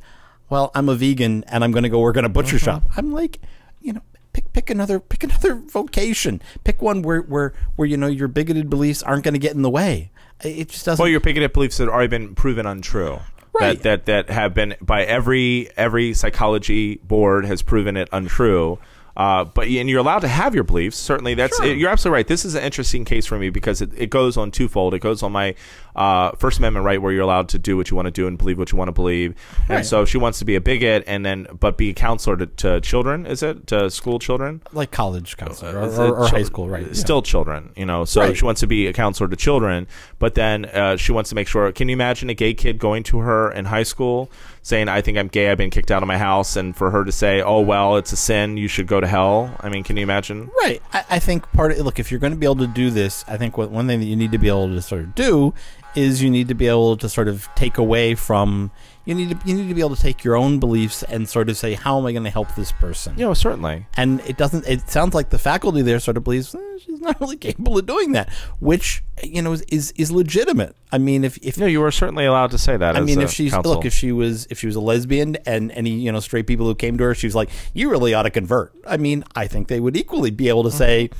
well, 0.50 0.72
I'm 0.76 0.90
a 0.90 0.96
vegan 0.96 1.44
and 1.48 1.64
I'm 1.64 1.72
going 1.72 1.84
to 1.84 1.90
go 1.90 2.00
work 2.00 2.18
at 2.18 2.24
a 2.26 2.30
butcher 2.30 2.60
shop. 2.60 2.84
I'm 2.96 3.12
like, 3.12 3.40
you 3.82 3.94
know, 3.94 4.02
pick 4.34 4.52
pick 4.54 4.70
another 4.70 5.00
pick 5.00 5.24
another 5.24 5.56
vocation. 5.56 6.42
Pick 6.64 6.82
one 6.82 7.02
where 7.02 7.22
where 7.22 7.54
where 7.76 7.88
you 7.88 7.98
know 7.98 8.08
your 8.08 8.28
bigoted 8.28 8.70
beliefs 8.70 9.04
aren't 9.04 9.24
going 9.24 9.34
to 9.34 9.40
get 9.40 9.56
in 9.56 9.62
the 9.62 9.70
way. 9.70 10.12
It 10.42 10.70
just 10.70 10.86
doesn't. 10.86 11.02
Well, 11.02 11.10
your 11.10 11.20
bigoted 11.20 11.54
beliefs 11.54 11.78
that 11.78 11.86
have 11.86 11.94
already 11.94 12.10
been 12.10 12.36
proven 12.36 12.66
untrue. 12.66 13.20
Right. 13.60 13.82
That, 13.82 14.06
that 14.06 14.28
that 14.28 14.34
have 14.34 14.54
been 14.54 14.76
by 14.82 15.04
every 15.04 15.70
every 15.76 16.14
psychology 16.14 16.98
board 16.98 17.46
has 17.46 17.62
proven 17.64 17.98
it 17.98 18.08
untrue. 18.12 18.78
Uh, 19.16 19.46
but 19.46 19.68
and 19.68 19.90
you're 19.90 20.00
allowed 20.00 20.20
to 20.20 20.28
have 20.28 20.54
your 20.54 20.64
beliefs. 20.64 20.96
Certainly, 20.96 21.34
that's 21.34 21.58
Sure. 21.58 21.66
you're 21.66 21.90
absolutely 21.90 22.18
right. 22.18 22.28
This 22.28 22.46
is 22.46 22.54
an 22.54 22.64
interesting 22.64 23.04
case 23.04 23.26
for 23.26 23.40
me 23.40 23.50
because 23.50 23.82
it, 23.82 23.90
it 23.98 24.12
goes 24.12 24.38
on 24.38 24.52
twofold. 24.52 24.94
It 24.94 25.00
goes 25.00 25.24
on 25.24 25.32
my 25.32 25.56
uh, 25.98 26.32
First 26.38 26.60
Amendment 26.60 26.86
right, 26.86 27.02
where 27.02 27.12
you're 27.12 27.24
allowed 27.24 27.50
to 27.50 27.60
do 27.60 27.76
what 27.76 27.90
you 27.90 27.96
want 27.96 28.06
to 28.06 28.12
do 28.12 28.28
and 28.28 28.38
believe 28.38 28.58
what 28.58 28.72
you 28.72 28.78
want 28.78 28.88
to 28.90 28.94
believe. 28.94 29.34
And 29.62 29.70
Right. 29.78 29.86
so, 29.86 30.02
if 30.04 30.10
she 30.10 30.18
wants 30.18 30.40
to 30.40 30.46
be 30.46 30.56
a 30.56 30.62
bigot 30.62 31.04
and 31.08 31.26
then 31.26 31.48
but 31.60 31.78
be 31.78 31.90
a 31.90 31.94
counselor 31.94 32.38
to, 32.38 32.46
to 32.46 32.82
children, 32.82 33.26
is 33.26 33.42
it 33.44 33.68
to 33.68 33.90
school 33.90 34.20
children? 34.20 34.62
like 34.74 34.92
college 34.92 35.36
counselor 35.38 35.78
or, 35.80 35.84
Uh, 35.84 35.98
or, 35.98 36.18
or 36.20 36.28
high 36.28 36.44
school, 36.44 36.70
right? 36.70 36.86
yeah. 36.88 36.94
Still 36.94 37.22
children, 37.22 37.72
you 37.76 37.86
know. 37.86 38.06
So 38.06 38.22
Right. 38.22 38.38
she 38.38 38.46
wants 38.46 38.62
to 38.62 38.68
be 38.68 38.88
a 38.88 38.94
counselor 38.94 39.28
to 39.30 39.36
children, 39.36 39.88
but 40.20 40.36
then 40.36 40.66
uh, 40.66 40.98
she 40.98 41.12
wants 41.12 41.30
to 41.30 41.36
make 41.36 41.48
sure. 41.48 41.72
Can 41.72 41.90
you 41.90 41.94
imagine 41.94 42.30
a 42.30 42.34
gay 42.34 42.54
kid 42.54 42.78
going 42.80 43.04
to 43.04 43.20
her 43.20 43.52
in 43.52 43.66
high 43.66 43.84
school 43.84 44.30
saying, 44.62 44.90
"I 44.90 45.02
think 45.02 45.18
I'm 45.18 45.28
gay. 45.30 45.50
I've 45.50 45.58
been 45.58 45.70
kicked 45.70 45.92
out 45.92 46.04
of 46.04 46.08
my 46.08 46.18
house," 46.18 46.56
and 46.56 46.76
for 46.76 46.92
her 46.92 47.04
to 47.06 47.12
say, 47.12 47.42
"Oh 47.42 47.62
well, 47.62 47.96
it's 47.98 48.12
a 48.12 48.18
sin. 48.18 48.58
You 48.58 48.68
should 48.68 48.88
go 48.88 49.00
to 49.00 49.08
hell." 49.08 49.56
I 49.62 49.70
mean, 49.70 49.84
can 49.84 49.98
you 49.98 50.04
imagine? 50.04 50.52
Right. 50.62 50.82
I, 50.94 51.06
I 51.12 51.20
think 51.20 51.50
part 51.54 51.72
of 51.72 51.80
look, 51.80 52.00
if 52.00 52.12
you're 52.12 52.20
going 52.20 52.34
to 52.34 52.38
be 52.40 52.46
able 52.46 52.58
to 52.58 52.68
do 52.68 52.90
this, 52.90 53.24
I 53.28 53.38
think 53.38 53.58
what 53.58 53.72
one 53.72 53.88
thing 53.88 54.00
that 54.00 54.06
you 54.06 54.16
need 54.16 54.32
to 54.34 54.38
be 54.38 54.48
able 54.50 54.68
to 54.68 54.82
sort 54.82 55.02
of 55.02 55.16
do 55.16 55.54
is 55.98 56.22
you 56.22 56.30
need 56.30 56.48
to 56.48 56.54
be 56.54 56.68
able 56.68 56.96
to 56.96 57.10
sort 57.10 57.28
of 57.28 57.50
take 57.56 57.78
away 57.78 58.14
from 58.14 58.72
you 59.08 59.16
need 59.16 59.30
to 59.30 59.48
you 59.48 59.56
need 59.56 59.70
to 59.70 59.74
be 59.74 59.80
able 59.80 59.96
to 59.96 60.02
take 60.02 60.26
your 60.26 60.36
own 60.36 60.60
beliefs 60.60 61.02
and 61.02 61.30
sort 61.30 61.50
of 61.50 61.56
say 61.56 61.76
how 61.76 61.98
am 61.98 62.06
I 62.06 62.12
going 62.12 62.26
to 62.26 62.30
help 62.30 62.54
this 62.56 62.74
person? 62.74 63.18
You 63.18 63.26
know, 63.26 63.34
certainly. 63.34 63.86
And 63.96 64.20
it 64.28 64.36
doesn't. 64.36 64.68
It 64.68 64.90
sounds 64.90 65.16
like 65.16 65.30
the 65.30 65.40
faculty 65.40 65.82
there 65.82 65.98
sort 66.02 66.18
of 66.18 66.26
believes 66.26 66.54
eh, 66.54 66.60
she's 66.78 67.00
not 67.00 67.18
really 67.22 67.38
capable 67.38 67.78
of 67.78 67.86
doing 67.86 68.12
that, 68.12 68.30
which 68.60 69.02
you 69.24 69.42
know 69.42 69.54
is 69.54 69.62
is, 69.70 69.92
is 69.96 70.12
legitimate. 70.12 70.76
I 70.92 70.98
mean, 70.98 71.24
if 71.24 71.38
if 71.38 71.58
No, 71.58 71.66
you 71.66 71.82
are 71.84 71.92
certainly 71.92 72.26
allowed 72.26 72.52
to 72.52 72.58
say 72.58 72.76
that. 72.76 72.98
I 72.98 73.00
mean, 73.00 73.22
if 73.22 73.32
she's 73.32 73.54
counsel. 73.54 73.76
look, 73.76 73.86
if 73.86 73.94
she 73.94 74.12
was 74.12 74.46
if 74.50 74.60
she 74.60 74.68
was 74.68 74.76
a 74.76 74.82
lesbian 74.82 75.38
and 75.46 75.72
any 75.72 75.92
you 75.92 76.12
know 76.12 76.20
straight 76.20 76.46
people 76.46 76.66
who 76.66 76.76
came 76.76 76.98
to 76.98 77.06
her, 77.06 77.16
she 77.16 77.28
was 77.28 77.36
like, 77.36 77.50
"You 77.74 77.90
really 77.90 78.14
ought 78.14 78.24
to 78.24 78.30
convert." 78.30 78.74
I 78.86 78.98
mean, 78.98 79.24
I 79.38 79.48
think 79.48 79.70
they 79.70 79.80
would 79.80 79.96
equally 79.96 80.32
be 80.32 80.50
able 80.50 80.64
to 80.64 80.72
say, 80.72 81.12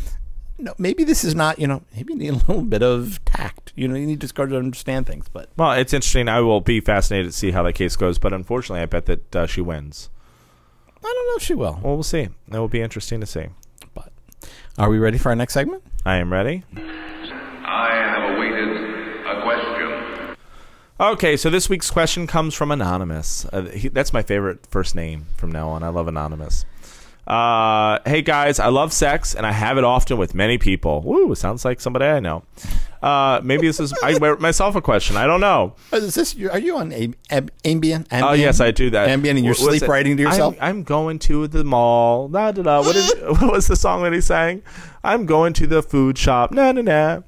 "No, 0.58 0.74
maybe 0.78 1.04
this 1.04 1.24
is 1.24 1.36
not 1.36 1.60
you 1.60 1.68
know 1.68 1.84
maybe 1.96 2.14
you 2.14 2.20
need 2.20 2.30
a 2.30 2.34
little 2.48 2.62
bit 2.64 2.84
of 2.84 3.24
tact. 3.26 3.74
You 3.76 3.88
know, 3.88 3.96
you 3.96 4.06
need 4.06 4.22
to 4.22 4.28
start 4.28 4.50
to 4.50 4.58
understand 4.58 5.08
things." 5.08 5.28
But 5.32 5.50
well, 5.58 5.72
it's 5.74 5.94
interesting. 5.94 6.28
I 6.28 6.42
will 6.42 6.62
be 6.62 6.80
fascinated 6.80 7.32
to 7.32 7.38
see 7.38 7.52
how 7.52 7.64
that 7.64 7.74
case 7.74 7.96
goes, 7.96 8.18
but 8.20 8.34
unfortunately, 8.34 8.82
I 8.82 8.86
bet 8.86 9.06
that 9.06 9.36
uh, 9.36 9.48
she 9.48 9.62
wins. 9.62 10.10
I 10.98 11.02
don't 11.02 11.28
know 11.28 11.36
if 11.38 11.44
she 11.44 11.54
will. 11.54 11.80
Well, 11.84 11.94
we'll 11.96 12.04
see. 12.04 12.22
It 12.22 12.32
will 12.50 12.68
be 12.68 12.82
interesting 12.82 13.20
to 13.22 13.26
see. 13.26 13.46
But 13.94 14.12
are 14.78 14.90
we 14.90 14.98
ready 14.98 15.18
for 15.18 15.30
our 15.30 15.36
next 15.36 15.54
segment? 15.54 15.84
I 16.06 16.18
am 16.18 16.34
ready. 16.34 16.64
I 16.76 17.92
have 17.94 18.36
awaited 18.36 19.26
a 19.26 19.42
question. 19.44 20.36
Okay, 21.00 21.38
so 21.38 21.50
this 21.50 21.70
week's 21.70 21.92
question 21.92 22.26
comes 22.28 22.56
from 22.56 22.72
Anonymous. 22.72 23.46
Uh, 23.54 23.64
he, 23.66 23.88
that's 23.90 24.12
my 24.12 24.24
favorite 24.24 24.66
first 24.66 24.96
name 24.96 25.28
from 25.38 25.52
now 25.52 25.70
on. 25.70 25.84
I 25.84 25.90
love 25.90 26.08
Anonymous. 26.08 26.66
Uh, 27.28 28.00
hey 28.06 28.22
guys, 28.22 28.58
I 28.58 28.68
love 28.68 28.94
sex 28.94 29.36
and 29.36 29.46
I 29.46 29.52
have 29.52 29.78
it 29.78 29.84
often 29.84 30.18
with 30.18 30.34
many 30.34 30.58
people. 30.58 31.02
Woo, 31.02 31.36
sounds 31.36 31.66
like 31.66 31.82
somebody 31.82 32.06
I 32.06 32.22
know. 32.22 32.44
Uh, 33.02 33.42
maybe 33.44 33.68
this 33.68 33.82
is 33.82 33.94
I 34.02 34.18
wear 34.18 34.38
myself 34.38 34.76
a 34.76 34.82
question. 34.82 35.18
I 35.18 35.28
don't 35.28 35.42
know. 35.42 35.76
Is 35.92 36.16
this 36.16 36.36
are 36.50 36.58
you 36.58 36.78
on 36.78 36.94
Am- 36.94 37.16
Am- 37.30 37.50
Ambien? 37.66 38.08
Oh 38.12 38.32
yes, 38.32 38.62
I 38.62 38.72
do 38.72 38.90
that. 38.92 39.10
Ambien, 39.10 39.32
and 39.32 39.44
you're 39.46 39.54
sleep 39.56 39.84
it? 39.84 39.90
writing 39.90 40.16
to 40.18 40.24
yourself. 40.24 40.56
I'm, 40.62 40.78
I'm 40.78 40.84
going 40.84 41.20
to 41.20 41.48
the 41.48 41.66
mall. 41.66 42.30
Da, 42.30 42.52
da, 42.54 42.62
da. 42.62 42.80
What 42.82 42.96
is 42.96 43.14
what 43.22 43.52
was 43.52 43.68
the 43.68 43.76
song 43.76 44.04
that 44.04 44.14
he 44.14 44.22
sang? 44.22 44.64
I'm 45.04 45.26
going 45.26 45.52
to 45.54 45.68
the 45.68 45.84
food 45.84 46.18
shop. 46.18 46.52
Na 46.52 46.72
na 46.72 46.82
na. 46.82 47.22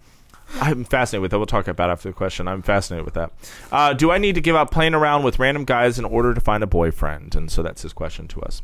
I'm 0.56 0.84
fascinated 0.86 1.22
with 1.22 1.32
that. 1.32 1.38
We'll 1.38 1.46
talk 1.46 1.68
about 1.68 1.90
it 1.90 1.92
after 1.92 2.10
the 2.10 2.14
question. 2.14 2.48
I'm 2.48 2.62
fascinated 2.64 3.06
with 3.06 3.14
that. 3.16 3.32
Uh, 3.72 3.94
do 3.94 4.12
I 4.12 4.18
need 4.18 4.34
to 4.36 4.42
give 4.42 4.56
up 4.56 4.72
playing 4.72 4.96
around 4.96 5.24
with 5.24 5.38
random 5.38 5.64
guys 5.66 6.00
in 6.00 6.06
order 6.06 6.34
to 6.34 6.42
find 6.42 6.64
a 6.64 6.68
boyfriend? 6.68 7.36
And 7.36 7.52
so 7.52 7.62
that's 7.62 7.84
his 7.84 7.94
question 7.94 8.28
to 8.30 8.42
us. 8.42 8.64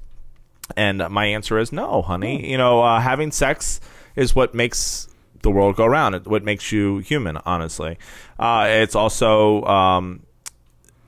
And 0.76 1.08
my 1.10 1.26
answer 1.26 1.60
is 1.60 1.72
no, 1.72 2.02
honey. 2.02 2.50
You 2.50 2.58
know, 2.58 2.82
uh, 2.82 3.00
having 3.00 3.32
sex 3.32 3.80
is 4.16 4.36
what 4.36 4.54
makes 4.54 5.08
the 5.42 5.52
world 5.52 5.76
go 5.76 5.86
round. 5.86 6.16
It, 6.16 6.28
what 6.28 6.44
makes 6.44 6.72
you 6.72 6.98
human, 7.00 7.38
honestly. 7.46 7.98
Uh, 8.40 8.66
it's 8.68 8.96
also 8.96 9.64
um, 9.66 10.24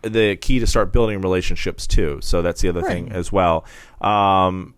the 0.03 0.35
key 0.35 0.59
to 0.59 0.67
start 0.67 0.93
building 0.93 1.21
relationships 1.21 1.87
too. 1.87 2.19
So 2.21 2.41
that's 2.41 2.61
the 2.61 2.69
other 2.69 2.81
thing 2.83 3.11
as 3.11 3.31
well. 3.31 3.65
Um, 3.99 4.75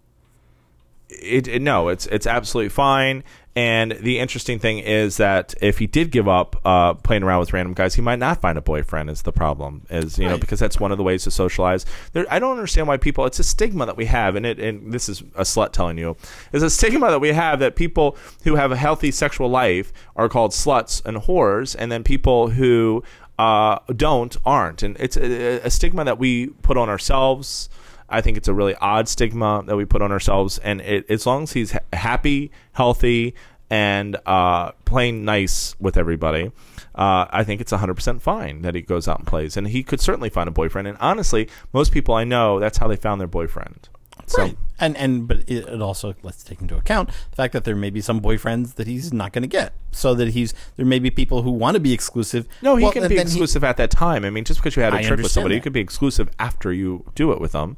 it, 1.10 1.48
it 1.48 1.62
no, 1.62 1.90
it's 1.90 2.06
it's 2.08 2.28
absolutely 2.28 2.70
fine. 2.70 3.24
And 3.56 3.92
the 3.94 4.20
interesting 4.20 4.60
thing 4.60 4.80
is 4.80 5.18
that 5.18 5.54
if 5.62 5.80
he 5.80 5.88
did 5.88 6.12
give 6.12 6.28
up 6.28 6.56
uh, 6.64 6.94
playing 6.94 7.24
around 7.24 7.40
with 7.40 7.52
random 7.52 7.74
guys, 7.74 7.96
he 7.96 8.02
might 8.02 8.20
not 8.20 8.40
find 8.40 8.58
a 8.58 8.62
boyfriend. 8.62 9.10
Is 9.10 9.24
the 9.24 9.32
problem? 9.32 9.86
Is 9.90 10.18
you 10.20 10.30
know 10.30 10.38
because 10.38 10.60
that's 10.60 10.80
one 10.80 10.92
of 10.92 10.98
the 10.98 11.04
ways 11.04 11.24
to 11.24 11.32
socialize. 11.32 11.86
There, 12.14 12.26
I 12.30 12.40
don't 12.40 12.52
understand 12.52 12.88
why 12.88 12.98
people. 12.98 13.26
It's 13.26 13.40
a 13.40 13.44
stigma 13.44 13.86
that 13.88 13.98
we 13.98 14.06
have, 14.06 14.36
and 14.36 14.46
it. 14.46 14.60
And 14.60 14.94
this 14.94 15.10
is 15.10 15.22
a 15.36 15.42
slut 15.42 15.72
telling 15.72 15.98
you. 15.98 16.16
It's 16.54 16.64
a 16.64 16.70
stigma 16.70 17.10
that 17.10 17.20
we 17.20 17.30
have 17.30 17.60
that 17.60 17.76
people 17.76 18.16
who 18.44 18.56
have 18.56 18.72
a 18.72 18.78
healthy 18.78 19.12
sexual 19.12 19.50
life 19.50 19.92
are 20.16 20.30
called 20.30 20.52
sluts 20.52 21.04
and 21.04 21.18
whores, 21.18 21.76
and 21.78 21.92
then 21.92 22.04
people 22.04 22.52
who 22.52 23.04
uh, 23.40 23.80
don't 23.96 24.38
aren't. 24.46 24.84
And 24.84 24.96
it's 25.00 25.18
a, 25.18 25.60
a 25.66 25.70
stigma 25.72 26.06
that 26.06 26.20
we 26.20 26.48
put 26.48 26.78
on 26.78 26.88
ourselves. 26.88 27.70
I 28.10 28.22
think 28.22 28.38
it's 28.38 28.48
a 28.48 28.54
really 28.54 28.76
odd 28.76 29.08
stigma 29.08 29.64
that 29.66 29.76
we 29.76 29.86
put 29.86 30.02
on 30.02 30.12
ourselves. 30.12 30.58
And 30.60 30.82
it, 30.82 31.06
as 31.10 31.26
long 31.26 31.44
as 31.44 31.54
he's 31.54 31.72
ha- 31.72 31.80
happy, 31.94 32.52
healthy, 32.74 33.34
and 33.70 34.18
uh, 34.26 34.72
playing 34.86 35.24
nice 35.26 35.76
with 35.80 35.96
everybody, 35.98 36.52
uh, 36.96 37.26
I 37.30 37.44
think 37.44 37.62
it's 37.62 37.72
100% 37.72 38.20
fine 38.22 38.64
that 38.64 38.74
he 38.76 38.82
goes 38.82 39.08
out 39.08 39.20
and 39.20 39.28
plays. 39.28 39.56
And 39.58 39.68
he 39.68 39.84
could 39.84 40.00
certainly 40.02 40.30
find 40.30 40.48
a 40.48 40.52
boyfriend. 40.52 40.88
And 40.88 40.98
honestly, 41.00 41.48
most 41.74 41.92
people 41.92 42.16
I 42.16 42.24
know, 42.24 42.60
that's 42.60 42.80
how 42.80 42.88
they 42.88 42.96
found 42.96 43.22
their 43.22 43.28
boyfriend. 43.28 43.88
So, 44.26 44.44
right. 44.44 44.58
And 44.80 44.96
and 44.96 45.28
but 45.28 45.40
it, 45.50 45.68
it 45.68 45.82
also 45.82 46.14
let's 46.22 46.44
take 46.44 46.62
into 46.62 46.78
account 46.78 47.10
the 47.32 47.36
fact 47.36 47.52
that 47.54 47.64
there 47.64 47.76
may 47.76 47.90
be 47.90 48.00
some 48.00 48.22
boyfriends 48.22 48.76
that 48.76 48.86
he's 48.86 49.12
not 49.12 49.34
going 49.34 49.42
to 49.42 49.48
get, 49.48 49.74
so 49.92 50.14
that 50.14 50.30
he's 50.30 50.54
there 50.78 50.86
may 50.86 51.00
be 51.00 51.10
people 51.10 51.42
who 51.42 51.50
want 51.52 51.74
to 51.76 51.80
be 51.80 51.94
exclusive. 51.94 52.48
No, 52.62 52.76
he 52.76 52.84
Well, 52.84 52.92
can 52.94 53.02
be 53.08 53.16
then 53.16 53.26
he- 53.26 53.32
exclusive 53.32 53.64
at 53.64 53.78
that 53.78 53.90
time. 53.90 54.24
I 54.26 54.30
mean, 54.30 54.44
just 54.46 54.60
because 54.60 54.76
you 54.76 54.84
had 54.84 54.94
a 54.94 54.98
I 54.98 55.04
trip 55.04 55.20
with 55.20 55.32
somebody, 55.32 55.56
you 55.56 55.60
that. 55.60 55.64
could 55.64 55.74
be 55.74 55.80
exclusive 55.80 56.30
after 56.38 56.72
you 56.72 57.06
do 57.16 57.32
it 57.32 57.42
with 57.42 57.54
them. 57.54 57.76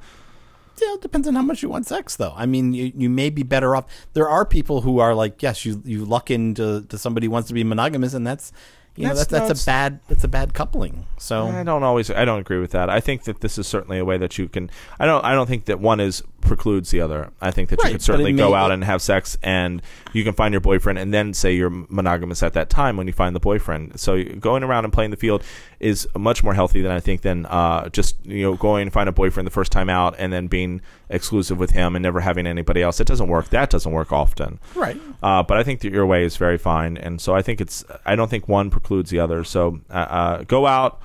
Yeah, 0.81 0.93
it 0.95 1.01
depends 1.01 1.27
on 1.27 1.35
how 1.35 1.41
much 1.43 1.61
you 1.61 1.69
want 1.69 1.85
sex, 1.85 2.15
though. 2.15 2.33
I 2.35 2.45
mean, 2.45 2.73
you, 2.73 2.91
you 2.95 3.09
may 3.09 3.29
be 3.29 3.43
better 3.43 3.75
off. 3.75 3.85
There 4.13 4.27
are 4.27 4.45
people 4.45 4.81
who 4.81 4.99
are 4.99 5.13
like, 5.13 5.41
yes, 5.43 5.63
you 5.65 5.81
you 5.85 6.05
luck 6.05 6.31
into 6.31 6.81
to 6.89 6.97
somebody 6.97 7.27
who 7.27 7.31
wants 7.31 7.47
to 7.49 7.53
be 7.53 7.63
monogamous, 7.63 8.13
and 8.13 8.25
that's 8.25 8.51
you 8.95 9.03
know 9.03 9.09
That's- 9.09 9.27
that's 9.27 9.47
that's 9.47 9.47
that's- 9.47 9.63
a 9.63 9.65
bad 9.65 9.99
that's 10.09 10.23
a 10.23 10.27
bad 10.27 10.53
coupling. 10.53 11.05
So 11.17 11.47
I 11.47 11.63
don't 11.63 11.83
always. 11.83 12.09
I 12.09 12.25
don't 12.25 12.39
agree 12.39 12.59
with 12.59 12.71
that. 12.71 12.89
I 12.89 12.99
think 12.99 13.23
that 13.25 13.41
this 13.41 13.57
is 13.57 13.67
certainly 13.67 13.99
a 13.99 14.05
way 14.05 14.17
that 14.17 14.37
you 14.37 14.49
can. 14.49 14.69
I 14.99 15.05
don't. 15.05 15.23
I 15.23 15.33
don't 15.33 15.47
think 15.47 15.65
that 15.65 15.79
one 15.79 15.99
is 15.99 16.23
precludes 16.41 16.89
the 16.89 16.99
other. 16.99 17.29
I 17.39 17.51
think 17.51 17.69
that 17.69 17.77
Right, 17.81 17.89
you 17.89 17.93
could 17.95 18.01
certainly 18.01 18.33
go 18.33 18.53
out 18.55 18.71
and 18.71 18.83
have 18.83 19.01
sex, 19.01 19.37
and 19.43 19.81
you 20.11 20.23
can 20.23 20.33
find 20.33 20.51
your 20.53 20.59
boyfriend, 20.61 20.97
and 20.99 21.13
then 21.13 21.33
say 21.33 21.53
you're 21.53 21.69
monogamous 21.69 22.41
at 22.43 22.53
that 22.53 22.69
time 22.69 22.97
when 22.97 23.05
you 23.07 23.13
find 23.13 23.35
the 23.35 23.39
boyfriend. 23.39 23.99
So 23.99 24.23
going 24.23 24.63
around 24.63 24.83
and 24.85 24.91
playing 24.91 25.11
the 25.11 25.17
field 25.17 25.43
is 25.81 26.07
much 26.15 26.43
more 26.43 26.53
healthy 26.53 26.81
than 26.81 26.91
I 26.91 26.99
think 26.99 27.21
than 27.21 27.45
uh, 27.47 27.89
just 27.89 28.15
you 28.25 28.43
know 28.43 28.55
going 28.55 28.83
and 28.83 28.93
find 28.93 29.09
a 29.09 29.11
boyfriend 29.11 29.47
the 29.47 29.51
first 29.51 29.71
time 29.71 29.89
out 29.89 30.15
and 30.19 30.31
then 30.31 30.47
being 30.47 30.79
exclusive 31.09 31.57
with 31.57 31.71
him 31.71 31.95
and 31.95 32.03
never 32.03 32.19
having 32.21 32.45
anybody 32.45 32.81
else. 32.81 32.99
It 32.99 33.07
doesn't 33.07 33.27
work. 33.27 33.49
That 33.49 33.69
doesn't 33.69 33.91
work 33.91 34.11
often. 34.11 34.59
right, 34.75 34.97
Uh, 35.23 35.43
but 35.43 35.57
I 35.57 35.63
think 35.63 35.81
that 35.81 35.91
your 35.91 36.05
way 36.05 36.23
is 36.23 36.37
very 36.37 36.57
fine, 36.57 36.97
and 36.97 37.19
so 37.19 37.35
I 37.35 37.41
think 37.41 37.59
it's. 37.59 37.83
I 38.05 38.15
don't 38.15 38.29
think 38.29 38.47
one 38.47 38.69
precludes 38.69 39.09
the 39.09 39.19
other. 39.19 39.43
So 39.43 39.81
uh, 39.89 39.93
uh, 39.93 40.43
go 40.43 40.67
out, 40.67 41.01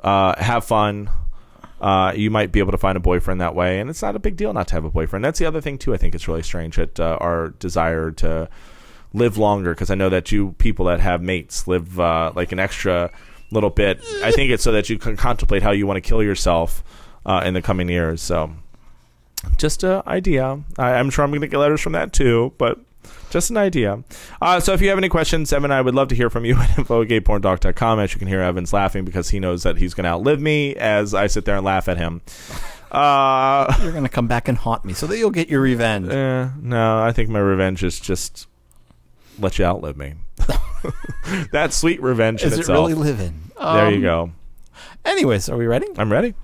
uh, 0.00 0.40
have 0.40 0.64
fun. 0.64 1.08
Uh, 1.80 2.12
you 2.14 2.30
might 2.30 2.52
be 2.52 2.58
able 2.58 2.72
to 2.72 2.78
find 2.78 2.96
a 2.98 3.00
boyfriend 3.00 3.40
that 3.40 3.54
way, 3.54 3.80
and 3.80 3.88
it's 3.88 4.02
not 4.02 4.14
a 4.14 4.18
big 4.18 4.36
deal 4.36 4.52
not 4.52 4.68
to 4.68 4.74
have 4.74 4.84
a 4.84 4.90
boyfriend. 4.90 5.24
That's 5.24 5.38
the 5.38 5.46
other 5.46 5.62
thing 5.62 5.78
too. 5.78 5.94
I 5.94 5.96
think 5.96 6.14
it's 6.14 6.28
really 6.28 6.42
strange 6.42 6.76
that 6.76 7.00
uh, 7.00 7.16
our 7.22 7.48
desire 7.58 8.10
to 8.12 8.50
live 9.14 9.38
longer, 9.38 9.72
because 9.72 9.90
I 9.90 9.94
know 9.94 10.10
that 10.10 10.30
you 10.30 10.54
people 10.58 10.84
that 10.86 11.00
have 11.00 11.22
mates 11.22 11.66
live 11.66 11.98
uh, 11.98 12.32
like 12.36 12.52
an 12.52 12.58
extra 12.58 13.10
little 13.50 13.70
bit. 13.70 14.00
I 14.22 14.30
think 14.32 14.50
it's 14.50 14.62
so 14.62 14.72
that 14.72 14.88
you 14.90 14.98
can 14.98 15.16
contemplate 15.16 15.62
how 15.62 15.70
you 15.72 15.86
want 15.86 15.96
to 16.02 16.08
kill 16.08 16.22
yourself 16.22 16.82
uh, 17.26 17.42
in 17.44 17.54
the 17.54 17.62
coming 17.62 17.88
years. 17.88 18.22
So 18.22 18.52
just 19.56 19.82
an 19.84 20.02
idea. 20.06 20.60
I, 20.78 20.92
I'm 20.94 21.10
sure 21.10 21.24
I'm 21.24 21.30
going 21.30 21.40
to 21.40 21.48
get 21.48 21.58
letters 21.58 21.80
from 21.80 21.92
that 21.92 22.12
too, 22.12 22.52
but 22.58 22.78
just 23.30 23.50
an 23.50 23.56
idea. 23.56 24.02
Uh, 24.42 24.60
so 24.60 24.72
if 24.72 24.80
you 24.82 24.88
have 24.88 24.98
any 24.98 25.08
questions, 25.08 25.52
Evan, 25.52 25.64
and 25.64 25.72
I 25.74 25.80
would 25.80 25.94
love 25.94 26.08
to 26.08 26.14
hear 26.14 26.30
from 26.30 26.44
you 26.44 26.56
at 26.58 26.78
info 26.78 27.02
at 27.02 27.08
gayporntalk.com. 27.08 27.98
As 28.00 28.12
you 28.12 28.18
can 28.18 28.28
hear, 28.28 28.40
Evan's 28.40 28.72
laughing 28.72 29.04
because 29.04 29.30
he 29.30 29.40
knows 29.40 29.62
that 29.62 29.78
he's 29.78 29.94
going 29.94 30.04
to 30.04 30.10
outlive 30.10 30.40
me 30.40 30.74
as 30.76 31.14
I 31.14 31.26
sit 31.26 31.44
there 31.44 31.56
and 31.56 31.64
laugh 31.64 31.88
at 31.88 31.96
him. 31.96 32.20
Uh, 32.90 33.72
you're 33.82 33.92
going 33.92 34.04
to 34.04 34.10
come 34.10 34.26
back 34.26 34.48
and 34.48 34.58
haunt 34.58 34.84
me, 34.84 34.92
so 34.92 35.06
that 35.06 35.16
you'll 35.16 35.30
get 35.30 35.48
your 35.48 35.60
revenge. 35.60 36.08
eh, 36.08 36.48
no, 36.60 37.00
I 37.02 37.12
think 37.12 37.28
my 37.30 37.38
revenge 37.38 37.84
is 37.84 38.00
just 38.00 38.48
let 39.38 39.58
you 39.60 39.64
outlive 39.64 39.96
me. 39.96 40.14
That's 41.52 41.76
sweet 41.76 42.02
revenge 42.02 42.42
in 42.42 42.48
Is 42.48 42.54
it 42.54 42.60
itself. 42.60 42.88
really 42.88 42.94
living? 42.94 43.34
there 43.58 43.90
you 43.90 43.96
Um, 43.96 44.02
go. 44.02 44.30
Anyways, 45.04 45.48
are 45.48 45.56
we 45.56 45.66
ready? 45.66 45.86
I'm 45.98 46.10
ready. 46.12 46.34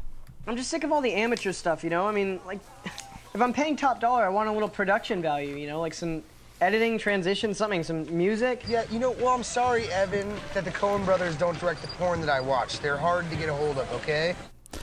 I'm 0.47 0.57
just 0.57 0.70
sick 0.70 0.84
of 0.84 0.93
all 0.93 1.01
the 1.01 1.12
amateur 1.12 1.53
stuff, 1.53 1.82
you 1.84 1.91
know? 1.91 2.07
I 2.07 2.12
mean, 2.12 2.41
like, 2.47 2.61
if 3.34 3.41
I'm 3.41 3.53
paying 3.53 3.76
top 3.76 4.01
dollar, 4.01 4.24
I 4.24 4.28
want 4.28 4.49
a 4.49 4.53
little 4.53 4.68
production 4.68 5.20
value, 5.22 5.57
you 5.57 5.66
know? 5.66 5.80
Like 5.80 5.95
some 5.95 6.22
editing, 6.61 6.99
transition, 6.99 7.53
something, 7.55 7.82
some 7.82 8.16
music. 8.16 8.62
Yeah, 8.68 8.84
you 8.91 8.99
know, 8.99 9.11
well, 9.12 9.28
I'm 9.28 9.43
sorry, 9.43 9.89
Evan, 9.89 10.32
that 10.55 10.64
the 10.64 10.70
Coen 10.70 11.05
brothers 11.05 11.37
don't 11.37 11.59
direct 11.59 11.82
the 11.82 11.89
porn 11.89 12.20
that 12.20 12.30
I 12.30 12.41
watch. 12.41 12.78
They're 12.80 12.97
hard 12.97 13.28
to 13.30 13.37
get 13.37 13.49
a 13.49 13.55
hold 13.55 13.76
of, 13.78 13.91
okay? 13.95 14.34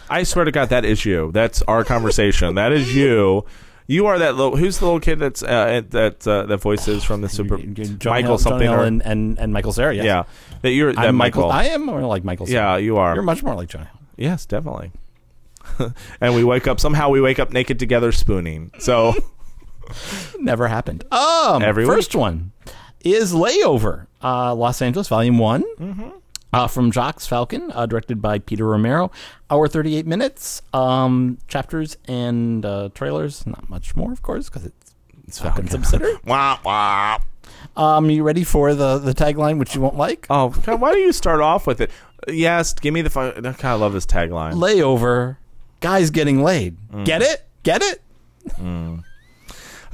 I 0.10 0.24
swear 0.24 0.45
to 0.45 0.51
God, 0.51 0.70
that 0.70 0.86
is 0.86 1.06
you. 1.06 1.32
That's 1.34 1.62
our 1.64 1.84
conversation. 1.84 2.56
that 2.56 2.72
is 2.72 2.95
you. 2.95 3.45
You 3.88 4.06
are 4.08 4.18
that 4.20 4.36
little. 4.36 4.56
Who's 4.56 4.80
the 4.80 4.86
little 4.86 5.00
kid 5.00 5.20
that's 5.20 5.44
uh, 5.44 5.82
that 5.90 6.26
uh, 6.28 6.46
that 6.46 6.58
voices 6.58 7.04
from 7.04 7.22
the 7.22 7.30
Super 7.38 7.58
John 7.58 7.98
Michael 8.06 8.30
Hill- 8.30 8.38
something 8.38 8.68
John 8.68 8.78
Hill 8.78 8.84
or 8.84 8.86
and, 8.86 9.02
and 9.04 9.38
and 9.40 9.54
Michael 9.54 9.74
Cera. 9.74 9.94
Yes. 9.94 10.06
yeah 10.06 10.24
that 10.62 10.72
you're 10.72 10.94
that 10.94 11.06
I'm 11.08 11.16
Michael. 11.16 11.52
I 11.52 11.66
am 11.66 11.86
more 11.86 12.02
like 12.02 12.24
Michael. 12.24 12.46
Cera. 12.48 12.74
yeah, 12.74 12.78
you 12.78 12.98
are. 12.98 13.14
You're 13.14 13.24
much 13.24 13.44
more 13.44 13.56
like 13.56 13.70
John. 13.70 13.82
Hill. 13.86 14.00
yes, 14.18 14.46
definitely. 14.46 14.92
and 16.22 16.36
we 16.36 16.44
wake 16.44 16.68
up 16.68 16.80
somehow. 16.80 17.10
We 17.10 17.22
wake 17.22 17.40
up 17.40 17.52
naked 17.52 17.80
together, 17.80 18.12
spooning. 18.12 18.72
So 18.80 19.14
Never 20.40 20.68
happened. 20.68 21.04
Um, 21.12 21.62
Every 21.62 21.86
first 21.86 22.16
one 22.16 22.52
is 23.02 23.34
Layover, 23.34 24.08
uh, 24.24 24.56
Los 24.56 24.82
Angeles, 24.82 25.08
Volume 25.08 25.38
One, 25.38 25.64
Mm-hmm. 25.78 26.10
Uh, 26.54 26.68
from 26.68 26.91
Jocks 26.91 27.26
Falcon, 27.26 27.72
uh, 27.74 27.86
directed 27.86 28.22
by 28.22 28.38
Peter 28.39 28.66
Romero. 28.66 29.12
Hour 29.49 29.68
thirty-eight 29.68 30.06
minutes. 30.06 30.62
Um, 30.74 31.39
chapters 31.47 31.97
and 32.08 32.66
uh, 32.66 32.89
trailers. 32.93 33.45
Not 33.47 33.70
much 33.70 33.95
more, 33.95 34.12
of 34.12 34.22
course, 34.22 34.49
because 34.49 34.66
it's, 34.66 34.95
it's 35.28 35.39
Falcon 35.39 35.68
subsidiary. 35.68 36.16
wah 36.26 36.60
wah. 36.64 37.20
Um, 37.76 38.10
you 38.10 38.24
ready 38.24 38.43
for 38.43 38.76
the 38.76 38.99
the 38.99 39.14
tagline, 39.14 39.58
which 39.58 39.74
you 39.74 39.82
won't 39.82 39.97
like? 39.97 40.28
Oh, 40.30 40.49
God, 40.49 40.80
why 40.80 40.93
do 40.93 40.99
you 40.99 41.12
start 41.12 41.41
off 41.41 41.66
with 41.66 41.82
it? 41.82 41.89
Yes, 42.28 42.74
give 42.74 42.93
me 42.93 43.01
the. 43.01 43.10
Fun. 43.10 43.34
God, 43.41 43.64
I 43.64 43.74
love 43.74 43.93
this 43.93 44.06
tagline. 44.06 44.54
Layover, 44.54 45.38
guys 45.80 46.10
getting 46.12 46.43
laid. 46.43 46.78
Mm. 46.91 47.06
Get 47.06 47.22
it? 47.22 47.47
Get 47.64 47.82
it? 47.82 48.01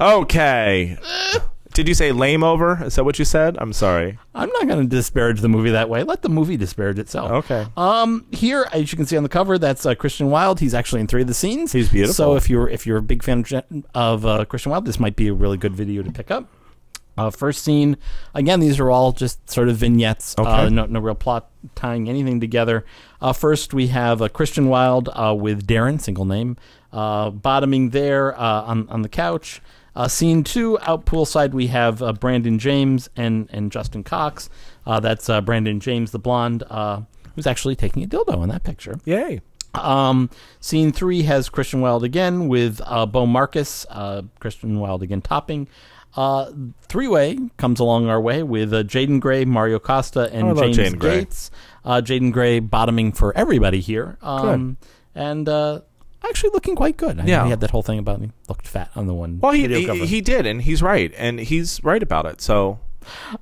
Okay. 0.00 0.98
Did 1.72 1.86
you 1.86 1.94
say 1.94 2.10
lame 2.12 2.42
over? 2.42 2.82
Is 2.84 2.96
that 2.96 3.04
what 3.04 3.18
you 3.18 3.24
said? 3.24 3.56
I'm 3.60 3.72
sorry. 3.72 4.18
I'm 4.34 4.48
not 4.50 4.66
going 4.66 4.82
to 4.82 4.88
disparage 4.88 5.40
the 5.40 5.48
movie 5.48 5.70
that 5.70 5.88
way. 5.88 6.02
Let 6.02 6.22
the 6.22 6.28
movie 6.28 6.56
disparage 6.56 6.98
itself. 6.98 7.30
Okay. 7.30 7.66
Um, 7.76 8.26
here, 8.32 8.66
as 8.72 8.90
you 8.92 8.96
can 8.96 9.06
see 9.06 9.16
on 9.16 9.22
the 9.22 9.28
cover, 9.28 9.56
that's 9.56 9.86
uh, 9.86 9.94
Christian 9.94 10.30
Wilde. 10.30 10.58
He's 10.60 10.74
actually 10.74 11.00
in 11.00 11.06
three 11.06 11.22
of 11.22 11.28
the 11.28 11.34
scenes. 11.34 11.72
He's 11.72 11.88
beautiful. 11.88 12.14
So 12.14 12.34
if 12.36 12.50
you're 12.50 12.68
if 12.68 12.86
you're 12.86 12.98
a 12.98 13.02
big 13.02 13.22
fan 13.22 13.44
of, 13.94 14.26
uh, 14.26 14.44
Christian 14.46 14.70
Wilde, 14.72 14.84
this 14.84 14.98
might 14.98 15.14
be 15.16 15.28
a 15.28 15.32
really 15.32 15.56
good 15.56 15.74
video 15.74 16.02
to 16.02 16.10
pick 16.10 16.30
up. 16.30 16.48
Uh, 17.18 17.28
first 17.30 17.62
scene, 17.64 17.96
again, 18.34 18.60
these 18.60 18.80
are 18.80 18.90
all 18.90 19.12
just 19.12 19.48
sort 19.50 19.68
of 19.68 19.76
vignettes. 19.76 20.34
Uh, 20.38 20.42
Okay. 20.42 20.74
no, 20.74 20.86
no 20.86 21.00
real 21.00 21.14
plot 21.14 21.50
tying 21.74 22.08
anything 22.08 22.40
together. 22.40 22.84
Uh, 23.20 23.32
first, 23.32 23.74
we 23.74 23.88
have 23.88 24.22
uh, 24.22 24.28
Christian 24.28 24.68
Wilde 24.68 25.08
uh, 25.12 25.34
with 25.38 25.66
Darren, 25.66 26.00
single 26.00 26.24
name, 26.24 26.56
uh, 26.92 27.30
bottoming 27.30 27.90
there 27.90 28.38
uh, 28.40 28.62
on 28.62 28.88
on 28.88 29.02
the 29.02 29.08
couch. 29.08 29.60
Uh, 29.96 30.08
scene 30.08 30.44
two, 30.44 30.78
out 30.82 31.04
poolside, 31.06 31.52
we 31.52 31.66
have 31.68 32.02
uh, 32.02 32.12
Brandon 32.12 32.58
James 32.58 33.08
and 33.16 33.48
and 33.52 33.72
Justin 33.72 34.04
Cox. 34.04 34.48
Uh, 34.86 35.00
that's 35.00 35.28
uh, 35.28 35.40
Brandon 35.40 35.80
James, 35.80 36.10
the 36.12 36.18
blonde, 36.18 36.62
uh, 36.70 37.00
who's 37.34 37.46
actually 37.46 37.76
taking 37.76 38.02
a 38.02 38.06
dildo 38.06 38.42
in 38.42 38.48
that 38.48 38.64
picture. 38.64 38.98
Yay. 39.04 39.40
Um, 39.74 40.30
scene 40.58 40.92
three 40.92 41.22
has 41.22 41.48
Christian 41.48 41.80
Wilde 41.80 42.04
again 42.04 42.48
with 42.48 42.80
uh, 42.84 43.06
Bo 43.06 43.26
Marcus. 43.26 43.86
Uh, 43.88 44.22
Christian 44.40 44.80
Wilde 44.80 45.02
again 45.02 45.22
topping. 45.22 45.68
Uh, 46.16 46.50
three 46.88 47.06
way 47.06 47.38
comes 47.56 47.78
along 47.78 48.08
our 48.08 48.20
way 48.20 48.42
with 48.42 48.74
uh, 48.74 48.82
Jaden 48.82 49.20
Gray, 49.20 49.44
Mario 49.44 49.78
Costa, 49.78 50.28
and 50.32 50.56
James 50.56 50.76
Jaden 50.76 50.98
Gray. 50.98 51.18
Gates. 51.20 51.50
Uh, 51.84 52.00
Jaden 52.00 52.32
Gray 52.32 52.58
bottoming 52.58 53.12
for 53.12 53.36
everybody 53.36 53.80
here. 53.80 54.18
Um, 54.20 54.76
and 55.14 55.48
uh, 55.48 55.82
actually 56.24 56.50
looking 56.52 56.76
quite 56.76 56.96
good. 56.96 57.20
I 57.20 57.24
Yeah. 57.24 57.44
he 57.44 57.50
had 57.50 57.60
that 57.60 57.70
whole 57.70 57.82
thing 57.82 57.98
about 57.98 58.20
he 58.20 58.30
looked 58.48 58.66
fat 58.66 58.90
on 58.94 59.06
the 59.06 59.14
one. 59.14 59.38
Well, 59.40 59.52
he, 59.52 59.66
video 59.66 59.94
he 59.94 60.06
he 60.06 60.20
did, 60.20 60.46
and 60.46 60.62
he's 60.62 60.82
right, 60.82 61.12
and 61.16 61.40
he's 61.40 61.82
right 61.82 62.02
about 62.02 62.26
it. 62.26 62.40
So 62.40 62.78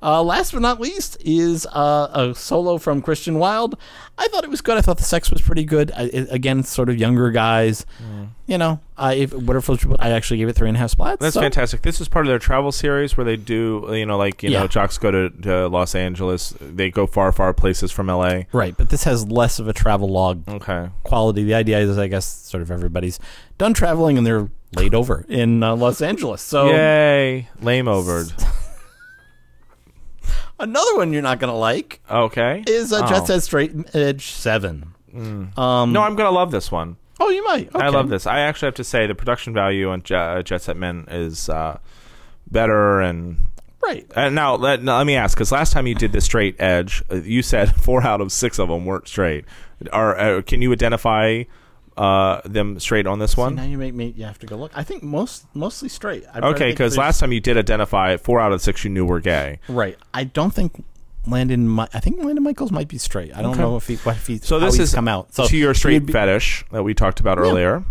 Uh, 0.01 0.21
last 0.23 0.53
but 0.53 0.61
not 0.61 0.79
least 0.79 1.17
is 1.23 1.65
uh, 1.67 2.09
a 2.13 2.35
solo 2.35 2.77
from 2.77 3.01
Christian 3.01 3.39
Wilde. 3.39 3.77
I 4.17 4.27
thought 4.27 4.43
it 4.43 4.49
was 4.49 4.61
good. 4.61 4.77
I 4.77 4.81
thought 4.81 4.97
the 4.97 5.03
sex 5.03 5.31
was 5.31 5.41
pretty 5.41 5.63
good. 5.63 5.91
I, 5.95 6.03
it, 6.03 6.27
again, 6.31 6.63
sort 6.63 6.89
of 6.89 6.97
younger 6.97 7.31
guys. 7.31 7.85
You 8.47 8.57
know, 8.57 8.79
I 8.97 9.13
if 9.13 9.31
whatever 9.33 9.61
floats 9.61 9.83
your 9.83 9.91
boat, 9.91 9.99
I 10.01 10.09
actually 10.11 10.37
gave 10.37 10.47
it 10.49 10.53
three 10.53 10.67
and 10.67 10.75
a 10.75 10.79
half 10.79 10.91
splats. 10.95 11.19
that's 11.19 11.35
so- 11.35 11.41
fantastic. 11.41 11.83
This 11.83 12.01
is 12.01 12.07
part 12.09 12.25
of 12.25 12.29
their 12.29 12.39
travel 12.39 12.71
series 12.71 13.15
where 13.15 13.23
they 13.25 13.35
do, 13.37 13.87
you 13.91 14.05
know, 14.05 14.17
like 14.17 14.41
you 14.43 14.49
Yeah. 14.49 14.61
know, 14.61 14.67
jocks 14.67 14.97
go 14.97 15.11
to, 15.11 15.29
to 15.29 15.67
Los 15.67 15.93
Angeles. 15.95 16.53
They 16.59 16.89
go 16.89 17.05
far, 17.07 17.31
far 17.31 17.53
places 17.53 17.91
from 17.91 18.09
L.A. 18.09 18.47
Right, 18.51 18.75
but 18.75 18.89
this 18.89 19.03
has 19.03 19.27
less 19.27 19.59
of 19.59 19.67
a 19.67 19.73
travel 19.73 20.09
log 20.09 20.43
Okay. 20.49 20.89
quality. 21.03 21.43
The 21.43 21.53
idea 21.53 21.79
is, 21.79 21.97
I 21.97 22.07
guess, 22.07 22.25
sort 22.25 22.61
of 22.63 22.71
everybody's 22.71 23.19
done 23.57 23.73
traveling 23.73 24.17
and 24.17 24.25
they're 24.25 24.49
laid 24.75 24.93
over 24.95 25.25
in 25.29 25.63
uh, 25.63 25.75
Los 25.75 26.01
Angeles. 26.01 26.41
So 26.41 26.67
Yay, 26.71 27.47
lame 27.61 27.85
overed. 27.85 28.33
another 30.59 30.95
one 30.97 31.13
you're 31.13 31.21
not 31.21 31.39
going 31.39 31.51
to 31.51 31.57
like 31.57 31.99
Okay. 32.09 32.63
is 32.67 32.91
uh, 32.93 33.01
Oh. 33.03 33.07
Jet 33.07 33.27
Set 33.27 33.43
Straight 33.43 33.73
Edge 33.95 34.27
Seven. 34.31 34.93
Um, 35.15 35.91
No, 35.91 36.01
I'm 36.03 36.15
gonna 36.15 36.29
love 36.31 36.51
this 36.51 36.71
one. 36.71 36.97
oh, 37.19 37.29
you 37.29 37.43
might. 37.45 37.69
I 37.75 37.87
Okay. 37.87 37.89
love 37.97 38.09
this. 38.09 38.27
I 38.27 38.39
actually 38.41 38.67
have 38.67 38.75
to 38.75 38.83
say 38.83 39.07
the 39.07 39.15
production 39.15 39.53
value 39.53 39.89
on 39.89 40.03
Jet, 40.03 40.17
uh, 40.37 40.41
Jet 40.43 40.61
Set 40.61 40.77
Men 40.77 41.05
is 41.09 41.49
uh, 41.49 41.79
better. 42.49 43.01
And 43.01 43.37
Right. 43.81 44.05
uh, 44.15 44.29
now 44.29 44.55
let 44.55 44.83
now, 44.83 44.97
let 44.97 45.07
me 45.07 45.15
ask, 45.15 45.35
because 45.37 45.51
last 45.51 45.73
time 45.73 45.87
you 45.87 45.95
did 45.95 46.11
the 46.11 46.21
straight 46.21 46.55
edge, 46.59 47.01
uh, 47.11 47.15
you 47.15 47.41
said 47.41 47.75
four 47.81 48.03
out 48.03 48.21
of 48.21 48.31
six 48.31 48.59
of 48.59 48.69
them 48.69 48.85
weren't 48.85 49.07
straight. 49.07 49.45
Are 49.91 50.17
uh, 50.19 50.41
can 50.41 50.61
you 50.61 50.71
identify 50.73 51.43
uh, 51.99 52.41
them 52.45 52.79
straight 52.79 53.05
on 53.05 53.19
this 53.19 53.33
See, 53.33 53.41
one? 53.41 53.55
now 53.55 53.63
you 53.63 53.77
make 53.77 53.93
me. 53.93 54.13
You 54.15 54.23
have 54.25 54.39
to 54.39 54.47
go 54.47 54.55
look. 54.55 54.71
I 54.73 54.83
think 54.83 55.03
most 55.03 55.45
mostly 55.53 55.89
straight. 55.89 56.23
I 56.33 56.39
Okay, 56.49 56.71
because 56.71 56.97
last 56.97 57.19
time 57.19 57.31
you 57.33 57.39
did 57.41 57.57
identify 57.57 58.15
four 58.17 58.39
out 58.39 58.51
of 58.53 58.61
six 58.61 58.83
you 58.83 58.89
knew 58.89 59.05
were 59.05 59.19
gay. 59.19 59.59
Right. 59.67 59.97
I 60.13 60.23
don't 60.23 60.51
think 60.53 60.83
Landon. 61.27 61.75
Mi- 61.75 61.87
I 61.93 61.99
think 61.99 62.17
Landon 62.23 62.43
Michaels 62.43 62.71
might 62.71 62.87
be 62.87 62.97
straight. 62.97 63.35
I 63.35 63.41
don't 63.41 63.51
Okay. 63.51 63.59
know 63.61 63.75
if 63.75 63.87
he. 63.87 63.97
What 63.97 64.15
if 64.15 64.27
he. 64.27 64.37
So 64.37 64.59
this 64.59 64.79
is 64.79 64.93
come 64.93 65.07
out. 65.07 65.33
So 65.33 65.45
to 65.47 65.57
your 65.57 65.73
straight 65.73 66.05
be- 66.05 66.13
fetish 66.13 66.65
that 66.71 66.83
we 66.83 66.93
talked 66.93 67.19
about 67.19 67.37
earlier. 67.37 67.83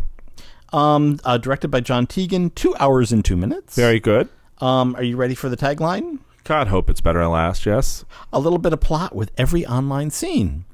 Um, 0.73 1.19
uh, 1.25 1.39
directed 1.39 1.69
by 1.69 1.81
John 1.81 2.07
Tegan. 2.07 2.51
Two 2.51 2.75
hours 2.79 3.13
and 3.13 3.25
two 3.25 3.37
minutes. 3.37 3.75
Very 3.77 4.01
good. 4.01 4.29
Um, 4.59 4.95
are 4.97 5.03
you 5.03 5.17
ready 5.17 5.35
for 5.35 5.49
the 5.49 5.57
tagline? 5.57 6.19
God, 6.45 6.69
hope 6.69 6.89
it's 6.91 7.01
better 7.01 7.21
than 7.21 7.31
last. 7.31 7.65
Yes. 7.67 8.05
A 8.33 8.39
little 8.41 8.59
bit 8.59 8.73
of 8.73 8.81
plot 8.81 9.15
with 9.15 9.31
every 9.39 9.67
online 9.67 10.11
scene. 10.11 10.65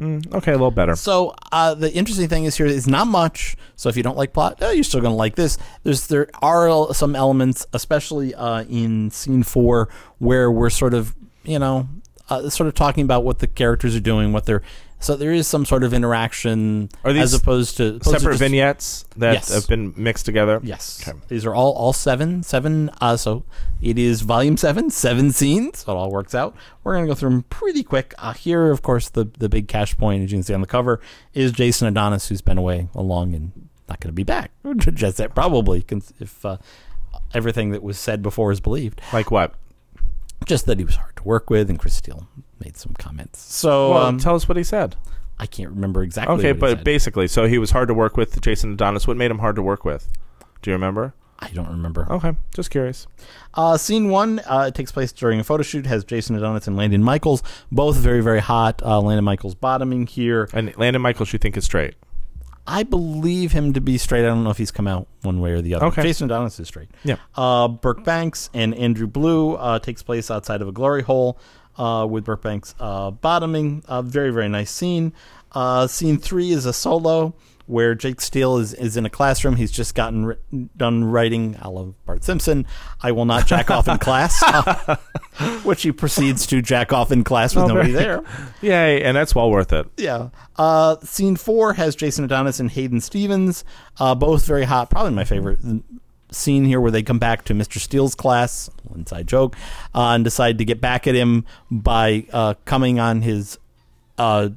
Okay, 0.00 0.50
a 0.50 0.54
little 0.54 0.70
better. 0.70 0.96
So 0.96 1.34
uh, 1.52 1.74
the 1.74 1.92
interesting 1.92 2.28
thing 2.28 2.44
is 2.44 2.56
here 2.56 2.66
is 2.66 2.88
not 2.88 3.06
much. 3.06 3.56
So 3.76 3.88
if 3.88 3.96
you 3.96 4.02
don't 4.02 4.16
like 4.16 4.32
plot, 4.32 4.60
eh, 4.62 4.72
you're 4.72 4.84
still 4.84 5.00
going 5.00 5.12
to 5.12 5.16
like 5.16 5.36
this. 5.36 5.58
There's 5.84 6.06
there 6.08 6.28
are 6.40 6.92
some 6.94 7.14
elements, 7.14 7.66
especially 7.72 8.34
uh, 8.34 8.64
in 8.64 9.10
scene 9.10 9.42
four, 9.42 9.88
where 10.18 10.50
we're 10.50 10.70
sort 10.70 10.94
of 10.94 11.14
you 11.44 11.58
know 11.58 11.88
uh, 12.30 12.48
sort 12.48 12.68
of 12.68 12.74
talking 12.74 13.04
about 13.04 13.24
what 13.24 13.38
the 13.38 13.46
characters 13.46 13.94
are 13.94 14.00
doing, 14.00 14.32
what 14.32 14.46
they're. 14.46 14.62
So 15.02 15.16
there 15.16 15.32
is 15.32 15.48
some 15.48 15.64
sort 15.66 15.82
of 15.84 15.92
interaction 15.92 16.88
Are 17.04 17.12
these 17.12 17.22
as 17.24 17.34
opposed 17.34 17.76
to 17.78 17.86
opposed 17.96 18.04
to 18.04 18.10
Separate 18.10 18.32
just- 18.34 18.38
vignettes 18.40 19.04
that 19.16 19.32
Yes. 19.34 19.52
have 19.52 19.66
been 19.66 19.92
mixed 19.96 20.24
together. 20.24 20.60
Yes, 20.62 21.00
Okay. 21.06 21.18
these 21.28 21.44
are 21.44 21.52
all 21.54 21.72
all 21.72 21.92
seven 21.92 22.42
seven. 22.44 22.88
Uh, 23.00 23.16
so 23.16 23.42
it 23.80 23.98
is 23.98 24.20
volume 24.22 24.56
seven, 24.56 24.90
seven 24.90 25.32
scenes. 25.32 25.80
So 25.80 25.92
it 25.92 25.96
all 25.96 26.10
works 26.10 26.34
out. 26.34 26.54
We're 26.84 26.94
gonna 26.94 27.08
go 27.08 27.14
through 27.14 27.30
them 27.30 27.42
pretty 27.50 27.82
quick. 27.82 28.14
Uh, 28.18 28.32
here, 28.32 28.70
of 28.70 28.82
course, 28.82 29.08
the 29.08 29.26
the 29.38 29.48
big 29.48 29.66
cash 29.68 29.96
point, 29.96 30.22
as 30.22 30.30
you 30.30 30.36
can 30.38 30.44
see 30.44 30.54
on 30.54 30.60
the 30.60 30.66
cover, 30.68 31.00
is 31.34 31.50
Jason 31.52 31.88
Adonis, 31.88 32.28
who's 32.28 32.40
been 32.40 32.58
away 32.58 32.88
a 32.94 33.02
long 33.02 33.34
and 33.34 33.50
not 33.88 33.98
gonna 34.00 34.12
be 34.12 34.22
back. 34.24 34.52
Just 34.94 35.16
that 35.18 35.34
probably, 35.34 35.84
if 36.20 36.44
uh, 36.44 36.58
everything 37.34 37.70
that 37.70 37.82
was 37.82 37.98
said 37.98 38.22
before 38.22 38.52
is 38.52 38.60
believed. 38.60 39.00
Like 39.12 39.30
what? 39.32 39.54
Just 40.46 40.66
that 40.66 40.78
he 40.78 40.84
was 40.84 40.94
hard 40.96 41.16
to 41.16 41.22
work 41.24 41.50
with, 41.50 41.68
and 41.70 41.78
Chris 41.78 41.94
Steele 41.94 42.26
made 42.64 42.76
some 42.76 42.94
comments. 42.94 43.40
So 43.40 43.90
Well, 43.90 44.06
um, 44.06 44.18
tell 44.18 44.34
us 44.34 44.48
what 44.48 44.56
he 44.56 44.64
said. 44.64 44.96
I 45.38 45.46
can't 45.46 45.70
remember 45.70 46.02
exactly. 46.02 46.34
Okay, 46.36 46.52
what 46.52 46.56
he 46.56 46.60
but 46.60 46.78
said. 46.78 46.84
basically, 46.84 47.28
so 47.28 47.46
he 47.46 47.58
was 47.58 47.70
hard 47.70 47.88
to 47.88 47.94
work 47.94 48.16
with, 48.16 48.40
Jason 48.40 48.74
Adonis. 48.74 49.06
What 49.06 49.16
made 49.16 49.30
him 49.30 49.40
hard 49.40 49.56
to 49.56 49.62
work 49.62 49.84
with? 49.84 50.08
Do 50.62 50.70
you 50.70 50.74
remember? 50.74 51.14
I 51.42 51.48
don't 51.48 51.68
remember. 51.68 52.06
Okay, 52.08 52.36
just 52.54 52.70
curious. 52.70 53.08
Uh, 53.52 53.76
scene 53.76 54.10
one 54.10 54.40
uh, 54.46 54.66
it 54.68 54.76
takes 54.76 54.92
place 54.92 55.10
during 55.12 55.40
a 55.40 55.44
photo 55.44 55.64
shoot. 55.64 55.86
Has 55.86 56.04
Jason 56.04 56.36
Adonis 56.36 56.68
and 56.68 56.76
Landon 56.76 57.02
Michaels, 57.02 57.42
both 57.72 57.96
very 57.96 58.22
very 58.22 58.38
hot. 58.38 58.80
Uh, 58.80 59.00
Landon 59.00 59.24
Michaels 59.24 59.56
bottoming 59.56 60.06
here. 60.06 60.48
And 60.52 60.76
Landon 60.76 61.02
Michaels, 61.02 61.32
you 61.32 61.40
think 61.40 61.56
is 61.56 61.64
straight? 61.64 61.96
I 62.64 62.84
believe 62.84 63.50
him 63.50 63.72
to 63.72 63.80
be 63.80 63.98
straight. 63.98 64.20
I 64.20 64.28
don't 64.28 64.44
know 64.44 64.50
if 64.50 64.58
he's 64.58 64.70
come 64.70 64.86
out 64.86 65.08
one 65.22 65.40
way 65.40 65.50
or 65.50 65.60
the 65.60 65.74
other. 65.74 65.86
Okay. 65.86 66.02
Jason 66.02 66.26
Adonis 66.26 66.60
is 66.60 66.68
straight. 66.68 66.90
Yeah. 67.02 67.16
Uh, 67.34 67.66
Burke 67.66 68.04
Banks 68.04 68.48
and 68.54 68.72
Andrew 68.76 69.08
Blue 69.08 69.54
uh, 69.54 69.80
takes 69.80 70.02
place 70.02 70.30
outside 70.30 70.62
of 70.62 70.68
a 70.68 70.72
glory 70.72 71.02
hole 71.02 71.38
uh, 71.76 72.06
with 72.08 72.24
Burke 72.24 72.42
Banks 72.42 72.74
uh, 72.80 73.10
bottoming. 73.10 73.82
Uh, 73.86 74.02
very 74.02 74.30
very 74.30 74.48
nice 74.48 74.70
scene. 74.70 75.12
Uh, 75.52 75.86
scene 75.86 76.18
three 76.18 76.50
is 76.50 76.64
a 76.66 76.72
solo 76.72 77.34
where 77.66 77.94
Jake 77.94 78.20
Steele 78.20 78.58
is, 78.58 78.74
is 78.74 78.96
in 78.96 79.06
a 79.06 79.10
classroom. 79.10 79.56
He's 79.56 79.70
just 79.70 79.94
gotten 79.94 80.26
ri- 80.26 80.36
done 80.76 81.04
writing. 81.04 81.56
I 81.62 81.68
love 81.68 81.94
Bart 82.04 82.24
Simpson. 82.24 82.66
I 83.02 83.12
will 83.12 83.24
not 83.24 83.46
jack 83.46 83.70
off 83.70 83.86
in 83.86 83.98
class, 83.98 84.42
which 85.62 85.82
he 85.82 85.92
proceeds 85.92 86.46
to 86.48 86.60
jack 86.60 86.92
off 86.92 87.12
in 87.12 87.22
class 87.24 87.54
with 87.54 87.64
Oh, 87.64 87.68
nobody 87.68 87.92
there. 87.92 88.22
Yay, 88.60 89.02
and 89.02 89.16
that's 89.16 89.34
well 89.34 89.50
worth 89.50 89.72
it. 89.72 89.86
Yeah. 89.96 90.30
Uh, 90.56 90.96
scene 91.02 91.36
four 91.36 91.74
has 91.74 91.94
Jason 91.94 92.24
Adonis 92.24 92.58
and 92.60 92.70
Hayden 92.70 93.00
Stevens, 93.00 93.64
uh, 93.98 94.14
both 94.14 94.44
very 94.44 94.64
hot. 94.64 94.90
Probably 94.90 95.12
my 95.12 95.24
favorite 95.24 95.58
scene 96.30 96.64
here, 96.64 96.80
where 96.80 96.90
they 96.90 97.02
come 97.02 97.18
back 97.20 97.44
to 97.44 97.54
Mr. 97.54 97.78
Steele's 97.78 98.14
class, 98.14 98.68
inside 98.94 99.26
joke, 99.26 99.56
uh, 99.94 100.10
and 100.10 100.24
decide 100.24 100.58
to 100.58 100.64
get 100.64 100.80
back 100.80 101.06
at 101.06 101.14
him 101.14 101.44
by 101.70 102.26
uh, 102.32 102.54
coming 102.64 102.98
on 102.98 103.22
his 103.22 103.58
uh, 104.18 104.50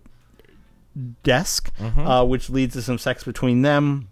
desk, 1.24 1.72
uh, 1.98 2.26
which 2.26 2.50
leads 2.50 2.74
to 2.74 2.82
some 2.82 2.98
sex 2.98 3.24
between 3.24 3.62
them. 3.62 4.10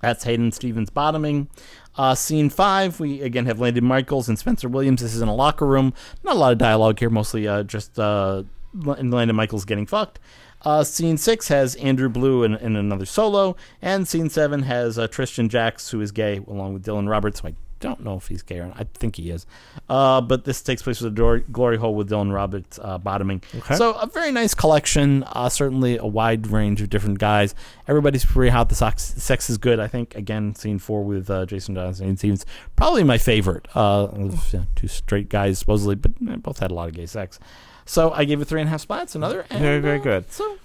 That's 0.00 0.24
Hayden 0.24 0.52
Stevens 0.52 0.90
bottoming. 0.90 1.48
Uh, 1.96 2.14
scene 2.14 2.48
five, 2.48 3.00
we 3.00 3.20
again 3.20 3.46
have 3.46 3.60
Landon 3.60 3.84
Michaels 3.84 4.28
and 4.28 4.38
Spencer 4.38 4.68
Williams. 4.68 5.02
This 5.02 5.14
is 5.14 5.20
in 5.20 5.28
a 5.28 5.34
locker 5.34 5.66
room. 5.66 5.92
Not 6.24 6.36
a 6.36 6.38
lot 6.38 6.52
of 6.52 6.58
dialogue 6.58 6.98
here, 6.98 7.10
mostly 7.10 7.46
uh, 7.46 7.64
just 7.64 7.98
uh, 7.98 8.44
Landon 8.72 9.36
Michaels 9.36 9.64
getting 9.64 9.86
fucked. 9.86 10.18
Uh, 10.62 10.84
scene 10.84 11.16
six 11.16 11.48
has 11.48 11.74
Andrew 11.76 12.08
Blue 12.08 12.44
in, 12.44 12.54
in 12.54 12.76
another 12.76 13.06
solo, 13.06 13.56
and 13.82 14.06
scene 14.06 14.30
seven 14.30 14.62
has 14.62 14.98
uh, 14.98 15.08
Tristan 15.08 15.48
Jacks, 15.48 15.90
who 15.90 16.00
is 16.00 16.12
gay, 16.12 16.36
along 16.46 16.74
with 16.74 16.84
Dylan 16.84 17.08
Roberts. 17.08 17.40
who 17.40 17.48
I 17.48 17.54
don't 17.80 18.04
know 18.04 18.16
if 18.16 18.28
he's 18.28 18.42
gay 18.42 18.58
or 18.58 18.66
not. 18.66 18.76
I 18.78 18.84
think 18.94 19.16
he 19.16 19.30
is. 19.30 19.46
Uh, 19.88 20.20
but 20.20 20.44
this 20.44 20.62
takes 20.62 20.82
place 20.82 21.00
with 21.00 21.18
a 21.18 21.40
Glory 21.50 21.76
Hole 21.76 21.94
with 21.94 22.10
Dylan 22.10 22.32
Roberts 22.32 22.78
uh, 22.82 22.98
bottoming. 22.98 23.42
So 23.74 23.94
a 23.94 24.06
very 24.06 24.30
nice 24.30 24.54
collection. 24.54 25.24
Uh, 25.26 25.48
certainly 25.48 25.96
a 25.96 26.06
wide 26.06 26.46
range 26.46 26.80
of 26.82 26.90
different 26.90 27.18
guys. 27.18 27.54
Everybody's 27.88 28.24
pretty 28.24 28.50
hot. 28.50 28.68
The 28.68 28.74
sex, 28.74 29.02
sex 29.02 29.50
is 29.50 29.58
good. 29.58 29.80
I 29.80 29.88
think 29.88 30.14
again, 30.14 30.54
scene 30.54 30.78
four 30.78 31.02
with 31.02 31.30
uh, 31.30 31.46
Jason 31.46 31.74
Johnson 31.74 32.16
seems 32.16 32.46
probably 32.76 33.02
my 33.02 33.18
favorite. 33.18 33.66
Uh, 33.74 34.04
of, 34.04 34.52
yeah, 34.52 34.64
two 34.76 34.88
straight 34.88 35.28
guys 35.28 35.58
supposedly, 35.58 35.94
but 35.94 36.12
they 36.20 36.36
both 36.36 36.58
had 36.58 36.70
a 36.70 36.74
lot 36.74 36.88
of 36.88 36.94
gay 36.94 37.06
sex. 37.06 37.38
So 37.86 38.12
I 38.12 38.24
gave 38.24 38.40
it 38.40 38.44
three 38.44 38.60
and 38.60 38.68
a 38.68 38.70
half 38.70 38.82
spots. 38.82 39.14
Another 39.14 39.46
and, 39.50 39.60
Very, 39.60 39.80
very 39.80 39.98
uh, 39.98 40.02
good. 40.02 40.30
So 40.30 40.58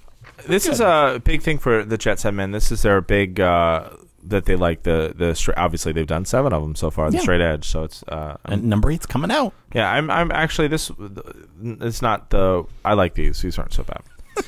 This 0.47 0.67
is 0.67 0.79
a 0.81 1.21
big 1.23 1.41
thing 1.41 1.57
for 1.57 1.83
the 1.83 1.97
Jet 1.97 2.19
Set 2.19 2.33
Men. 2.33 2.51
This 2.51 2.71
is 2.71 2.81
their 2.81 3.01
big 3.01 3.39
uh, 3.39 3.89
that 4.27 4.45
they 4.45 4.55
like 4.55 4.83
the 4.83 5.13
the 5.15 5.33
stra- 5.35 5.53
obviously 5.57 5.91
they've 5.91 6.07
done 6.07 6.25
seven 6.25 6.53
of 6.53 6.61
them 6.63 6.75
so 6.75 6.89
far. 6.91 7.09
The 7.11 7.17
Yeah. 7.17 7.21
straight 7.23 7.41
edge. 7.41 7.65
So 7.67 7.83
it's 7.83 8.03
uh, 8.03 8.37
and 8.45 8.63
number 8.65 8.91
eight's 8.91 9.05
coming 9.05 9.31
out. 9.31 9.53
yeah. 9.73 9.91
I'm 9.91 10.09
I'm 10.09 10.31
actually 10.31 10.67
this. 10.67 10.91
It's 11.63 12.01
not 12.01 12.29
the 12.29 12.63
I 12.83 12.93
like 12.93 13.13
these. 13.15 13.41
These 13.41 13.57
aren't 13.57 13.73
so 13.73 13.83
bad. 13.83 14.01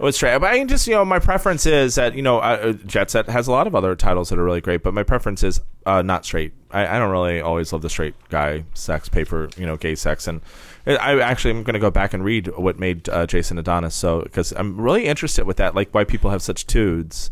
Oh, 0.00 0.06
it's 0.08 0.16
straight. 0.16 0.36
But 0.40 0.50
I 0.50 0.58
can 0.58 0.66
just, 0.66 0.88
you 0.88 0.94
know, 0.94 1.04
my 1.04 1.20
preference 1.20 1.64
is 1.64 1.94
that, 1.94 2.16
you 2.16 2.22
know, 2.22 2.38
uh, 2.38 2.72
Jet 2.72 3.08
Set 3.08 3.28
has 3.28 3.46
a 3.46 3.52
lot 3.52 3.68
of 3.68 3.74
other 3.76 3.94
titles 3.94 4.30
that 4.30 4.38
are 4.38 4.42
really 4.42 4.60
great, 4.60 4.82
but 4.82 4.92
my 4.94 5.04
preference 5.04 5.44
is 5.44 5.60
uh, 5.86 6.02
not 6.02 6.24
straight. 6.24 6.52
I, 6.72 6.96
I 6.96 6.98
don't 6.98 7.12
really 7.12 7.40
always 7.40 7.72
love 7.72 7.82
the 7.82 7.90
straight 7.90 8.14
guy 8.28 8.64
sex 8.74 9.08
paper, 9.08 9.48
you 9.56 9.64
know, 9.64 9.76
gay 9.76 9.94
sex. 9.94 10.26
And 10.26 10.40
I 10.88 10.96
I 10.96 11.20
actually 11.20 11.52
am 11.52 11.62
going 11.62 11.74
to 11.74 11.78
go 11.78 11.90
back 11.92 12.14
and 12.14 12.24
read 12.24 12.48
what 12.56 12.80
made 12.80 13.08
uh, 13.10 13.26
Jason 13.26 13.58
Adonis. 13.58 13.94
So, 13.94 14.22
because 14.22 14.50
I'm 14.52 14.80
really 14.80 15.04
interested 15.04 15.44
with 15.46 15.58
that, 15.58 15.76
like 15.76 15.90
why 15.94 16.02
people 16.02 16.30
have 16.30 16.42
such 16.42 16.66
tudes 16.66 17.30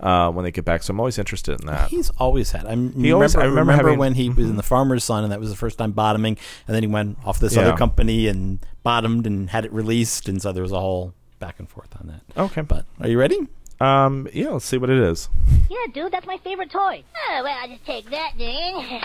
uh, 0.00 0.30
when 0.30 0.44
they 0.44 0.50
get 0.50 0.64
back. 0.64 0.82
So 0.82 0.92
I'm 0.92 1.00
always 1.00 1.18
interested 1.18 1.60
in 1.60 1.66
that. 1.66 1.88
He's 1.90 2.10
always 2.18 2.52
had. 2.52 2.66
I 2.66 2.70
remember, 2.70 2.98
He 3.00 3.12
always- 3.12 3.36
I 3.36 3.40
I 3.40 3.44
remember 3.44 3.60
remember, 3.72 3.82
having- 3.88 3.98
when 3.98 4.14
he 4.14 4.28
was 4.30 4.48
in 4.48 4.56
the 4.56 4.62
Farmer's 4.62 5.04
Son, 5.04 5.22
and 5.24 5.32
that 5.32 5.40
was 5.40 5.50
the 5.50 5.56
first 5.56 5.78
time 5.78 5.92
bottoming, 5.92 6.36
and 6.66 6.74
then 6.74 6.82
he 6.82 6.88
went 6.88 7.18
off 7.24 7.38
this 7.38 7.54
Yeah. 7.54 7.62
other 7.62 7.76
company 7.76 8.26
and 8.26 8.58
bottomed 8.82 9.26
and 9.26 9.50
had 9.50 9.64
it 9.64 9.72
released, 9.72 10.28
and 10.28 10.40
so 10.40 10.52
there 10.52 10.62
was 10.62 10.72
a 10.72 10.80
whole 10.80 11.12
back 11.38 11.56
and 11.58 11.68
forth 11.68 11.90
on 12.00 12.06
that. 12.08 12.40
Okay. 12.40 12.62
But 12.62 12.84
are 13.00 13.08
you 13.08 13.18
ready? 13.18 13.38
Um, 13.80 14.28
yeah, 14.34 14.48
let's 14.50 14.66
see 14.66 14.76
what 14.76 14.90
it 14.90 14.98
is. 14.98 15.28
Yeah, 15.70 15.76
dude, 15.94 16.12
that's 16.12 16.26
my 16.26 16.36
favorite 16.38 16.70
toy. 16.70 17.02
Oh, 17.30 17.40
well, 17.42 17.56
I'll 17.62 17.68
just 17.68 17.84
take 17.86 18.10
that 18.10 18.32
then. 18.36 19.00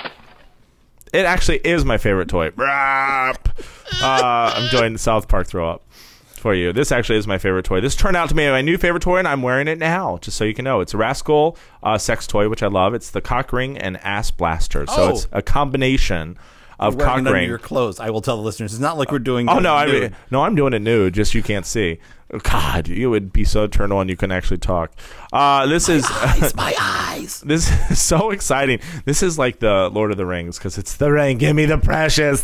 It 1.14 1.26
actually 1.26 1.58
is 1.60 1.86
my 1.86 1.98
favorite 1.98 2.28
toy. 2.28 2.50
Brap. 2.50 3.38
Uh, 4.02 4.52
I'm 4.56 4.70
doing 4.70 4.92
the 4.94 5.00
South 5.00 5.28
Park 5.30 5.48
throw 5.48 5.70
up 5.70 5.82
for 6.46 6.54
you. 6.54 6.72
This 6.72 6.92
actually 6.92 7.18
is 7.18 7.26
my 7.26 7.40
favorite 7.40 7.66
toy. 7.66 7.82
This 7.82 7.96
turned 7.96 8.16
out 8.16 8.30
to 8.30 8.36
be 8.36 8.48
my 8.48 8.62
new 8.62 8.78
favorite 8.78 9.02
toy, 9.02 9.18
and 9.18 9.28
I'm 9.28 9.42
wearing 9.42 9.68
it 9.68 9.80
now, 9.80 10.20
just 10.22 10.38
so 10.38 10.44
you 10.44 10.54
can 10.54 10.64
know. 10.64 10.80
It's 10.80 10.94
a 10.94 10.98
Rascal 10.98 11.58
uh, 11.82 11.98
sex 11.98 12.28
toy, 12.28 12.50
which 12.50 12.62
I 12.62 12.68
love. 12.68 12.94
It's 12.94 13.10
the 13.10 13.20
cock 13.20 13.52
ring 13.52 13.80
and 13.80 13.98
ass 14.04 14.30
blaster. 14.30 14.86
So 14.86 14.94
Oh. 14.96 15.10
it's 15.10 15.28
a 15.32 15.42
combination 15.42 16.38
of 16.80 17.00
cock 17.00 17.26
ring. 17.26 17.50
your 17.50 17.58
clothes. 17.58 18.00
I 18.00 18.12
will 18.12 18.22
tell 18.22 18.38
the 18.38 18.44
listeners. 18.44 18.74
It's 18.74 18.80
not 18.80 18.96
like 18.96 19.12
we're 19.12 19.18
doing. 19.18 19.50
Oh 19.50 19.58
no, 19.58 19.74
I 19.74 19.88
mean, 19.88 20.16
no, 20.30 20.44
I'm 20.44 20.54
doing 20.54 20.74
it 20.74 20.84
nude, 20.84 21.16
just 21.16 21.34
you 21.34 21.42
can't 21.42 21.66
see. 21.66 21.98
God, 22.44 22.88
you 22.88 23.12
would 23.12 23.32
be 23.32 23.44
so 23.44 23.68
turned 23.68 23.94
on 23.94 24.10
you 24.10 24.18
couldn't 24.18 24.36
actually 24.36 24.58
talk. 24.58 24.92
Uh, 25.32 25.68
this 25.68 25.88
is 25.88 26.04
my 26.56 26.74
eyes. 26.80 27.42
this 27.42 27.72
is 27.92 28.02
so 28.02 28.32
exciting. 28.32 28.80
This 29.06 29.22
is 29.22 29.38
like 29.38 29.60
the 29.60 29.90
Lord 29.90 30.12
of 30.12 30.18
the 30.18 30.26
Rings 30.26 30.58
because 30.58 30.78
it's 30.78 30.96
the 30.98 31.12
ring. 31.12 31.38
Give 31.38 31.56
me 31.56 31.66
the 31.66 31.78
precious, 31.78 32.44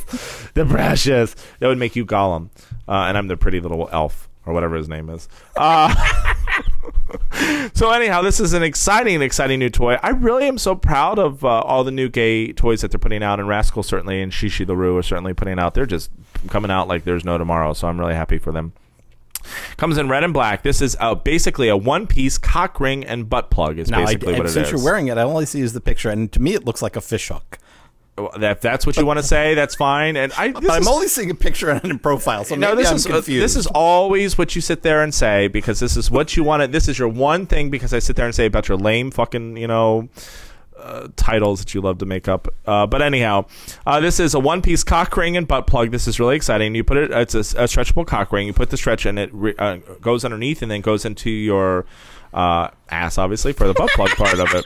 the 0.54 0.66
precious. 0.66 1.36
That 1.60 1.68
would 1.68 1.80
make 1.80 1.96
you 1.96 2.06
Gollum, 2.06 2.50
uh, 2.88 3.06
and 3.08 3.18
I'm 3.18 3.28
the 3.28 3.38
pretty 3.38 3.60
little 3.60 3.90
elf 3.92 4.30
or 4.46 4.54
whatever 4.54 4.76
his 4.76 4.88
name 4.88 5.10
is. 5.10 5.28
Uh, 5.56 5.94
so 7.74 7.92
anyhow, 7.92 8.22
this 8.22 8.40
is 8.40 8.54
an 8.54 8.64
exciting, 8.64 9.22
exciting 9.22 9.60
new 9.60 9.70
toy. 9.70 9.98
I 10.02 10.10
really 10.10 10.48
am 10.48 10.58
so 10.58 10.76
proud 10.76 11.18
of 11.20 11.44
uh, 11.44 11.48
all 11.48 11.84
the 11.84 11.92
new 11.92 12.08
gay 12.10 12.54
toys 12.54 12.82
that 12.82 12.92
they're 12.92 13.00
putting 13.00 13.24
out, 13.24 13.40
and 13.40 13.48
Rascal 13.48 13.84
certainly 13.84 14.22
and 14.22 14.32
Chi 14.32 14.48
Chi 14.48 14.64
LaRue 14.64 14.98
are 14.98 15.04
certainly 15.04 15.34
putting 15.34 15.58
out. 15.58 15.74
They're 15.74 15.86
just 15.88 16.12
coming 16.50 16.70
out 16.72 16.88
like 16.88 17.04
there's 17.04 17.26
no 17.26 17.38
tomorrow. 17.40 17.74
So 17.74 17.88
I'm 17.88 18.00
really 18.00 18.16
happy 18.16 18.38
for 18.38 18.52
them. 18.52 18.74
Comes 19.78 19.98
in 19.98 20.10
red 20.10 20.24
and 20.24 20.34
black. 20.34 20.64
This 20.64 20.82
is 20.82 20.96
uh, 21.00 21.16
basically 21.16 21.68
a 21.70 21.78
one-piece 21.78 22.38
cock 22.38 22.80
ring 22.80 23.04
and 23.06 23.30
butt 23.30 23.50
plug. 23.50 23.80
Is 23.80 23.90
Now, 23.90 24.02
I, 24.02 24.06
basically 24.16 24.36
I- 24.36 24.38
what 24.40 24.48
it 24.48 24.52
since 24.52 24.72
you're 24.72 24.84
wearing 24.84 25.08
it, 25.08 25.18
I 25.18 25.24
only 25.24 25.46
see 25.46 25.62
is 25.62 25.74
the 25.74 25.82
picture, 25.82 26.10
and 26.10 26.32
to 26.34 26.40
me, 26.42 26.54
it 26.54 26.66
looks 26.66 26.82
like 26.82 26.96
a 26.96 27.02
fish 27.02 27.28
hook. 27.30 27.58
If 28.18 28.60
that's 28.62 28.86
what 28.86 28.98
you 28.98 29.06
want 29.06 29.20
to 29.20 29.24
say, 29.24 29.56
that's 29.56 29.74
fine. 29.74 30.16
And 30.18 30.32
I, 30.34 30.50
this 30.50 30.62
But 30.62 30.72
I'm 30.72 30.82
is- 30.82 30.88
only 30.88 31.08
seeing 31.08 31.32
a 31.32 31.36
picture 31.36 31.70
and 31.70 31.92
a 31.94 31.98
profile, 31.98 32.44
so 32.44 32.56
no, 32.56 32.70
maybe 32.72 32.84
this 32.84 32.90
I'm 32.92 32.96
is 32.98 33.06
uh, 33.08 33.10
confused. 33.14 33.44
this 33.44 33.56
is 33.56 33.68
always 33.68 34.38
what 34.38 34.54
you 34.54 34.62
sit 34.62 34.84
there 34.84 35.02
and 35.02 35.14
say 35.14 35.48
because 35.48 35.80
this 35.80 35.96
is 35.98 36.12
what 36.12 36.36
you 36.36 36.44
want 36.44 36.62
to. 36.62 36.68
This 36.68 36.88
is 36.88 37.00
your 37.00 37.08
one 37.08 37.46
thing 37.48 37.70
because 37.72 37.94
I 37.94 38.00
sit 38.00 38.18
there 38.18 38.26
and 38.26 38.36
say 38.36 38.46
about 38.46 38.68
your 38.68 38.78
lame 38.78 39.10
fucking 39.12 39.56
you 39.58 39.66
know 39.66 40.10
uh, 40.82 41.08
titles 41.16 41.60
that 41.60 41.74
you 41.74 41.82
love 41.82 41.98
to 42.00 42.06
make 42.06 42.28
up. 42.28 42.48
Uh, 42.66 42.86
but 42.88 43.02
anyhow, 43.02 43.46
uh, 43.86 44.00
this 44.00 44.20
is 44.20 44.34
a 44.34 44.40
one 44.40 44.62
piece 44.62 44.84
cock 44.84 45.16
ring 45.16 45.38
and 45.38 45.48
butt 45.48 45.68
plug. 45.68 45.92
This 45.92 46.08
is 46.08 46.20
really 46.20 46.36
exciting. 46.36 46.76
You 46.76 46.84
put 46.84 46.98
it. 46.98 47.12
It's 47.12 47.36
a, 47.36 47.40
a 47.40 47.66
stretchable 47.66 48.06
cock 48.06 48.32
ring. 48.32 48.48
You 48.48 48.54
put 48.54 48.70
the 48.70 48.78
stretch 48.78 49.06
and 49.06 49.20
it 49.20 49.30
re, 49.34 49.54
uh, 49.58 49.78
goes 50.02 50.26
underneath 50.26 50.62
and 50.62 50.72
then 50.72 50.82
goes 50.82 51.06
into 51.06 51.30
your. 51.30 51.86
Uh, 52.34 52.70
ass, 52.90 53.18
obviously, 53.18 53.52
for 53.52 53.68
the 53.68 53.74
butt 53.74 53.90
plug 53.92 54.10
part 54.12 54.40
of 54.40 54.54
it. 54.54 54.66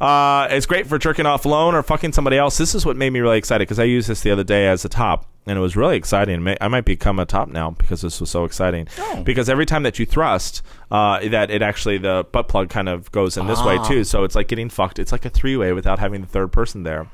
Uh, 0.00 0.48
it's 0.50 0.66
great 0.66 0.86
for 0.86 0.98
jerking 0.98 1.24
off 1.24 1.46
alone 1.46 1.74
or 1.74 1.82
fucking 1.82 2.12
somebody 2.12 2.36
else. 2.36 2.58
This 2.58 2.74
is 2.74 2.84
what 2.84 2.96
made 2.96 3.10
me 3.10 3.20
really 3.20 3.38
excited 3.38 3.66
because 3.66 3.78
I 3.78 3.84
used 3.84 4.08
this 4.08 4.20
the 4.20 4.30
other 4.30 4.44
day 4.44 4.66
as 4.66 4.84
a 4.84 4.88
top, 4.90 5.26
and 5.46 5.56
it 5.56 5.60
was 5.60 5.76
really 5.76 5.96
exciting. 5.96 6.54
I 6.60 6.68
might 6.68 6.84
become 6.84 7.18
a 7.18 7.24
top 7.24 7.48
now 7.48 7.70
because 7.70 8.02
this 8.02 8.20
was 8.20 8.28
so 8.28 8.44
exciting. 8.44 8.86
Because 9.24 9.48
every 9.48 9.64
time 9.64 9.82
that 9.84 9.98
you 9.98 10.04
thrust, 10.04 10.62
uh, 10.90 11.26
that 11.28 11.50
it 11.50 11.62
actually 11.62 11.96
the 11.96 12.26
butt 12.32 12.48
plug 12.48 12.68
kind 12.68 12.88
of 12.88 13.10
goes 13.12 13.38
in 13.38 13.46
this 13.46 13.62
way 13.64 13.78
too. 13.86 14.04
So 14.04 14.24
it's 14.24 14.34
like 14.34 14.48
getting 14.48 14.68
fucked. 14.68 14.98
It's 14.98 15.12
like 15.12 15.24
a 15.24 15.30
three 15.30 15.56
way 15.56 15.72
without 15.72 15.98
having 15.98 16.20
the 16.20 16.26
third 16.26 16.52
person 16.52 16.82
there, 16.82 17.06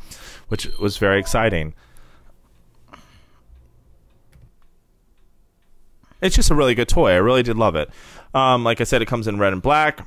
which 0.48 0.66
was 0.78 0.96
very 0.96 1.20
exciting. 1.20 1.74
It's 6.20 6.36
just 6.36 6.50
a 6.50 6.54
really 6.54 6.74
good 6.76 6.88
toy. 6.88 7.10
I 7.10 7.16
really 7.16 7.42
did 7.42 7.56
love 7.56 7.74
it. 7.74 7.90
Um, 8.34 8.64
like 8.64 8.80
I 8.80 8.84
said, 8.84 9.02
it 9.02 9.06
comes 9.06 9.28
in 9.28 9.38
red 9.38 9.52
and 9.52 9.62
black. 9.62 10.06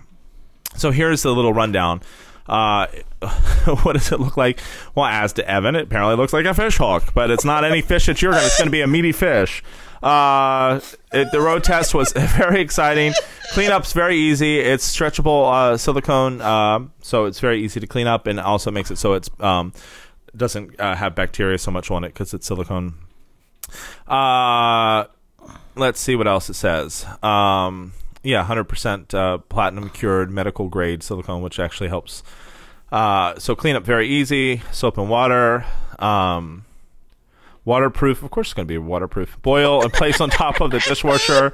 So 0.75 0.91
here's 0.91 1.23
the 1.23 1.33
little 1.33 1.53
rundown. 1.53 2.01
Uh, 2.47 2.87
what 3.83 3.93
does 3.93 4.11
it 4.11 4.19
look 4.19 4.37
like? 4.37 4.59
Well, 4.93 5.05
as 5.05 5.33
to 5.33 5.49
Evan, 5.49 5.75
it 5.75 5.83
apparently 5.83 6.15
looks 6.15 6.33
like 6.33 6.45
a 6.45 6.53
fish 6.53 6.77
hook, 6.77 7.13
but 7.13 7.31
it's 7.31 7.45
not 7.45 7.63
any 7.63 7.81
fish 7.81 8.05
that 8.05 8.21
you're 8.21 8.31
going 8.31 8.41
to. 8.41 8.47
It's 8.47 8.57
going 8.57 8.67
to 8.67 8.71
be 8.71 8.81
a 8.81 8.87
meaty 8.87 9.11
fish. 9.11 9.63
Uh, 10.03 10.79
it, 11.11 11.31
the 11.31 11.41
road 11.41 11.63
test 11.63 11.95
was 11.95 12.11
very 12.15 12.61
exciting. 12.61 13.13
Cleanup's 13.53 13.93
very 13.93 14.17
easy. 14.17 14.59
It's 14.59 14.87
stretchable 14.95 15.51
uh, 15.51 15.77
silicone, 15.77 16.41
uh, 16.41 16.85
so 17.01 17.25
it's 17.25 17.39
very 17.39 17.63
easy 17.63 17.79
to 17.79 17.87
clean 17.87 18.05
up, 18.05 18.27
and 18.27 18.39
also 18.39 18.69
makes 18.69 18.91
it 18.91 18.97
so 18.97 19.13
it's 19.13 19.29
um, 19.39 19.73
doesn't 20.35 20.79
uh, 20.79 20.95
have 20.95 21.15
bacteria 21.15 21.57
so 21.57 21.71
much 21.71 21.89
on 21.89 22.03
it 22.03 22.09
because 22.09 22.33
it's 22.33 22.45
silicone. 22.45 22.93
Uh, 24.07 25.05
let's 25.75 25.99
see 25.99 26.15
what 26.15 26.27
else 26.27 26.49
it 26.49 26.55
says. 26.55 27.05
Um, 27.23 27.93
yeah, 28.25 28.45
100% 28.45 29.13
uh, 29.13 29.37
platinum 29.37 29.89
cured 29.89 30.31
medical 30.31 30.67
grade 30.67 31.03
silicone, 31.03 31.41
which 31.41 31.59
actually 31.59 31.89
helps. 31.89 32.23
Uh, 32.91 33.37
so 33.39 33.55
cleanup 33.55 33.83
very 33.83 34.07
easy. 34.07 34.61
Soap 34.71 34.97
and 34.97 35.09
water. 35.09 35.65
Um, 35.99 36.65
waterproof. 37.63 38.23
Of 38.23 38.31
course, 38.31 38.47
it's 38.47 38.53
going 38.53 38.67
to 38.67 38.71
be 38.71 38.77
waterproof. 38.77 39.41
Boil 39.41 39.83
and 39.83 39.91
place 39.93 40.19
on 40.21 40.29
top 40.29 40.61
of 40.61 40.71
the 40.71 40.79
dishwasher 40.79 41.53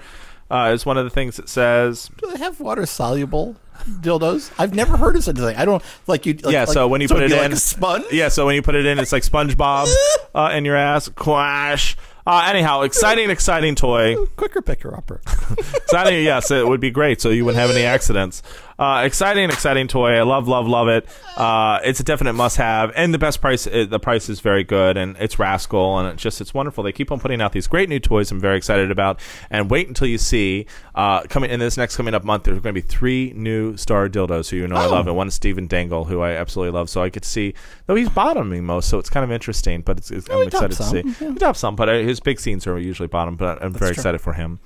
uh, 0.49 0.71
is 0.73 0.85
one 0.85 0.97
of 0.97 1.03
the 1.03 1.09
things 1.09 1.39
it 1.39 1.49
says. 1.49 2.09
Do 2.17 2.31
they 2.31 2.37
have 2.39 2.59
water 2.59 2.85
soluble 2.85 3.55
dildos? 3.85 4.51
I've 4.59 4.73
never 4.73 4.97
heard 4.97 5.15
of 5.15 5.23
such 5.23 5.39
a 5.39 5.41
thing. 5.41 5.55
I 5.55 5.65
don't 5.65 5.83
like 6.07 6.25
you. 6.25 6.33
Like, 6.33 6.53
yeah, 6.53 6.65
so 6.65 6.83
like- 6.83 6.91
when 6.91 7.01
you 7.01 7.07
so 7.07 7.15
put 7.15 7.23
it 7.23 7.31
in, 7.31 7.37
like 7.37 7.51
a 7.51 7.55
sponge. 7.55 8.05
Yeah, 8.11 8.27
so 8.29 8.45
when 8.45 8.55
you 8.55 8.61
put 8.61 8.75
it 8.75 8.85
in, 8.85 8.99
it's 8.99 9.11
like 9.11 9.23
SpongeBob 9.23 9.87
uh, 10.35 10.51
in 10.53 10.65
your 10.65 10.75
ass. 10.75 11.09
Quash. 11.09 11.95
Uh, 12.25 12.45
anyhow, 12.47 12.81
exciting, 12.81 13.29
exciting 13.29 13.75
toy. 13.75 14.15
quicker 14.35 14.61
picker 14.61 14.95
upper. 14.95 15.21
exciting, 15.75 16.23
yes, 16.23 16.51
it 16.51 16.67
would 16.67 16.79
be 16.79 16.91
great. 16.91 17.19
So 17.21 17.29
you 17.29 17.45
wouldn't 17.45 17.59
have 17.59 17.71
any 17.75 17.83
accidents. 17.83 18.43
Uh, 18.81 19.03
exciting, 19.03 19.51
exciting 19.51 19.87
toy. 19.87 20.13
I 20.13 20.23
love, 20.23 20.47
love, 20.47 20.65
love 20.65 20.87
it. 20.87 21.07
Uh, 21.37 21.79
it's 21.83 21.99
a 21.99 22.03
definite 22.03 22.33
must-have, 22.33 22.91
and 22.95 23.13
the 23.13 23.19
best 23.19 23.39
price. 23.39 23.67
It, 23.67 23.91
the 23.91 23.99
price 23.99 24.27
is 24.27 24.39
very 24.39 24.63
good, 24.63 24.97
and 24.97 25.15
it's 25.19 25.37
Rascal, 25.37 25.99
and 25.99 26.09
it's 26.09 26.23
just 26.23 26.41
it's 26.41 26.51
wonderful. 26.51 26.83
They 26.83 26.91
keep 26.91 27.11
on 27.11 27.19
putting 27.19 27.43
out 27.43 27.51
these 27.51 27.67
great 27.67 27.89
new 27.89 27.99
toys. 27.99 28.31
I'm 28.31 28.39
very 28.39 28.57
excited 28.57 28.89
about. 28.89 29.19
And 29.51 29.69
wait 29.69 29.87
until 29.87 30.07
you 30.07 30.17
see 30.17 30.65
uh, 30.95 31.21
coming 31.29 31.51
in 31.51 31.59
this 31.59 31.77
next 31.77 31.95
coming 31.95 32.15
up 32.15 32.23
month. 32.23 32.45
There's 32.45 32.57
going 32.57 32.73
to 32.73 32.81
be 32.81 32.87
three 32.87 33.33
new 33.35 33.77
star 33.77 34.09
dildos 34.09 34.49
who 34.49 34.57
you 34.57 34.67
know 34.67 34.77
I 34.77 34.87
love, 34.87 35.05
and 35.05 35.15
one 35.15 35.27
is 35.27 35.35
Steven 35.35 35.67
Daigle, 35.67 36.07
who 36.07 36.21
I 36.21 36.31
absolutely 36.31 36.71
love. 36.71 36.89
So 36.89 37.03
I 37.03 37.11
could 37.11 37.23
see 37.23 37.53
though 37.85 37.93
he's 37.93 38.09
bottoming 38.09 38.65
most, 38.65 38.89
so 38.89 38.97
it's 38.97 39.11
kind 39.11 39.23
of 39.23 39.31
interesting. 39.31 39.81
But 39.81 39.99
it's, 39.99 40.09
it's, 40.09 40.27
I'm 40.27 40.47
excited 40.47 40.77
to 40.77 40.83
see. 40.83 41.03
yeah. 41.23 41.33
He 41.33 41.35
tops 41.35 41.59
some, 41.59 41.75
but 41.75 41.87
uh, 41.87 41.93
his 41.99 42.19
big 42.19 42.39
scenes 42.39 42.65
are 42.65 42.79
usually 42.79 43.09
bottom. 43.09 43.35
But 43.35 43.63
I'm 43.63 43.73
very 43.73 43.93
true. 43.93 43.99
excited 44.01 44.21
for 44.21 44.33
him. 44.33 44.59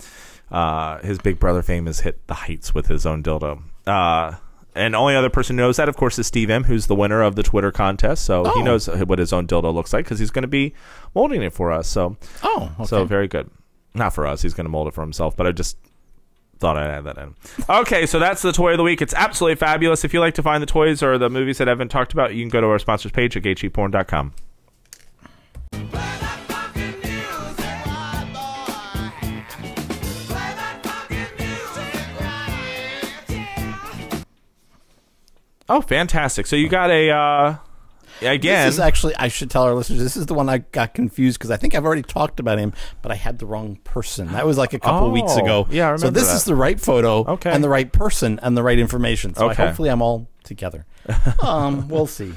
Uh, 0.49 0.99
his 0.99 1.17
Big 1.17 1.37
Brother 1.37 1.61
fame 1.61 1.85
has 1.87 1.99
hit 1.99 2.25
the 2.27 2.35
heights 2.35 2.73
with 2.73 2.87
his 2.87 3.05
own 3.05 3.21
dildo. 3.21 3.61
Uh, 3.87 4.33
and 4.75 4.95
only 4.95 5.15
other 5.15 5.29
person 5.29 5.57
who 5.57 5.63
knows 5.63 5.77
that, 5.77 5.87
of 5.87 5.95
course, 5.95 6.19
is 6.19 6.27
Steve 6.27 6.49
M, 6.49 6.65
who's 6.65 6.87
the 6.87 6.95
winner 6.95 7.21
of 7.21 7.35
the 7.35 7.43
Twitter 7.43 7.71
contest. 7.71 8.25
So 8.25 8.43
he 8.43 8.59
Oh. 8.61 8.63
knows 8.63 8.87
what 8.87 9.19
his 9.19 9.31
own 9.31 9.47
dildo 9.47 9.73
looks 9.73 9.93
like 9.93 10.03
because 10.05 10.19
he's 10.19 10.31
going 10.31 10.43
to 10.43 10.47
be 10.49 10.73
molding 11.13 11.41
it 11.41 11.53
for 11.53 11.71
us. 11.71 11.87
So, 11.87 12.17
Oh, 12.43 12.71
so 12.85 13.05
very 13.05 13.27
good. 13.27 13.49
Not 13.93 14.13
for 14.13 14.27
us. 14.27 14.41
He's 14.41 14.53
going 14.53 14.65
to 14.65 14.69
mold 14.69 14.87
it 14.89 14.93
for 14.93 15.01
himself. 15.01 15.37
But 15.37 15.47
I 15.47 15.53
just 15.53 15.77
thought 16.59 16.75
I'd 16.77 16.89
add 16.89 17.03
that 17.05 17.17
in. 17.17 17.35
Okay, 17.69 18.05
so 18.05 18.19
that's 18.19 18.41
the 18.41 18.51
toy 18.51 18.71
of 18.71 18.77
the 18.77 18.83
week. 18.83 19.01
It's 19.01 19.13
absolutely 19.13 19.55
fabulous. 19.55 20.03
If 20.03 20.13
you 20.13 20.19
like 20.19 20.33
to 20.35 20.43
find 20.43 20.61
the 20.61 20.67
toys 20.67 21.01
or 21.01 21.17
the 21.17 21.29
movies 21.29 21.57
that 21.59 21.67
Evan 21.69 21.87
talked 21.87 22.11
about, 22.11 22.33
you 22.35 22.41
can 22.43 22.49
go 22.49 22.59
to 22.59 22.67
our 22.67 22.79
sponsors 22.79 23.11
page 23.13 23.37
at 23.37 23.43
gatecheapporn.com. 23.43 24.33
Oh, 35.67 35.81
fantastic! 35.81 36.45
So 36.45 36.55
you 36.55 36.69
got 36.69 36.91
a 36.91 37.09
uh, 37.09 37.55
again. 38.21 38.67
This 38.67 38.75
is 38.75 38.79
actually, 38.79 39.15
I 39.15 39.27
should 39.29 39.49
tell 39.49 39.63
our 39.63 39.73
listeners, 39.73 39.99
this 40.01 40.15
is 40.15 40.27
the 40.27 40.33
one 40.35 40.47
I 40.47 40.59
got 40.59 40.93
confused 40.93 41.39
because 41.39 41.49
I 41.51 41.57
think 41.57 41.73
I've 41.75 41.85
already 41.85 42.03
talked 42.03 42.39
about 42.39 42.59
him, 42.59 42.73
but 43.01 43.11
I 43.11 43.15
had 43.15 43.39
the 43.39 43.45
wrong 43.45 43.77
person. 43.83 44.31
That 44.33 44.45
was 44.45 44.57
like 44.57 44.73
a 44.73 44.79
couple 44.79 45.07
Oh, 45.07 45.11
weeks 45.11 45.35
ago. 45.35 45.67
yeah, 45.71 45.93
I 45.93 45.95
So 45.97 46.09
this 46.11 46.27
that. 46.27 46.35
is 46.35 46.43
the 46.43 46.55
right 46.55 46.79
photo 46.79 47.25
Okay. 47.25 47.51
and 47.51 47.63
the 47.63 47.69
right 47.69 47.91
person 47.91 48.39
and 48.43 48.55
the 48.55 48.63
right 48.63 48.77
information. 48.79 49.33
So 49.33 49.49
I- 49.49 49.53
hopefully 49.55 49.89
I'm 49.89 50.01
all 50.01 50.27
together. 50.43 50.85
um, 51.41 51.87
we'll 51.87 52.07
see. 52.07 52.33